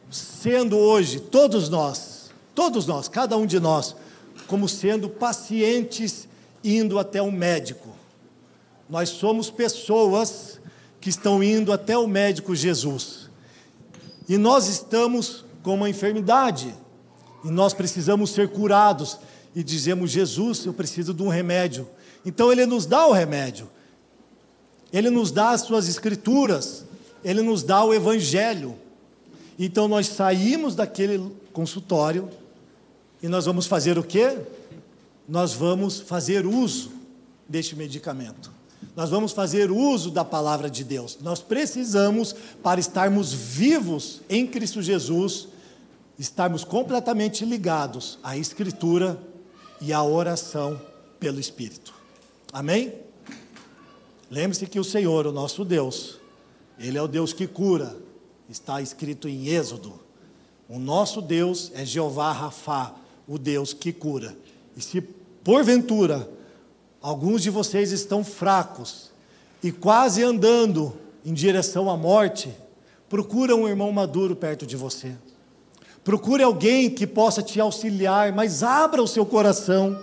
sendo 0.10 0.78
hoje, 0.78 1.20
todos 1.20 1.70
nós, 1.70 2.32
todos 2.56 2.88
nós, 2.88 3.08
cada 3.08 3.36
um 3.38 3.46
de 3.46 3.60
nós, 3.60 3.96
como 4.48 4.68
sendo 4.70 5.10
pacientes 5.10 6.28
indo 6.64 6.98
até 6.98 7.22
um 7.22 7.32
médico. 7.32 7.90
Nós 8.90 9.10
somos 9.10 9.50
pessoas 9.50 10.60
que 11.00 11.10
estão 11.10 11.44
indo 11.44 11.72
até 11.72 11.98
o 11.98 12.08
médico 12.08 12.56
Jesus. 12.56 13.30
E 14.28 14.38
nós 14.38 14.68
estamos 14.68 15.46
com 15.62 15.76
uma 15.76 15.90
enfermidade. 15.90 16.74
E 17.44 17.50
nós 17.50 17.74
precisamos 17.74 18.32
ser 18.32 18.50
curados. 18.50 19.20
E 19.56 19.64
dizemos: 19.64 20.12
Jesus, 20.12 20.66
eu 20.66 20.74
preciso 20.74 21.14
de 21.14 21.24
um 21.24 21.28
remédio. 21.28 21.88
Então 22.26 22.52
Ele 22.52 22.66
nos 22.66 22.86
dá 22.86 23.06
o 23.06 23.12
remédio. 23.12 23.70
Ele 24.92 25.10
nos 25.10 25.32
dá 25.32 25.52
as 25.52 25.62
suas 25.62 25.88
escrituras. 25.88 26.86
Ele 27.24 27.42
nos 27.42 27.64
dá 27.64 27.84
o 27.84 27.94
Evangelho. 27.94 28.78
Então 29.60 29.88
nós 29.88 30.08
saímos 30.08 30.76
daquele 30.76 31.32
consultório 31.52 32.30
e 33.22 33.28
nós 33.28 33.46
vamos 33.46 33.66
fazer 33.66 33.98
o 33.98 34.04
quê? 34.04 34.38
Nós 35.28 35.54
vamos 35.54 36.00
fazer 36.00 36.46
uso 36.46 36.92
deste 37.50 37.76
medicamento. 37.76 38.57
Nós 38.98 39.12
vamos 39.12 39.32
fazer 39.32 39.70
uso 39.70 40.10
da 40.10 40.26
palavra 40.26 40.72
de 40.72 40.84
Deus. 40.84 41.20
Nós 41.22 41.40
precisamos, 41.40 42.36
para 42.64 42.80
estarmos 42.80 43.32
vivos 43.32 44.24
em 44.28 44.48
Cristo 44.48 44.82
Jesus, 44.82 45.50
estarmos 46.18 46.64
completamente 46.64 47.46
ligados 47.46 48.18
à 48.24 48.36
Escritura 48.36 49.22
e 49.80 49.94
à 49.94 50.02
oração 50.02 50.82
pelo 51.20 51.40
Espírito. 51.40 51.94
Amém? 52.52 52.92
Lembre-se 54.32 54.66
que 54.66 54.80
o 54.80 54.84
Senhor, 54.84 55.28
o 55.28 55.32
nosso 55.32 55.64
Deus, 55.64 56.18
Ele 56.80 56.98
é 56.98 57.02
o 57.02 57.08
Deus 57.08 57.34
que 57.34 57.46
cura, 57.46 57.96
está 58.50 58.82
escrito 58.82 59.30
em 59.30 59.50
Êxodo. 59.50 59.94
O 60.68 60.80
nosso 60.80 61.22
Deus 61.22 61.72
é 61.76 61.86
Jeová 61.86 62.32
Rafá, 62.32 62.96
o 63.28 63.38
Deus 63.38 63.74
que 63.74 63.94
cura. 63.94 64.36
E 64.76 64.82
se 64.82 65.02
porventura 65.44 66.28
alguns 67.02 67.42
de 67.42 67.50
vocês 67.50 67.92
estão 67.92 68.24
fracos 68.24 69.12
e 69.64 69.72
quase 69.72 70.24
andando 70.24 70.94
em 71.26 71.34
direção 71.34 71.90
à 71.90 71.98
morte, 71.98 72.54
procura 73.10 73.56
um 73.56 73.68
irmão 73.68 73.92
maduro 73.92 74.36
perto 74.36 74.66
de 74.66 74.76
você. 74.76 75.14
Procure 76.04 76.42
alguém 76.42 76.90
que 76.90 77.06
possa 77.06 77.42
te 77.42 77.60
auxiliar, 77.60 78.32
mas 78.32 78.64
abra 78.64 79.02
o 79.02 79.08
seu 79.08 79.26
coração. 79.26 80.00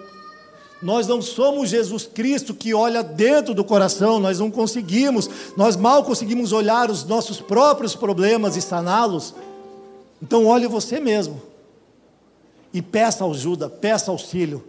Nós 0.82 1.06
não 1.06 1.22
somos 1.22 1.70
Jesus 1.70 2.06
Cristo 2.06 2.52
que 2.52 2.74
olha 2.74 3.02
dentro 3.02 3.54
do 3.54 3.64
coração, 3.64 4.20
nós 4.20 4.38
não 4.38 4.50
conseguimos, 4.50 5.30
nós 5.56 5.76
mal 5.76 6.04
conseguimos 6.04 6.52
olhar 6.52 6.90
os 6.90 7.04
nossos 7.04 7.40
próprios 7.40 7.96
problemas 7.96 8.54
e 8.56 8.60
saná-los. 8.60 9.34
Então, 10.22 10.46
olhe 10.46 10.66
você 10.66 11.00
mesmo 11.00 11.40
e 12.72 12.82
peça 12.82 13.24
ajuda, 13.24 13.70
peça 13.70 14.10
auxílio 14.10 14.62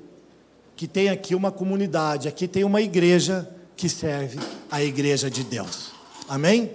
que 0.75 0.87
tem 0.87 1.09
aqui 1.09 1.33
uma 1.33 1.51
comunidade, 1.51 2.27
aqui 2.27 2.47
tem 2.47 2.63
uma 2.63 2.81
igreja 2.81 3.49
que 3.75 3.89
serve 3.89 4.39
a 4.69 4.83
igreja 4.83 5.29
de 5.29 5.43
Deus. 5.43 5.91
Amém? 6.27 6.71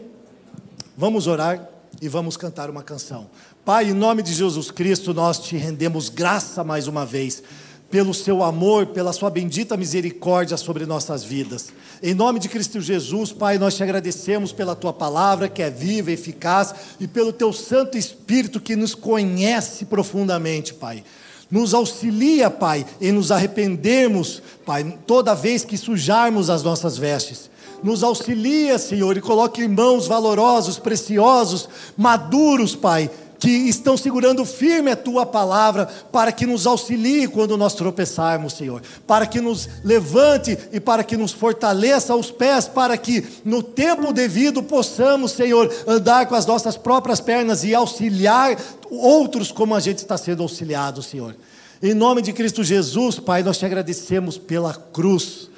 Vamos 0.96 1.26
orar 1.26 1.68
e 2.00 2.08
vamos 2.08 2.36
cantar 2.36 2.70
uma 2.70 2.82
canção. 2.82 3.30
Pai, 3.64 3.90
em 3.90 3.94
nome 3.94 4.22
de 4.22 4.32
Jesus 4.32 4.70
Cristo, 4.70 5.12
nós 5.12 5.38
te 5.38 5.56
rendemos 5.56 6.08
graça 6.08 6.64
mais 6.64 6.86
uma 6.86 7.04
vez 7.04 7.42
pelo 7.90 8.14
seu 8.14 8.44
amor, 8.44 8.86
pela 8.86 9.12
sua 9.12 9.28
bendita 9.28 9.76
misericórdia 9.76 10.56
sobre 10.56 10.86
nossas 10.86 11.24
vidas. 11.24 11.72
Em 12.00 12.14
nome 12.14 12.38
de 12.38 12.48
Cristo 12.48 12.80
Jesus, 12.80 13.32
Pai, 13.32 13.58
nós 13.58 13.76
te 13.76 13.82
agradecemos 13.82 14.52
pela 14.52 14.76
tua 14.76 14.92
palavra 14.92 15.48
que 15.48 15.60
é 15.60 15.68
viva, 15.68 16.12
eficaz 16.12 16.72
e 17.00 17.08
pelo 17.08 17.32
teu 17.32 17.52
Santo 17.52 17.98
Espírito 17.98 18.60
que 18.60 18.76
nos 18.76 18.94
conhece 18.94 19.84
profundamente, 19.86 20.72
Pai. 20.72 21.02
Nos 21.50 21.74
auxilia, 21.74 22.48
Pai, 22.48 22.86
em 23.00 23.10
nos 23.10 23.32
arrependermos, 23.32 24.42
Pai, 24.64 24.96
toda 25.06 25.34
vez 25.34 25.64
que 25.64 25.76
sujarmos 25.76 26.48
as 26.48 26.62
nossas 26.62 26.96
vestes. 26.96 27.50
Nos 27.82 28.04
auxilia, 28.04 28.78
Senhor, 28.78 29.16
e 29.16 29.20
coloque 29.20 29.62
irmãos 29.62 30.06
valorosos, 30.06 30.78
preciosos, 30.78 31.68
maduros, 31.96 32.76
Pai, 32.76 33.10
que 33.40 33.48
estão 33.48 33.96
segurando 33.96 34.44
firme 34.44 34.90
a 34.90 34.96
tua 34.96 35.24
palavra, 35.24 35.86
para 36.12 36.30
que 36.30 36.44
nos 36.44 36.66
auxilie 36.66 37.26
quando 37.26 37.56
nós 37.56 37.72
tropeçarmos, 37.72 38.52
Senhor, 38.52 38.82
para 39.06 39.26
que 39.26 39.40
nos 39.40 39.66
levante 39.82 40.58
e 40.70 40.78
para 40.78 41.02
que 41.02 41.16
nos 41.16 41.32
fortaleça 41.32 42.14
os 42.14 42.30
pés, 42.30 42.68
para 42.68 42.98
que 42.98 43.26
no 43.42 43.62
tempo 43.62 44.12
devido 44.12 44.62
possamos, 44.62 45.32
Senhor, 45.32 45.72
andar 45.86 46.26
com 46.26 46.34
as 46.34 46.44
nossas 46.44 46.76
próprias 46.76 47.18
pernas 47.18 47.64
e 47.64 47.74
auxiliar 47.74 48.58
outros 48.90 49.50
como 49.50 49.74
a 49.74 49.80
gente 49.80 49.98
está 49.98 50.18
sendo 50.18 50.42
auxiliado, 50.42 51.02
Senhor. 51.02 51.34
Em 51.82 51.94
nome 51.94 52.20
de 52.20 52.34
Cristo 52.34 52.62
Jesus, 52.62 53.18
Pai, 53.18 53.42
nós 53.42 53.56
te 53.56 53.64
agradecemos 53.64 54.36
pela 54.36 54.74
cruz 54.74 55.48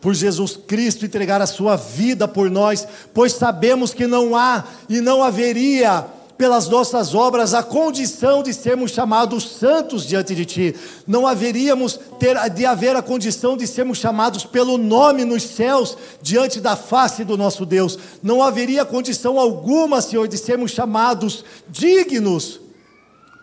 por 0.00 0.12
Jesus 0.12 0.58
Cristo 0.66 1.06
entregar 1.06 1.40
a 1.40 1.46
sua 1.46 1.76
vida 1.76 2.26
por 2.26 2.50
nós, 2.50 2.86
pois 3.14 3.32
sabemos 3.32 3.94
que 3.94 4.06
não 4.06 4.36
há 4.36 4.64
e 4.88 5.00
não 5.00 5.22
haveria 5.22 6.04
pelas 6.36 6.68
nossas 6.68 7.14
obras 7.14 7.54
a 7.54 7.62
condição 7.62 8.42
de 8.42 8.52
sermos 8.52 8.90
chamados 8.90 9.56
santos 9.56 10.06
diante 10.06 10.34
de 10.34 10.44
Ti. 10.44 10.74
Não 11.06 11.26
haveríamos 11.26 11.98
ter, 12.18 12.36
de 12.50 12.66
haver 12.66 12.96
a 12.96 13.02
condição 13.02 13.56
de 13.56 13.66
sermos 13.66 13.98
chamados 13.98 14.44
pelo 14.44 14.76
nome 14.76 15.24
nos 15.24 15.42
céus 15.44 15.96
diante 16.20 16.60
da 16.60 16.76
face 16.76 17.24
do 17.24 17.36
nosso 17.36 17.64
Deus. 17.64 17.98
Não 18.22 18.42
haveria 18.42 18.84
condição 18.84 19.38
alguma, 19.38 20.00
Senhor, 20.00 20.26
de 20.26 20.36
sermos 20.36 20.72
chamados 20.72 21.44
dignos, 21.68 22.60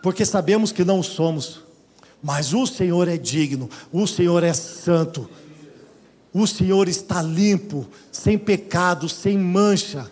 porque 0.02 0.24
sabemos 0.24 0.72
que 0.72 0.84
não 0.84 1.02
somos. 1.02 1.60
Mas 2.22 2.52
o 2.52 2.66
Senhor 2.66 3.08
é 3.08 3.16
digno, 3.16 3.68
o 3.92 4.06
Senhor 4.06 4.44
é 4.44 4.52
santo. 4.52 5.28
O 6.32 6.46
Senhor 6.46 6.88
está 6.88 7.20
limpo, 7.20 7.86
sem 8.10 8.38
pecado, 8.38 9.08
sem 9.08 9.36
mancha. 9.36 10.10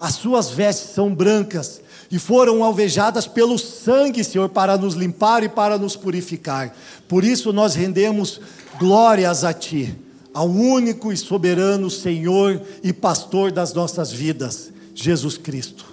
As 0.00 0.14
suas 0.14 0.50
vestes 0.50 0.94
são 0.94 1.12
brancas 1.12 1.81
e 2.12 2.18
foram 2.18 2.62
alvejadas 2.62 3.26
pelo 3.26 3.58
sangue, 3.58 4.22
Senhor, 4.22 4.50
para 4.50 4.76
nos 4.76 4.92
limpar 4.92 5.42
e 5.42 5.48
para 5.48 5.78
nos 5.78 5.96
purificar. 5.96 6.76
Por 7.08 7.24
isso 7.24 7.54
nós 7.54 7.74
rendemos 7.74 8.38
glórias 8.78 9.44
a 9.44 9.54
Ti, 9.54 9.98
ao 10.34 10.46
único 10.46 11.10
e 11.10 11.16
soberano 11.16 11.88
Senhor 11.90 12.60
e 12.84 12.92
pastor 12.92 13.50
das 13.50 13.72
nossas 13.72 14.12
vidas, 14.12 14.70
Jesus 14.94 15.38
Cristo. 15.38 15.86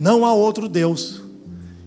Não 0.00 0.26
há 0.26 0.34
outro 0.34 0.68
Deus, 0.68 1.22